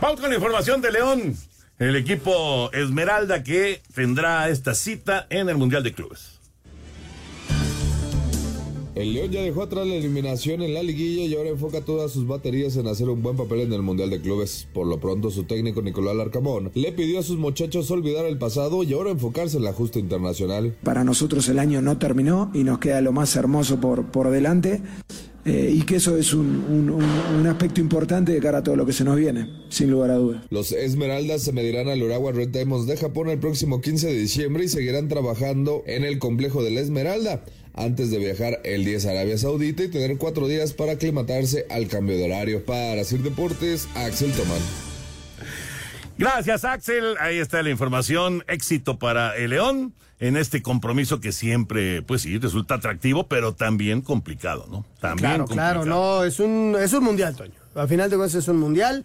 Vamos 0.00 0.20
con 0.20 0.30
la 0.30 0.36
información 0.36 0.80
de 0.80 0.92
León. 0.92 1.36
El 1.78 1.96
equipo 1.96 2.70
Esmeralda 2.72 3.42
que 3.42 3.80
tendrá 3.94 4.48
esta 4.48 4.74
cita 4.74 5.26
en 5.30 5.48
el 5.48 5.56
Mundial 5.56 5.82
de 5.82 5.92
Clubes. 5.92 6.38
El 8.98 9.12
León 9.12 9.30
ya 9.30 9.42
dejó 9.42 9.62
atrás 9.62 9.86
la 9.86 9.94
eliminación 9.94 10.60
en 10.60 10.74
la 10.74 10.82
liguilla 10.82 11.22
y 11.22 11.32
ahora 11.36 11.50
enfoca 11.50 11.82
todas 11.82 12.10
sus 12.10 12.26
baterías 12.26 12.74
en 12.74 12.88
hacer 12.88 13.08
un 13.08 13.22
buen 13.22 13.36
papel 13.36 13.60
en 13.60 13.72
el 13.72 13.82
Mundial 13.82 14.10
de 14.10 14.20
Clubes. 14.20 14.66
Por 14.74 14.88
lo 14.88 14.98
pronto, 14.98 15.30
su 15.30 15.44
técnico 15.44 15.82
Nicolás 15.82 16.16
Larcamón 16.16 16.72
le 16.74 16.90
pidió 16.90 17.20
a 17.20 17.22
sus 17.22 17.38
muchachos 17.38 17.92
olvidar 17.92 18.24
el 18.24 18.38
pasado 18.38 18.82
y 18.82 18.92
ahora 18.94 19.10
enfocarse 19.10 19.58
en 19.58 19.62
la 19.62 19.72
justa 19.72 20.00
internacional. 20.00 20.76
Para 20.82 21.04
nosotros 21.04 21.48
el 21.48 21.60
año 21.60 21.80
no 21.80 21.98
terminó 21.98 22.50
y 22.54 22.64
nos 22.64 22.80
queda 22.80 23.00
lo 23.00 23.12
más 23.12 23.36
hermoso 23.36 23.80
por, 23.80 24.06
por 24.06 24.30
delante 24.30 24.82
eh, 25.48 25.70
y 25.74 25.82
que 25.82 25.96
eso 25.96 26.16
es 26.18 26.34
un, 26.34 26.46
un- 26.68 26.90
un- 26.90 27.40
un 27.40 27.46
aspecto 27.46 27.80
importante 27.80 28.32
de 28.32 28.40
cara 28.40 28.58
a 28.58 28.62
todo 28.62 28.76
lo 28.76 28.84
que 28.84 28.92
se 28.92 29.02
nos 29.04 29.16
viene, 29.16 29.48
sin 29.70 29.90
lugar 29.90 30.10
a 30.10 30.14
dudas. 30.16 30.42
Los 30.50 30.72
Esmeraldas 30.72 31.42
se 31.42 31.52
medirán 31.52 31.88
al 31.88 32.02
Urawa 32.02 32.32
Red 32.32 32.48
Diamonds 32.50 32.86
de 32.86 32.96
Japón 32.96 33.28
el 33.30 33.38
próximo 33.38 33.80
15 33.80 34.06
de 34.08 34.14
diciembre 34.18 34.64
y 34.64 34.68
seguirán 34.68 35.08
trabajando 35.08 35.82
en 35.86 36.04
el 36.04 36.18
complejo 36.18 36.62
de 36.62 36.70
la 36.72 36.80
Esmeralda 36.80 37.44
antes 37.74 38.10
de 38.10 38.18
viajar 38.18 38.60
el 38.64 38.84
10 38.84 39.06
a 39.06 39.10
Arabia 39.12 39.38
Saudita 39.38 39.84
y 39.84 39.88
tener 39.88 40.16
cuatro 40.18 40.48
días 40.48 40.72
para 40.72 40.92
aclimatarse 40.92 41.64
al 41.70 41.86
cambio 41.86 42.16
de 42.16 42.24
horario. 42.24 42.64
Para 42.64 43.04
Sir 43.04 43.22
Deportes, 43.22 43.88
Axel 43.94 44.32
Tomán. 44.32 44.58
Gracias, 46.18 46.64
Axel. 46.64 47.14
Ahí 47.20 47.38
está 47.38 47.62
la 47.62 47.70
información. 47.70 48.42
Éxito 48.48 48.98
para 48.98 49.36
el 49.36 49.50
León 49.50 49.94
en 50.20 50.36
este 50.36 50.62
compromiso 50.62 51.20
que 51.20 51.32
siempre, 51.32 52.02
pues 52.02 52.22
sí, 52.22 52.38
resulta 52.38 52.74
atractivo, 52.74 53.26
pero 53.28 53.54
también 53.54 54.00
complicado, 54.02 54.66
¿no? 54.70 54.84
También 55.00 55.18
Claro, 55.30 55.44
complicado. 55.44 55.82
claro, 55.82 55.84
no, 55.84 56.24
es 56.24 56.40
un, 56.40 56.76
es 56.80 56.92
un 56.92 57.04
mundial, 57.04 57.36
Toño. 57.36 57.52
Al 57.74 57.88
final 57.88 58.10
de 58.10 58.16
cuentas 58.16 58.34
es 58.34 58.48
un 58.48 58.58
mundial 58.58 59.04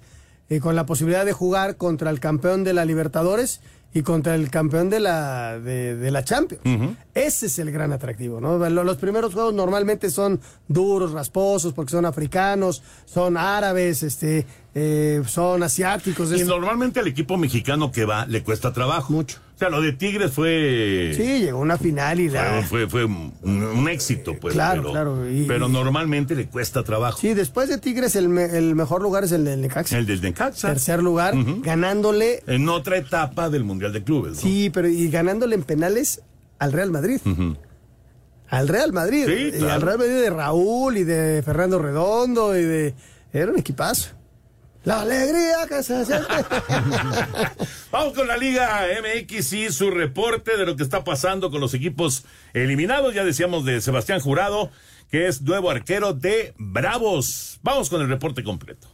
eh, 0.49 0.59
con 0.59 0.75
la 0.75 0.85
posibilidad 0.85 1.25
de 1.25 1.33
jugar 1.33 1.77
contra 1.77 2.09
el 2.09 2.19
campeón 2.19 2.63
de 2.63 2.73
la 2.73 2.85
Libertadores 2.85 3.61
y 3.95 4.01
contra 4.01 4.33
el 4.33 4.49
campeón 4.49 4.89
de 4.89 4.99
la, 4.99 5.59
de, 5.59 5.95
de 5.95 6.09
la 6.09 6.23
Champions. 6.23 6.63
Ese 7.13 7.45
es 7.45 7.59
el 7.59 7.69
gran 7.71 7.93
atractivo, 7.93 8.41
¿no? 8.41 8.57
Lo- 8.69 8.83
Los 8.83 8.97
primeros 8.97 9.35
juegos 9.35 9.53
normalmente 9.53 10.09
son 10.09 10.41
duros, 10.67 11.11
rasposos, 11.11 11.73
porque 11.73 11.91
son 11.91 12.03
africanos, 12.07 12.81
son 13.05 13.37
árabes, 13.37 14.01
este, 14.01 14.47
eh, 14.73 15.21
son 15.27 15.61
asiáticos. 15.61 16.31
Y 16.33 16.43
normalmente 16.43 16.99
al 17.01 17.07
equipo 17.07 17.37
mexicano 17.37 17.91
que 17.91 18.05
va 18.05 18.25
le 18.25 18.41
cuesta 18.41 18.73
trabajo. 18.73 19.13
Mucho. 19.13 19.37
O 19.55 19.57
sea, 19.59 19.69
lo 19.69 19.81
de 19.81 19.93
Tigres 19.93 20.31
fue. 20.31 21.13
Sí, 21.15 21.39
llegó 21.41 21.59
a 21.59 21.61
una 21.61 21.77
final 21.77 22.19
y 22.19 22.27
la. 22.29 22.63
Fue, 22.63 22.87
fue, 22.87 22.89
fue 22.89 23.05
un, 23.05 23.33
un 23.43 23.87
éxito, 23.87 24.35
pues. 24.41 24.53
Claro, 24.55 24.81
pero, 24.81 24.91
claro, 24.91 25.29
y- 25.31 25.45
pero 25.45 25.69
normalmente 25.69 26.35
le 26.35 26.47
cuesta 26.47 26.83
trabajo. 26.83 27.19
Sí, 27.19 27.33
después 27.35 27.69
de 27.69 27.77
Tigres, 27.77 28.15
el, 28.15 28.29
me- 28.29 28.45
el 28.57 28.73
mejor 28.75 29.01
lugar 29.03 29.23
es 29.23 29.31
el 29.31 29.45
del 29.45 29.61
Necaxa. 29.61 29.97
El 29.97 30.07
del 30.07 30.21
Necaxa. 30.21 30.69
Tercer 30.69 31.03
lugar, 31.03 31.35
ganándole. 31.61 32.41
En 32.47 32.67
otra 32.67 32.97
etapa 32.97 33.49
del 33.51 33.63
Mundial 33.63 33.93
de 33.93 34.03
Clubes, 34.03 34.33
¿no? 34.35 34.41
Sí, 34.41 34.71
pero 34.73 34.87
y 34.87 35.07
ganándole 35.09 35.53
en 35.55 35.63
penales 35.63 36.21
al 36.57 36.71
Real 36.73 36.89
Madrid. 36.91 37.19
Al 38.49 38.67
Real 38.67 38.91
Madrid. 38.91 39.25
Sí, 39.27 39.59
Y 39.59 39.63
al 39.69 39.81
Real 39.81 39.97
Madrid 39.99 40.13
de 40.21 40.29
Raúl 40.29 40.97
y 40.97 41.03
de 41.03 41.41
Fernando 41.43 41.79
Redondo 41.79 42.57
y 42.57 42.63
de. 42.63 42.93
Era 43.31 43.51
un 43.51 43.57
equipazo. 43.59 44.09
La 44.83 45.01
alegría 45.01 45.65
que 45.67 45.81
se 45.81 46.05
siente. 46.05 46.27
Vamos 47.91 48.13
con 48.13 48.27
la 48.27 48.35
Liga 48.35 48.81
MX 49.01 49.53
y 49.53 49.71
su 49.71 49.89
reporte 49.89 50.57
de 50.57 50.65
lo 50.65 50.75
que 50.75 50.83
está 50.83 51.05
pasando 51.05 51.49
con 51.51 51.61
los 51.61 51.73
equipos 51.73 52.25
eliminados. 52.53 53.13
Ya 53.13 53.23
decíamos 53.23 53.63
de 53.63 53.79
Sebastián 53.79 54.19
Jurado, 54.19 54.71
que 55.09 55.27
es 55.27 55.41
nuevo 55.41 55.69
arquero 55.69 56.13
de 56.13 56.53
Bravos. 56.57 57.59
Vamos 57.63 57.89
con 57.89 58.01
el 58.01 58.09
reporte 58.09 58.43
completo. 58.43 58.89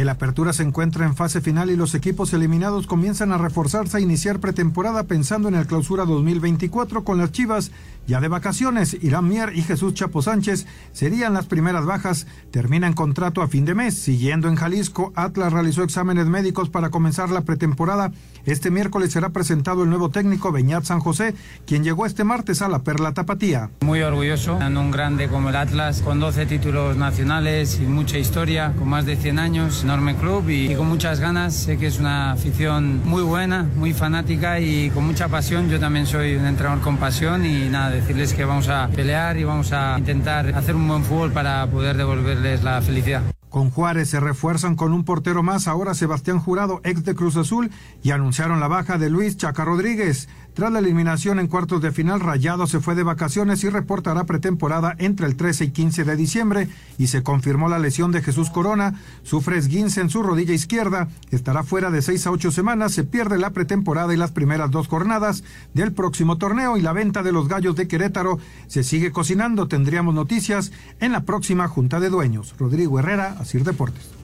El 0.00 0.08
Apertura 0.08 0.54
se 0.54 0.62
encuentra 0.62 1.04
en 1.04 1.14
fase 1.14 1.42
final 1.42 1.70
y 1.70 1.76
los 1.76 1.94
equipos 1.94 2.32
eliminados 2.32 2.86
comienzan 2.86 3.32
a 3.32 3.38
reforzarse 3.38 3.98
a 3.98 4.00
iniciar 4.00 4.40
pretemporada 4.40 5.04
pensando 5.04 5.46
en 5.48 5.54
el 5.54 5.66
Clausura 5.66 6.06
2024 6.06 7.04
con 7.04 7.18
las 7.18 7.32
Chivas 7.32 7.70
ya 8.06 8.20
de 8.20 8.28
vacaciones. 8.28 8.96
Irán 9.02 9.28
Mier 9.28 9.52
y 9.54 9.62
Jesús 9.62 9.94
Chapo 9.94 10.22
Sánchez 10.22 10.66
serían 10.92 11.34
las 11.34 11.46
primeras 11.46 11.84
bajas. 11.84 12.26
Terminan 12.50 12.92
contrato 12.92 13.42
a 13.42 13.48
fin 13.48 13.64
de 13.64 13.74
mes. 13.74 13.94
Siguiendo 13.94 14.48
en 14.48 14.56
Jalisco, 14.56 15.12
Atlas 15.14 15.52
realizó 15.52 15.82
exámenes 15.82 16.26
médicos 16.26 16.70
para 16.70 16.90
comenzar 16.90 17.30
la 17.30 17.42
pretemporada. 17.42 18.12
Este 18.46 18.70
miércoles 18.70 19.12
será 19.12 19.30
presentado 19.30 19.84
el 19.84 19.90
nuevo 19.90 20.08
técnico 20.08 20.50
Beñat 20.50 20.84
San 20.84 21.00
José, 21.00 21.34
quien 21.66 21.84
llegó 21.84 22.06
este 22.06 22.24
martes 22.24 22.62
a 22.62 22.68
la 22.68 22.80
Perla 22.80 23.12
Tapatía. 23.12 23.70
Muy 23.82 24.00
orgulloso, 24.02 24.60
en 24.60 24.76
un 24.76 24.90
grande 24.90 25.28
como 25.28 25.50
el 25.50 25.56
Atlas, 25.56 26.00
con 26.02 26.20
12 26.20 26.46
títulos 26.46 26.96
nacionales 26.96 27.80
y 27.80 27.86
mucha 27.86 28.18
historia, 28.18 28.72
con 28.78 28.88
más 28.88 29.04
de 29.04 29.16
100 29.16 29.38
años, 29.38 29.84
enorme 29.84 30.16
club 30.16 30.48
y, 30.48 30.72
y 30.72 30.74
con 30.74 30.88
muchas 30.88 31.20
ganas. 31.20 31.54
Sé 31.54 31.76
que 31.76 31.86
es 31.86 31.98
una 31.98 32.32
afición 32.32 33.02
muy 33.04 33.22
buena, 33.22 33.66
muy 33.76 33.92
fanática 33.92 34.58
y 34.58 34.90
con 34.90 35.06
mucha 35.06 35.28
pasión. 35.28 35.68
Yo 35.68 35.78
también 35.78 36.06
soy 36.06 36.36
un 36.36 36.46
entrenador 36.46 36.82
con 36.82 36.96
pasión 36.96 37.44
y 37.44 37.68
nada, 37.68 37.89
decirles 37.90 38.32
que 38.32 38.44
vamos 38.44 38.68
a 38.68 38.88
pelear 38.88 39.36
y 39.36 39.44
vamos 39.44 39.72
a 39.72 39.98
intentar 39.98 40.54
hacer 40.54 40.74
un 40.74 40.88
buen 40.88 41.04
fútbol 41.04 41.32
para 41.32 41.66
poder 41.66 41.96
devolverles 41.96 42.62
la 42.62 42.80
felicidad. 42.82 43.22
Con 43.50 43.70
Juárez 43.70 44.08
se 44.08 44.20
refuerzan 44.20 44.76
con 44.76 44.92
un 44.92 45.04
portero 45.04 45.42
más, 45.42 45.66
ahora 45.66 45.94
Sebastián 45.94 46.38
Jurado, 46.38 46.80
ex 46.84 47.04
de 47.04 47.16
Cruz 47.16 47.36
Azul, 47.36 47.72
y 48.00 48.12
anunciaron 48.12 48.60
la 48.60 48.68
baja 48.68 48.96
de 48.96 49.10
Luis 49.10 49.36
Chaca 49.36 49.64
Rodríguez. 49.64 50.28
Tras 50.54 50.72
la 50.72 50.80
eliminación 50.80 51.38
en 51.38 51.46
cuartos 51.46 51.80
de 51.80 51.92
final, 51.92 52.20
Rayado 52.20 52.66
se 52.66 52.80
fue 52.80 52.94
de 52.94 53.04
vacaciones 53.04 53.62
y 53.62 53.70
reportará 53.70 54.24
pretemporada 54.24 54.96
entre 54.98 55.26
el 55.26 55.36
13 55.36 55.66
y 55.66 55.70
15 55.70 56.04
de 56.04 56.16
diciembre 56.16 56.68
y 56.98 57.06
se 57.06 57.22
confirmó 57.22 57.68
la 57.68 57.78
lesión 57.78 58.10
de 58.10 58.20
Jesús 58.20 58.50
Corona. 58.50 59.00
Sufre 59.22 59.58
esguince 59.58 60.00
en 60.00 60.10
su 60.10 60.22
rodilla 60.22 60.52
izquierda, 60.52 61.08
estará 61.30 61.62
fuera 61.62 61.90
de 61.90 62.02
6 62.02 62.26
a 62.26 62.30
8 62.32 62.50
semanas, 62.50 62.92
se 62.92 63.04
pierde 63.04 63.38
la 63.38 63.50
pretemporada 63.50 64.12
y 64.12 64.16
las 64.16 64.32
primeras 64.32 64.70
dos 64.70 64.88
jornadas 64.88 65.44
del 65.72 65.92
próximo 65.92 66.36
torneo 66.36 66.76
y 66.76 66.82
la 66.82 66.92
venta 66.92 67.22
de 67.22 67.32
los 67.32 67.48
gallos 67.48 67.76
de 67.76 67.86
Querétaro 67.86 68.38
se 68.66 68.82
sigue 68.82 69.12
cocinando. 69.12 69.68
Tendríamos 69.68 70.14
noticias 70.14 70.72
en 70.98 71.12
la 71.12 71.22
próxima 71.22 71.68
Junta 71.68 72.00
de 72.00 72.10
Dueños. 72.10 72.54
Rodrigo 72.58 72.98
Herrera, 72.98 73.36
Asir 73.38 73.62
Deportes. 73.62 74.19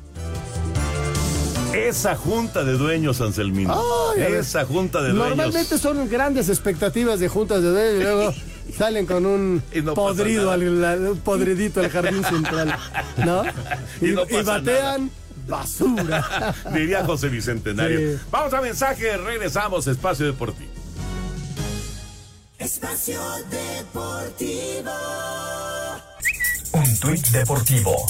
Esa 1.76 2.16
junta 2.16 2.64
de 2.64 2.72
dueños, 2.72 3.20
Anselmino. 3.20 3.74
Ay. 4.14 4.22
Esa 4.34 4.64
junta 4.64 5.02
de 5.02 5.10
dueños. 5.10 5.28
Normalmente 5.28 5.78
son 5.78 6.08
grandes 6.08 6.48
expectativas 6.48 7.20
de 7.20 7.28
juntas 7.28 7.62
de 7.62 7.70
dueños 7.70 8.00
y 8.00 8.02
luego 8.02 8.34
salen 8.78 9.06
con 9.06 9.26
un 9.26 9.62
no 9.84 9.94
podrido, 9.94 10.50
al, 10.50 10.62
un 10.66 11.18
podridito 11.18 11.80
al 11.80 11.90
jardín 11.90 12.24
central, 12.24 12.76
¿no? 13.24 13.44
Y 14.00 14.06
Y, 14.10 14.12
no 14.12 14.22
y 14.22 14.26
pasa 14.26 14.58
batean 14.58 15.10
basura. 15.46 16.54
Diría 16.72 17.04
José 17.04 17.28
Bicentenario. 17.28 18.16
Sí. 18.16 18.22
Vamos 18.30 18.54
a 18.54 18.60
mensaje, 18.60 19.16
regresamos, 19.16 19.86
Espacio 19.86 20.26
Deportivo. 20.26 20.70
Espacio 22.58 23.20
Deportivo. 23.50 24.90
Un 26.72 26.98
tuit 27.00 27.26
deportivo. 27.28 28.06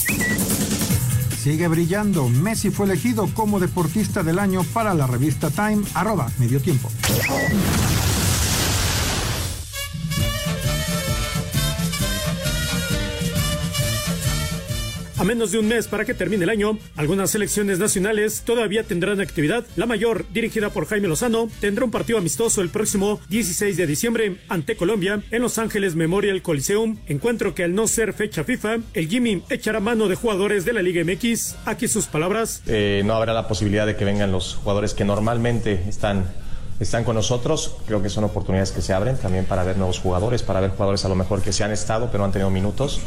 Sigue 1.47 1.68
brillando. 1.68 2.28
Messi 2.28 2.70
fue 2.70 2.86
elegido 2.86 3.28
como 3.32 3.61
deportista 3.61 4.24
del 4.24 4.40
año 4.40 4.64
para 4.64 4.94
la 4.94 5.07
revista 5.07 5.49
Time, 5.49 5.84
arroba 5.94 6.28
medio 6.40 6.61
tiempo. 6.61 6.90
A 15.18 15.24
menos 15.24 15.50
de 15.50 15.58
un 15.58 15.66
mes 15.66 15.88
para 15.88 16.04
que 16.04 16.12
termine 16.12 16.44
el 16.44 16.50
año, 16.50 16.78
algunas 16.94 17.30
selecciones 17.30 17.78
nacionales 17.78 18.42
todavía 18.44 18.82
tendrán 18.82 19.18
actividad. 19.18 19.64
La 19.74 19.86
mayor, 19.86 20.26
dirigida 20.30 20.68
por 20.68 20.86
Jaime 20.86 21.08
Lozano, 21.08 21.48
tendrá 21.58 21.86
un 21.86 21.90
partido 21.90 22.18
amistoso 22.18 22.60
el 22.60 22.68
próximo 22.68 23.18
16 23.30 23.78
de 23.78 23.86
diciembre 23.86 24.36
ante 24.50 24.76
Colombia 24.76 25.22
en 25.30 25.40
Los 25.40 25.56
Ángeles 25.56 25.94
Memorial 25.94 26.42
Coliseum. 26.42 26.98
Encuentro 27.06 27.54
que 27.54 27.64
al 27.64 27.74
no 27.74 27.88
ser 27.88 28.12
fecha 28.12 28.44
FIFA, 28.44 28.76
el 28.92 29.08
Jimmy 29.08 29.42
echará 29.48 29.80
mano 29.80 30.06
de 30.08 30.16
jugadores 30.16 30.66
de 30.66 30.74
la 30.74 30.82
Liga 30.82 31.02
MX. 31.02 31.56
Aquí 31.64 31.88
sus 31.88 32.08
palabras. 32.08 32.62
Eh, 32.66 33.00
no 33.06 33.14
habrá 33.14 33.32
la 33.32 33.48
posibilidad 33.48 33.86
de 33.86 33.96
que 33.96 34.04
vengan 34.04 34.32
los 34.32 34.56
jugadores 34.56 34.92
que 34.92 35.06
normalmente 35.06 35.82
están, 35.88 36.26
están 36.78 37.04
con 37.04 37.14
nosotros. 37.14 37.76
Creo 37.86 38.02
que 38.02 38.10
son 38.10 38.24
oportunidades 38.24 38.70
que 38.70 38.82
se 38.82 38.92
abren 38.92 39.16
también 39.16 39.46
para 39.46 39.64
ver 39.64 39.78
nuevos 39.78 39.98
jugadores, 39.98 40.42
para 40.42 40.60
ver 40.60 40.72
jugadores 40.72 41.06
a 41.06 41.08
lo 41.08 41.14
mejor 41.14 41.40
que 41.40 41.52
se 41.52 41.64
han 41.64 41.72
estado 41.72 42.10
pero 42.12 42.22
han 42.22 42.32
tenido 42.32 42.50
minutos 42.50 43.00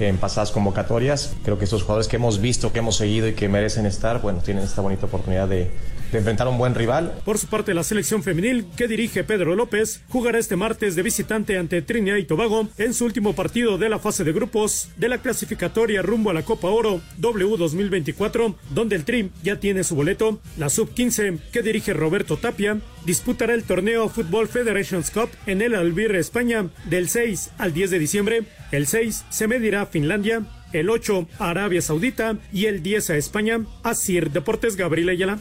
en 0.00 0.16
pasadas 0.18 0.50
convocatorias. 0.50 1.34
Creo 1.44 1.58
que 1.58 1.64
estos 1.64 1.82
jugadores 1.82 2.08
que 2.08 2.16
hemos 2.16 2.40
visto, 2.40 2.72
que 2.72 2.78
hemos 2.78 2.96
seguido 2.96 3.28
y 3.28 3.34
que 3.34 3.48
merecen 3.48 3.86
estar, 3.86 4.20
bueno, 4.20 4.40
tienen 4.40 4.64
esta 4.64 4.80
bonita 4.80 5.06
oportunidad 5.06 5.48
de, 5.48 5.70
de 6.12 6.18
enfrentar 6.18 6.46
a 6.46 6.50
un 6.50 6.58
buen 6.58 6.74
rival. 6.74 7.14
Por 7.24 7.38
su 7.38 7.46
parte, 7.46 7.74
la 7.74 7.82
selección 7.82 8.22
femenil 8.22 8.66
que 8.76 8.88
dirige 8.88 9.24
Pedro 9.24 9.54
López 9.54 10.02
jugará 10.08 10.38
este 10.38 10.56
martes 10.56 10.96
de 10.96 11.02
visitante 11.02 11.58
ante 11.58 11.82
Trinidad 11.82 12.16
y 12.16 12.24
Tobago 12.24 12.68
en 12.78 12.94
su 12.94 13.04
último 13.04 13.34
partido 13.34 13.78
de 13.78 13.88
la 13.88 13.98
fase 13.98 14.24
de 14.24 14.32
grupos 14.32 14.88
de 14.96 15.08
la 15.08 15.18
clasificatoria 15.18 16.02
rumbo 16.02 16.30
a 16.30 16.34
la 16.34 16.44
Copa 16.44 16.68
Oro 16.68 17.00
W 17.18 17.56
2024, 17.56 18.56
donde 18.70 18.96
el 18.96 19.04
Tri 19.04 19.30
ya 19.42 19.60
tiene 19.60 19.84
su 19.84 19.94
boleto. 19.94 20.40
La 20.56 20.68
sub-15 20.68 21.38
que 21.52 21.62
dirige 21.62 21.92
Roberto 21.92 22.36
Tapia 22.36 22.78
disputará 23.04 23.54
el 23.54 23.64
torneo 23.64 24.08
Football 24.08 24.48
Federations 24.48 25.10
Cup 25.10 25.30
en 25.46 25.62
el 25.62 25.74
Albir, 25.74 26.14
España, 26.14 26.66
del 26.84 27.08
6 27.08 27.50
al 27.58 27.72
10 27.72 27.90
de 27.90 27.98
diciembre. 27.98 28.42
El 28.70 28.86
6 28.86 29.24
se 29.30 29.48
medirá 29.48 29.82
a 29.82 29.86
Finlandia, 29.86 30.42
el 30.72 30.90
8 30.90 31.26
a 31.38 31.50
Arabia 31.50 31.82
Saudita 31.82 32.36
y 32.52 32.66
el 32.66 32.82
10 32.82 33.10
a 33.10 33.16
España. 33.16 33.60
Asir 33.82 34.30
Deportes 34.30 34.76
Gabriel 34.76 35.08
Ayala. 35.08 35.38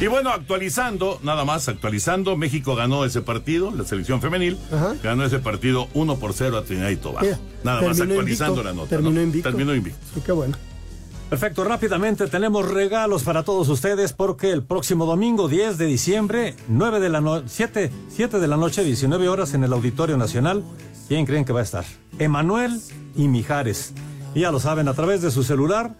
Y 0.00 0.06
bueno, 0.06 0.30
actualizando, 0.30 1.20
nada 1.22 1.44
más 1.44 1.68
actualizando, 1.68 2.34
México 2.34 2.74
ganó 2.74 3.04
ese 3.04 3.20
partido, 3.20 3.70
la 3.70 3.84
selección 3.84 4.22
femenil, 4.22 4.56
ganó 5.02 5.26
ese 5.26 5.40
partido 5.40 5.88
1 5.92 6.18
por 6.18 6.32
0 6.32 6.56
a 6.56 6.64
Trinidad 6.64 6.88
y 6.88 6.96
Tobago. 6.96 7.28
Nada 7.62 7.82
más 7.82 8.00
actualizando 8.00 8.62
invicto, 8.62 8.62
la 8.62 8.72
nota. 8.72 8.88
terminó 8.88 9.10
¿no? 9.10 9.22
invicto. 9.22 9.48
Terminó 9.50 9.74
invicto. 9.74 10.00
Sí, 10.14 10.22
qué 10.24 10.32
bueno. 10.32 10.56
Perfecto, 11.30 11.62
rápidamente 11.62 12.26
tenemos 12.26 12.68
regalos 12.68 13.22
para 13.22 13.44
todos 13.44 13.68
ustedes 13.68 14.12
porque 14.12 14.50
el 14.50 14.64
próximo 14.64 15.06
domingo 15.06 15.46
10 15.46 15.78
de 15.78 15.86
diciembre, 15.86 16.56
9 16.66 16.98
de 16.98 17.08
la 17.08 17.20
no 17.20 17.46
7, 17.46 17.92
7 18.08 18.40
de 18.40 18.48
la 18.48 18.56
noche, 18.56 18.82
19 18.82 19.28
horas 19.28 19.54
en 19.54 19.62
el 19.62 19.72
Auditorio 19.72 20.16
Nacional. 20.16 20.64
¿Quién 21.06 21.26
creen 21.26 21.44
que 21.44 21.52
va 21.52 21.60
a 21.60 21.62
estar? 21.62 21.84
Emanuel 22.18 22.80
y 23.14 23.28
Mijares. 23.28 23.94
Ya 24.34 24.50
lo 24.50 24.58
saben, 24.58 24.88
a 24.88 24.94
través 24.94 25.22
de 25.22 25.30
su 25.30 25.44
celular, 25.44 25.94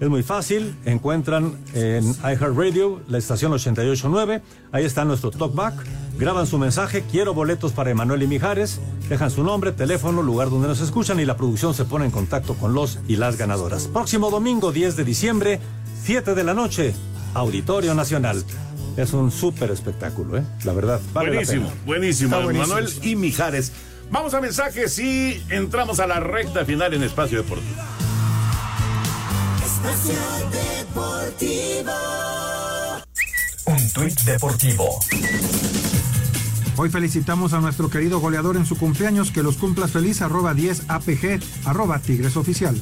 es 0.00 0.08
muy 0.08 0.22
fácil, 0.22 0.76
encuentran 0.84 1.56
en 1.74 2.04
iHeartRadio 2.22 3.00
la 3.08 3.18
estación 3.18 3.52
889, 3.52 4.42
ahí 4.70 4.84
está 4.84 5.04
nuestro 5.04 5.30
talkback, 5.30 5.74
graban 6.18 6.46
su 6.46 6.58
mensaje, 6.58 7.04
quiero 7.10 7.34
boletos 7.34 7.72
para 7.72 7.90
Emanuel 7.90 8.22
y 8.22 8.28
Mijares, 8.28 8.80
dejan 9.08 9.30
su 9.30 9.42
nombre, 9.42 9.72
teléfono, 9.72 10.22
lugar 10.22 10.50
donde 10.50 10.68
nos 10.68 10.80
escuchan 10.80 11.18
y 11.18 11.24
la 11.24 11.36
producción 11.36 11.74
se 11.74 11.84
pone 11.84 12.04
en 12.04 12.10
contacto 12.10 12.54
con 12.54 12.74
los 12.74 13.00
y 13.08 13.16
las 13.16 13.36
ganadoras. 13.36 13.88
Próximo 13.88 14.30
domingo 14.30 14.70
10 14.70 14.96
de 14.96 15.04
diciembre, 15.04 15.60
7 16.04 16.34
de 16.34 16.44
la 16.44 16.54
noche, 16.54 16.94
Auditorio 17.34 17.94
Nacional. 17.94 18.44
Es 18.96 19.12
un 19.12 19.30
súper 19.30 19.70
espectáculo, 19.70 20.38
¿eh? 20.38 20.42
La 20.64 20.72
verdad. 20.72 21.00
Vale 21.12 21.28
la 21.28 21.34
buenísimo, 21.36 21.68
pena. 21.68 21.80
buenísimo, 21.86 22.42
buenísimo. 22.42 22.74
Manuel 22.74 22.92
y 23.02 23.16
Mijares. 23.16 23.72
Vamos 24.10 24.34
a 24.34 24.40
mensajes 24.40 24.98
y 24.98 25.40
entramos 25.50 26.00
a 26.00 26.06
la 26.06 26.18
recta 26.18 26.64
final 26.64 26.94
en 26.94 27.02
Espacio 27.02 27.38
Deportivo. 27.38 27.76
Espacio 29.78 30.18
Deportivo. 30.50 31.92
Un 33.66 33.92
tuit 33.92 34.20
deportivo. 34.22 34.98
Hoy 36.76 36.90
felicitamos 36.90 37.52
a 37.52 37.60
nuestro 37.60 37.88
querido 37.88 38.18
goleador 38.18 38.56
en 38.56 38.66
su 38.66 38.76
cumpleaños, 38.76 39.30
que 39.30 39.44
los 39.44 39.56
cumplas 39.56 39.92
feliz, 39.92 40.20
arroba 40.20 40.52
10 40.54 40.90
APG, 40.90 41.40
arroba 41.64 42.00
Tigres 42.00 42.36
Oficial. 42.36 42.76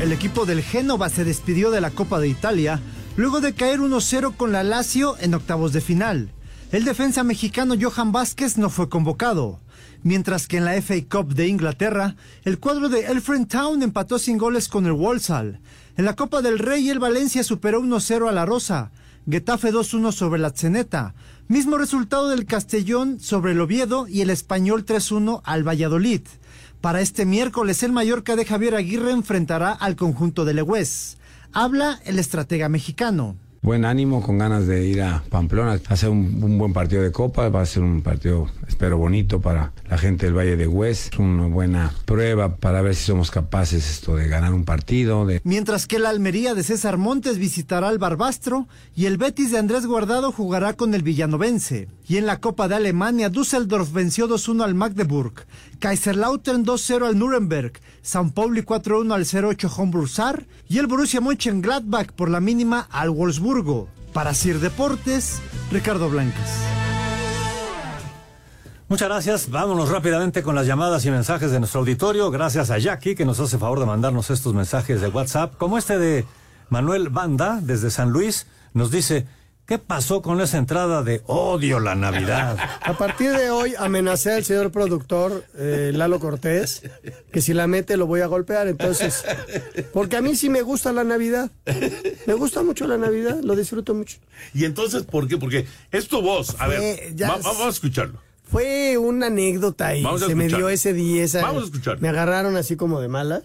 El 0.00 0.12
equipo 0.12 0.46
del 0.46 0.62
Génova 0.62 1.10
se 1.10 1.24
despidió 1.24 1.70
de 1.70 1.82
la 1.82 1.90
Copa 1.90 2.18
de 2.18 2.28
Italia 2.28 2.80
luego 3.16 3.42
de 3.42 3.52
caer 3.52 3.80
1-0 3.80 4.36
con 4.36 4.52
la 4.52 4.62
Lazio 4.62 5.16
en 5.20 5.34
octavos 5.34 5.74
de 5.74 5.82
final. 5.82 6.30
El 6.72 6.84
defensa 6.84 7.24
mexicano 7.24 7.74
Johan 7.80 8.12
Vázquez 8.12 8.56
no 8.56 8.70
fue 8.70 8.88
convocado. 8.88 9.58
Mientras 10.04 10.46
que 10.46 10.58
en 10.58 10.64
la 10.64 10.80
FA 10.80 10.94
Cup 11.10 11.34
de 11.34 11.48
Inglaterra, 11.48 12.14
el 12.44 12.60
cuadro 12.60 12.88
de 12.88 13.06
Elfred 13.06 13.48
Town 13.48 13.82
empató 13.82 14.20
sin 14.20 14.38
goles 14.38 14.68
con 14.68 14.86
el 14.86 14.92
Walsall. 14.92 15.58
En 15.96 16.04
la 16.04 16.14
Copa 16.14 16.42
del 16.42 16.60
Rey, 16.60 16.88
el 16.88 17.00
Valencia 17.00 17.42
superó 17.42 17.82
1-0 17.82 18.28
a 18.28 18.32
la 18.32 18.46
Rosa. 18.46 18.92
Getafe 19.28 19.72
2-1 19.72 20.12
sobre 20.12 20.38
la 20.40 20.50
Ceneta. 20.50 21.14
Mismo 21.48 21.76
resultado 21.76 22.28
del 22.28 22.46
Castellón 22.46 23.18
sobre 23.18 23.50
el 23.50 23.60
Oviedo 23.60 24.06
y 24.06 24.20
el 24.20 24.30
Español 24.30 24.86
3-1 24.86 25.40
al 25.44 25.66
Valladolid. 25.66 26.22
Para 26.80 27.00
este 27.00 27.26
miércoles, 27.26 27.82
el 27.82 27.90
Mallorca 27.90 28.36
de 28.36 28.44
Javier 28.44 28.76
Aguirre 28.76 29.10
enfrentará 29.10 29.72
al 29.72 29.96
conjunto 29.96 30.44
de 30.44 30.54
Legüez. 30.54 31.16
Habla 31.52 32.00
el 32.04 32.20
estratega 32.20 32.68
mexicano. 32.68 33.34
Buen 33.62 33.84
ánimo, 33.84 34.22
con 34.22 34.38
ganas 34.38 34.66
de 34.66 34.86
ir 34.86 35.02
a 35.02 35.22
Pamplona, 35.28 35.78
hacer 35.88 36.08
un, 36.08 36.42
un 36.42 36.56
buen 36.56 36.72
partido 36.72 37.02
de 37.02 37.12
Copa, 37.12 37.50
va 37.50 37.60
a 37.60 37.66
ser 37.66 37.82
un 37.82 38.00
partido, 38.00 38.48
espero, 38.66 38.96
bonito 38.96 39.42
para 39.42 39.72
la 39.90 39.98
gente 39.98 40.24
del 40.24 40.34
Valle 40.34 40.56
de 40.56 40.66
Hues, 40.66 41.10
una 41.18 41.46
buena 41.46 41.92
prueba 42.06 42.56
para 42.56 42.80
ver 42.80 42.94
si 42.94 43.04
somos 43.04 43.30
capaces 43.30 43.90
esto 43.90 44.16
de 44.16 44.28
ganar 44.28 44.54
un 44.54 44.64
partido. 44.64 45.26
Mientras 45.44 45.86
que 45.86 45.98
la 45.98 46.08
Almería 46.08 46.54
de 46.54 46.62
César 46.62 46.96
Montes 46.96 47.36
visitará 47.36 47.88
al 47.88 47.98
Barbastro 47.98 48.66
y 48.96 49.04
el 49.04 49.18
Betis 49.18 49.50
de 49.50 49.58
Andrés 49.58 49.84
Guardado 49.84 50.32
jugará 50.32 50.72
con 50.72 50.94
el 50.94 51.02
Villanovense. 51.02 51.88
Y 52.08 52.16
en 52.16 52.26
la 52.26 52.40
Copa 52.40 52.66
de 52.66 52.74
Alemania, 52.74 53.28
Düsseldorf 53.28 53.92
venció 53.92 54.26
2-1 54.26 54.64
al 54.64 54.74
Magdeburg, 54.74 55.46
Kaiserlautern 55.78 56.64
2-0 56.64 57.06
al 57.06 57.18
Nuremberg, 57.18 57.74
San 58.02 58.30
Pauli 58.30 58.62
4-1 58.62 59.12
al 59.12 59.24
0-8 59.24 59.70
Homburg 59.76 60.08
y 60.68 60.78
el 60.78 60.86
Borussia 60.86 61.20
Mönchengladbach 61.20 62.12
por 62.12 62.30
la 62.30 62.40
mínima 62.40 62.88
al 62.90 63.10
Para 64.12 64.32
Sir 64.32 64.60
Deportes, 64.60 65.40
Ricardo 65.72 66.08
Blancas. 66.08 66.48
Muchas 68.88 69.08
gracias. 69.08 69.50
Vámonos 69.50 69.88
rápidamente 69.88 70.44
con 70.44 70.54
las 70.54 70.68
llamadas 70.68 71.04
y 71.04 71.10
mensajes 71.10 71.50
de 71.50 71.58
nuestro 71.58 71.80
auditorio. 71.80 72.30
Gracias 72.30 72.70
a 72.70 72.78
Jackie 72.78 73.16
que 73.16 73.24
nos 73.24 73.40
hace 73.40 73.58
favor 73.58 73.80
de 73.80 73.86
mandarnos 73.86 74.30
estos 74.30 74.54
mensajes 74.54 75.00
de 75.00 75.08
WhatsApp, 75.08 75.56
como 75.58 75.78
este 75.78 75.98
de 75.98 76.26
Manuel 76.68 77.08
Banda 77.08 77.58
desde 77.60 77.90
San 77.90 78.10
Luis. 78.10 78.46
Nos 78.72 78.92
dice, 78.92 79.26
¿qué 79.70 79.78
pasó 79.78 80.20
con 80.20 80.40
esa 80.40 80.58
entrada 80.58 81.04
de 81.04 81.22
odio 81.26 81.78
la 81.78 81.94
Navidad? 81.94 82.58
A 82.82 82.98
partir 82.98 83.30
de 83.30 83.50
hoy 83.50 83.72
amenacé 83.78 84.32
al 84.32 84.44
señor 84.44 84.72
productor 84.72 85.44
eh, 85.56 85.92
Lalo 85.94 86.18
Cortés 86.18 86.82
que 87.32 87.40
si 87.40 87.54
la 87.54 87.68
mete 87.68 87.96
lo 87.96 88.06
voy 88.08 88.20
a 88.20 88.26
golpear. 88.26 88.66
Entonces, 88.66 89.24
porque 89.92 90.16
a 90.16 90.22
mí 90.22 90.34
sí 90.34 90.48
me 90.50 90.62
gusta 90.62 90.92
la 90.92 91.04
Navidad. 91.04 91.52
Me 92.26 92.34
gusta 92.34 92.64
mucho 92.64 92.88
la 92.88 92.98
Navidad, 92.98 93.38
lo 93.44 93.54
disfruto 93.54 93.94
mucho. 93.94 94.18
Y 94.54 94.64
entonces, 94.64 95.04
¿por 95.04 95.28
qué? 95.28 95.36
Porque 95.38 95.66
es 95.92 96.08
tu 96.08 96.20
voz. 96.20 96.56
A 96.58 96.66
ver, 96.66 97.14
ya 97.14 97.28
va- 97.28 97.34
s- 97.36 97.44
vamos 97.44 97.62
a 97.64 97.68
escucharlo. 97.68 98.18
Fue 98.50 98.98
una 98.98 99.26
anécdota 99.28 99.94
y 99.94 100.02
se 100.18 100.34
me 100.34 100.48
dio 100.48 100.68
ese 100.68 100.92
día. 100.92 101.22
Esa, 101.22 101.42
Vamos 101.42 101.62
a 101.62 101.66
escuchar. 101.66 102.00
Me 102.00 102.08
agarraron 102.08 102.56
así 102.56 102.74
como 102.74 103.00
de 103.00 103.06
malas. 103.06 103.42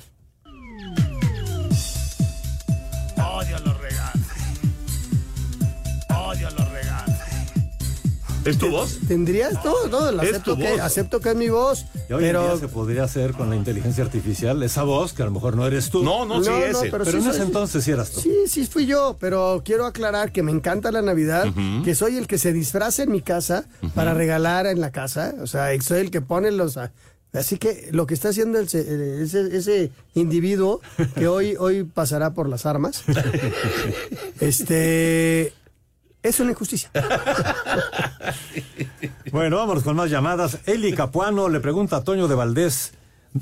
¿Es 8.46 8.58
tu 8.58 8.70
voz? 8.70 9.00
¿Tendrías 9.08 9.62
todo? 9.64 9.90
todo 9.90 10.12
lo 10.12 10.22
acepto, 10.22 10.56
que, 10.56 10.68
acepto 10.80 11.20
que 11.20 11.30
es 11.32 11.36
mi 11.36 11.50
voz. 11.50 11.86
Y 12.10 12.14
hoy 12.14 12.24
en 12.24 12.30
pero 12.30 12.48
día 12.48 12.58
se 12.58 12.68
podría 12.68 13.04
hacer 13.04 13.34
con 13.34 13.50
la 13.50 13.56
inteligencia 13.56 14.04
artificial 14.04 14.62
esa 14.64 14.84
voz 14.84 15.14
que 15.14 15.24
a 15.24 15.26
lo 15.26 15.32
mejor 15.32 15.56
no 15.56 15.66
eres 15.66 15.90
tú. 15.90 16.04
No, 16.04 16.26
no, 16.26 16.44
sí, 16.44 16.50
No, 16.50 16.60
no, 16.60 16.64
ese. 16.66 16.92
pero 16.92 17.04
Pero 17.04 17.06
sí 17.06 17.18
en 17.18 17.24
ese 17.30 17.38
soy- 17.40 17.48
entonces 17.48 17.84
sí 17.84 17.92
eras 17.92 18.12
tú. 18.12 18.22
Sí, 18.22 18.32
sí 18.48 18.66
fui 18.68 18.86
yo, 18.86 19.18
pero 19.20 19.62
quiero 19.66 19.86
aclarar 19.86 20.32
que 20.32 20.44
me 20.44 20.52
encanta 20.52 20.92
la 20.92 21.02
Navidad, 21.02 21.48
que 21.84 21.96
soy 21.96 22.18
el 22.18 22.28
que 22.28 22.38
se 22.38 22.54
disfraza 22.54 23.04
en 23.04 23.12
mi 23.12 23.22
casa 23.22 23.66
para 23.96 24.14
regalar 24.14 24.68
en 24.68 24.80
la 24.80 24.92
casa, 24.92 25.34
o 25.42 25.48
sea, 25.48 25.70
soy 25.82 26.02
el 26.02 26.12
que 26.12 26.22
pone 26.22 26.52
los... 26.52 26.78
Así 27.34 27.58
que 27.58 27.90
lo 27.92 28.06
que 28.08 28.14
está 28.14 28.30
haciendo 28.30 28.60
el 28.60 28.66
ese, 28.66 29.58
ese 29.58 29.92
individuo 30.14 30.80
que 31.18 31.28
hoy, 31.28 31.58
hoy 31.60 31.84
pasará 31.84 32.34
por 32.34 32.48
las 32.48 32.66
armas, 32.66 33.04
este, 34.40 35.54
es 36.28 36.40
una 36.40 36.52
injusticia. 36.52 36.90
Bueno, 39.32 39.58
vámonos 39.58 39.84
con 39.84 39.96
más 39.96 40.10
llamadas. 40.10 40.60
Eli 40.66 40.94
Capuano 40.94 41.50
le 41.50 41.60
pregunta 41.60 41.98
a 41.98 42.04
Toño 42.04 42.28
de 42.28 42.36
Valdés. 42.36 42.94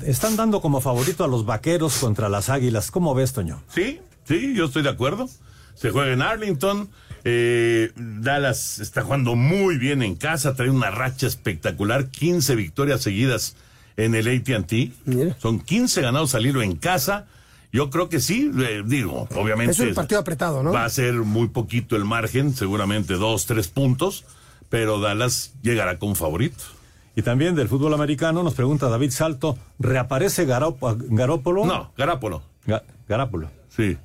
Están 0.04 0.34
dando 0.34 0.60
como 0.60 0.80
favorito 0.80 1.22
a 1.24 1.28
los 1.28 1.46
vaqueros 1.46 1.98
contra 1.98 2.28
las 2.28 2.48
águilas. 2.48 2.90
¿Cómo 2.90 3.14
ves, 3.14 3.32
Toño? 3.32 3.62
Sí, 3.68 4.00
sí, 4.24 4.54
yo 4.56 4.64
estoy 4.64 4.82
de 4.82 4.88
acuerdo. 4.88 5.28
Se 5.74 5.90
juega 5.90 6.12
en 6.12 6.20
Arlington. 6.22 6.88
eh, 7.22 7.92
Dallas 7.96 8.80
está 8.80 9.02
jugando 9.02 9.36
muy 9.36 9.78
bien 9.78 10.02
en 10.02 10.16
casa, 10.16 10.54
trae 10.54 10.68
una 10.70 10.90
racha 10.90 11.26
espectacular, 11.28 12.08
15 12.08 12.54
victorias 12.56 13.02
seguidas 13.02 13.54
en 13.96 14.14
el 14.16 14.26
AT&T. 14.26 14.92
Son 15.38 15.60
15 15.60 16.00
ganados 16.02 16.34
al 16.34 16.44
hilo 16.46 16.60
en 16.60 16.74
casa. 16.76 17.26
Yo 17.74 17.90
creo 17.90 18.08
que 18.08 18.20
sí, 18.20 18.52
eh, 18.56 18.84
digo, 18.86 19.26
obviamente 19.34 19.72
Es 19.72 19.80
un 19.80 19.94
partido 19.94 20.20
apretado, 20.20 20.62
¿no? 20.62 20.70
va 20.72 20.84
a 20.84 20.88
ser 20.90 21.12
muy 21.14 21.48
poquito 21.48 21.96
el 21.96 22.04
margen, 22.04 22.54
seguramente 22.54 23.14
dos, 23.14 23.46
tres 23.46 23.66
puntos, 23.66 24.24
pero 24.68 25.00
Dallas 25.00 25.54
llegará 25.60 25.98
como 25.98 26.14
favorito. 26.14 26.62
Y 27.16 27.22
también 27.22 27.56
del 27.56 27.68
fútbol 27.68 27.92
americano 27.92 28.44
nos 28.44 28.54
pregunta 28.54 28.88
David 28.88 29.10
Salto, 29.10 29.58
¿reaparece 29.80 30.46
Garop- 30.46 30.96
Garópolo? 31.10 31.66
No, 31.66 31.92
Garápolo. 31.98 32.42
Ga- 32.64 32.84
Garápolo. 33.08 33.50
Sí, 33.70 33.96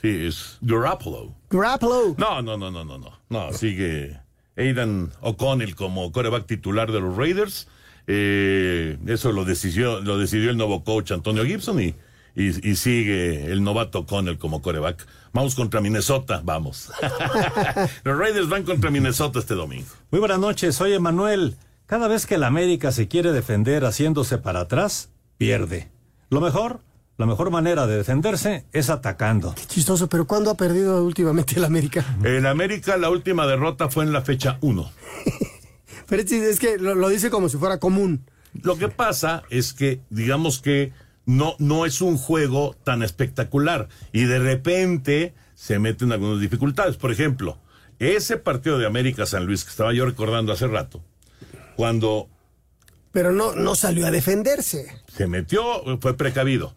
sí, 0.00 0.08
es 0.26 0.56
Garoppolo. 0.62 1.34
Garoppolo. 1.50 2.14
No, 2.16 2.40
no, 2.40 2.56
no, 2.56 2.70
no, 2.70 2.82
no, 2.86 2.96
no. 2.96 3.12
No, 3.28 3.52
sigue 3.52 4.18
Aidan 4.56 5.10
O'Connell 5.20 5.74
como 5.74 6.12
coreback 6.12 6.46
titular 6.46 6.90
de 6.92 7.00
los 7.00 7.14
Raiders. 7.14 7.68
Eh, 8.06 8.96
eso 9.06 9.32
lo 9.32 9.44
decidió, 9.44 10.00
lo 10.00 10.16
decidió 10.16 10.50
el 10.50 10.56
nuevo 10.56 10.82
coach 10.82 11.12
Antonio 11.12 11.44
Gibson 11.44 11.78
y, 11.82 11.94
y, 12.34 12.68
y 12.68 12.76
sigue 12.76 13.50
el 13.52 13.62
novato 13.62 14.00
O'Connell 14.00 14.38
como 14.38 14.62
coreback. 14.62 15.06
Vamos 15.32 15.54
contra 15.54 15.80
Minnesota, 15.80 16.40
vamos. 16.44 16.90
los 18.04 18.18
Raiders 18.18 18.48
van 18.48 18.64
contra 18.64 18.90
Minnesota 18.90 19.38
este 19.38 19.54
domingo. 19.54 19.88
Muy 20.10 20.20
buenas 20.20 20.38
noches, 20.38 20.74
soy 20.74 20.94
Emanuel. 20.94 21.56
Cada 21.86 22.08
vez 22.08 22.26
que 22.26 22.36
el 22.36 22.44
América 22.44 22.92
se 22.92 23.08
quiere 23.08 23.32
defender 23.32 23.84
haciéndose 23.84 24.38
para 24.38 24.60
atrás, 24.60 25.10
pierde. 25.36 25.90
Lo 26.30 26.40
mejor, 26.40 26.80
la 27.16 27.26
mejor 27.26 27.50
manera 27.50 27.86
de 27.86 27.96
defenderse 27.96 28.66
es 28.72 28.90
atacando. 28.90 29.54
Chistoso, 29.68 30.08
pero 30.08 30.26
¿cuándo 30.26 30.50
ha 30.50 30.56
perdido 30.56 31.02
últimamente 31.04 31.54
el 31.56 31.64
América? 31.64 32.04
En 32.22 32.46
América 32.46 32.96
la 32.96 33.10
última 33.10 33.46
derrota 33.46 33.88
fue 33.88 34.04
en 34.04 34.12
la 34.12 34.22
fecha 34.22 34.58
1. 34.60 34.90
Pero 36.08 36.22
es, 36.22 36.32
es 36.32 36.58
que 36.58 36.78
lo, 36.78 36.94
lo 36.94 37.08
dice 37.10 37.28
como 37.28 37.48
si 37.48 37.58
fuera 37.58 37.78
común. 37.78 38.24
Lo 38.62 38.78
que 38.78 38.88
pasa 38.88 39.42
es 39.50 39.74
que, 39.74 40.00
digamos 40.08 40.60
que 40.60 40.92
no, 41.28 41.54
no 41.58 41.84
es 41.84 42.00
un 42.00 42.16
juego 42.16 42.74
tan 42.84 43.02
espectacular 43.02 43.88
y 44.12 44.24
de 44.24 44.38
repente 44.38 45.34
se 45.54 45.78
meten 45.78 46.10
algunas 46.10 46.40
dificultades. 46.40 46.96
Por 46.96 47.12
ejemplo, 47.12 47.58
ese 47.98 48.38
partido 48.38 48.78
de 48.78 48.86
América 48.86 49.26
San 49.26 49.44
Luis 49.44 49.62
que 49.64 49.70
estaba 49.70 49.92
yo 49.92 50.06
recordando 50.06 50.52
hace 50.52 50.66
rato, 50.68 51.02
cuando 51.76 52.28
Pero 53.12 53.32
no, 53.32 53.54
no 53.54 53.74
salió 53.74 54.06
a 54.06 54.10
defenderse. 54.10 54.86
se 55.14 55.26
metió, 55.26 55.62
fue 56.00 56.16
precavido. 56.16 56.74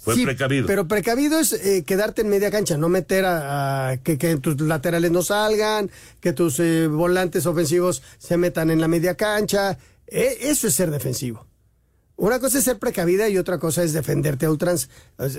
Fue 0.00 0.14
Sí, 0.14 0.24
precavido. 0.24 0.66
Pero 0.66 0.88
precavido 0.88 1.38
es 1.38 1.52
eh, 1.52 1.84
quedarte 1.84 2.22
en 2.22 2.30
media 2.30 2.50
cancha, 2.50 2.78
no 2.78 2.88
meter 2.88 3.26
a, 3.26 3.88
a- 3.90 3.96
que, 3.98 4.16
que 4.16 4.38
tus 4.38 4.58
laterales 4.62 5.10
no 5.10 5.20
salgan, 5.22 5.90
que 6.20 6.32
tus 6.32 6.58
eh, 6.58 6.86
volantes 6.86 7.44
ofensivos 7.44 8.02
se 8.16 8.38
metan 8.38 8.70
en 8.70 8.80
la 8.80 8.88
media 8.88 9.14
cancha. 9.16 9.76
Eh, 10.06 10.38
eso 10.40 10.68
es 10.68 10.74
ser 10.74 10.90
defensivo. 10.90 11.46
Una 12.20 12.38
cosa 12.38 12.58
es 12.58 12.64
ser 12.64 12.78
precavida 12.78 13.30
y 13.30 13.38
otra 13.38 13.58
cosa 13.58 13.82
es 13.82 13.94
defenderte 13.94 14.44
a 14.44 14.50
ultrans. 14.50 14.90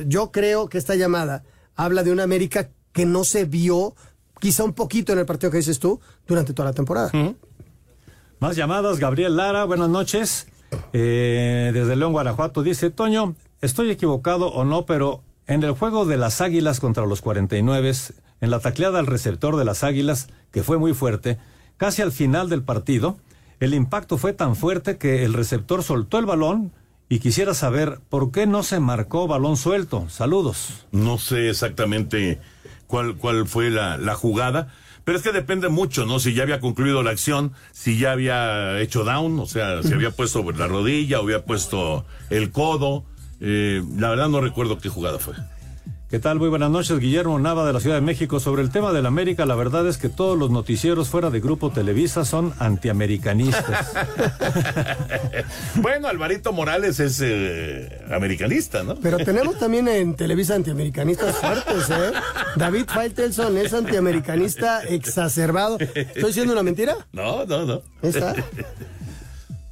Yo 0.08 0.32
creo 0.32 0.68
que 0.68 0.80
esta 0.80 0.96
llamada 0.96 1.44
habla 1.76 2.02
de 2.02 2.12
una 2.12 2.24
América 2.24 2.72
que 2.92 3.06
no 3.06 3.24
se 3.24 3.46
vio, 3.46 3.94
quizá 4.40 4.64
un 4.64 4.74
poquito 4.74 5.14
en 5.14 5.20
el 5.20 5.28
partido 5.28 5.52
que 5.52 5.58
dices 5.58 5.78
tú, 5.78 6.02
durante 6.26 6.54
toda 6.54 6.70
la 6.70 6.74
temporada. 6.74 7.12
Más 8.40 8.56
llamadas, 8.56 8.98
Gabriel 8.98 9.38
Lara, 9.38 9.66
buenas 9.66 9.90
noches. 9.90 10.48
Eh, 10.92 11.70
desde 11.72 11.96
León, 11.96 12.14
Guanajuato, 12.14 12.64
dice, 12.64 12.90
Toño, 12.90 13.36
estoy 13.62 13.92
equivocado 13.92 14.48
o 14.48 14.66
no, 14.66 14.88
pero 14.88 15.22
en 15.46 15.62
el 15.62 15.74
juego 15.74 16.06
de 16.06 16.18
las 16.18 16.42
Águilas 16.42 16.80
contra 16.80 17.06
los 17.06 17.22
49, 17.22 17.92
en 18.42 18.50
la 18.50 18.60
tacleada 18.60 18.98
al 18.98 19.06
receptor 19.06 19.56
de 19.56 19.66
las 19.66 19.84
Águilas, 19.84 20.30
que 20.50 20.64
fue 20.64 20.80
muy 20.80 20.96
fuerte, 20.96 21.38
casi 21.78 22.02
al 22.02 22.12
final 22.12 22.50
del 22.50 22.64
partido, 22.64 23.18
el 23.62 23.76
impacto 23.76 24.18
fue 24.18 24.34
tan 24.34 24.56
fuerte 24.56 24.98
que 24.98 25.24
el 25.24 25.34
receptor 25.34 25.84
soltó 25.84 26.18
el 26.18 26.26
balón 26.26 26.74
y 27.10 27.20
quisiera 27.20 27.54
saber 27.54 28.00
por 28.10 28.32
qué 28.32 28.48
no 28.48 28.64
se 28.64 28.80
marcó 28.80 29.28
balón 29.28 29.56
suelto. 29.56 30.10
Saludos. 30.10 30.88
No 30.92 31.20
sé 31.20 31.48
exactamente 31.48 32.42
cuál, 32.88 33.18
cuál 33.18 33.48
fue 33.48 33.70
la, 33.70 33.98
la 33.98 34.16
jugada, 34.16 34.70
pero 35.04 35.16
es 35.16 35.24
que 35.24 35.32
depende 35.32 35.70
mucho, 35.70 36.08
¿no? 36.08 36.20
Si 36.20 36.34
ya 36.34 36.42
había 36.42 36.60
concluido 36.60 37.04
la 37.04 37.12
acción, 37.12 37.54
si 37.72 38.00
ya 38.00 38.14
había 38.14 38.80
hecho 38.80 39.04
down, 39.04 39.40
o 39.40 39.46
sea, 39.46 39.84
si 39.84 39.94
había 39.94 40.10
puesto 40.10 40.44
la 40.54 40.68
rodilla 40.68 41.20
o 41.20 41.24
había 41.24 41.46
puesto 41.46 42.04
el 42.32 42.50
codo. 42.50 43.06
Eh, 43.42 43.84
la 43.96 44.10
verdad 44.10 44.28
no 44.30 44.42
recuerdo 44.42 44.80
qué 44.80 44.90
jugada 44.90 45.20
fue. 45.20 45.36
¿Qué 46.12 46.20
tal? 46.20 46.40
Muy 46.40 46.50
buenas 46.50 46.70
noches, 46.70 47.00
Guillermo 47.00 47.40
Nava 47.40 47.66
de 47.66 47.72
la 47.72 47.80
Ciudad 47.80 47.96
de 47.96 48.02
México. 48.02 48.42
Sobre 48.42 48.62
el 48.64 48.70
tema 48.70 48.92
del 48.92 49.06
América, 49.06 49.46
la 49.46 49.56
verdad 49.56 49.88
es 49.88 49.98
que 49.98 50.10
todos 50.10 50.38
los 50.38 50.52
noticieros 50.52 51.08
fuera 51.08 51.30
de 51.30 51.40
Grupo 51.40 51.70
Televisa 51.70 52.26
son 52.26 52.54
antiamericanistas. 52.60 53.94
bueno, 55.76 56.10
Alvarito 56.10 56.52
Morales 56.52 57.00
es 57.00 57.22
eh, 57.24 58.02
americanista, 58.14 58.84
¿no? 58.84 58.96
Pero 58.96 59.20
tenemos 59.20 59.58
también 59.58 59.88
en 59.88 60.14
Televisa 60.18 60.56
antiamericanistas 60.56 61.34
fuertes, 61.38 61.90
¿eh? 61.90 62.12
David 62.58 62.88
Faitelson 62.90 63.58
es 63.58 63.74
antiamericanista 63.74 64.84
exacerbado. 64.84 65.78
¿Estoy 65.80 66.26
diciendo 66.26 66.52
una 66.52 66.64
mentira? 66.64 66.98
No, 67.14 67.46
no, 67.46 67.66
no. 67.66 67.84
¿Esa? 68.02 68.36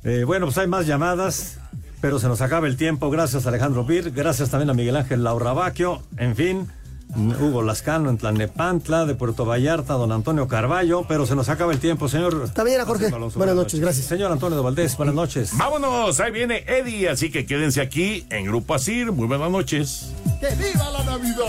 Eh, 0.06 0.24
bueno, 0.24 0.46
pues 0.46 0.58
hay 0.58 0.68
más 0.68 0.88
llamadas, 0.88 1.60
pero 2.02 2.20
se 2.20 2.28
nos 2.28 2.42
acaba 2.42 2.68
el 2.68 2.78
tiempo. 2.78 3.10
Gracias 3.10 3.46
a 3.46 3.50
Alejandro 3.50 3.84
Bir, 3.84 4.12
gracias 4.12 4.50
también 4.50 4.70
a 4.70 4.74
Miguel 4.74 4.96
Ángel 4.96 5.24
Laurabaquio, 5.24 6.02
en 6.18 6.36
fin, 6.36 6.68
Hugo 7.16 7.64
Lascano 7.64 8.10
en 8.10 8.18
Tlanepantla, 8.18 9.06
de 9.06 9.16
Puerto 9.16 9.46
Vallarta, 9.46 9.94
don 9.94 10.12
Antonio 10.12 10.48
Carballo, 10.48 11.06
pero 11.08 11.26
se 11.26 11.36
nos 11.36 11.50
acaba 11.50 11.74
el 11.74 11.80
tiempo, 11.80 12.08
señor. 12.08 12.42
Está 12.46 12.64
bien, 12.64 12.84
Jorge. 12.86 13.10
buenas 13.10 13.56
noches, 13.56 13.80
gracias. 13.80 14.06
Señor 14.06 14.32
Antonio 14.32 14.58
de 14.58 14.64
Valdés, 14.64 14.96
buenas 14.96 15.16
noches. 15.16 15.58
Vámonos, 15.58 16.20
ahí 16.20 16.32
viene 16.32 16.64
Eddie, 16.68 17.10
así 17.10 17.32
que 17.32 17.46
quédense 17.46 17.82
aquí 17.82 18.26
en 18.30 18.46
Grupo 18.46 18.76
Asir. 18.76 19.12
Muy 19.12 19.28
buenas 19.28 19.50
noches. 19.50 20.12
¡Que 20.40 20.50
viva 20.56 20.90
la 20.92 21.04
Navidad! 21.04 21.46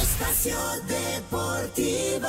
Espacio 0.00 0.56
Deportivo. 0.86 2.28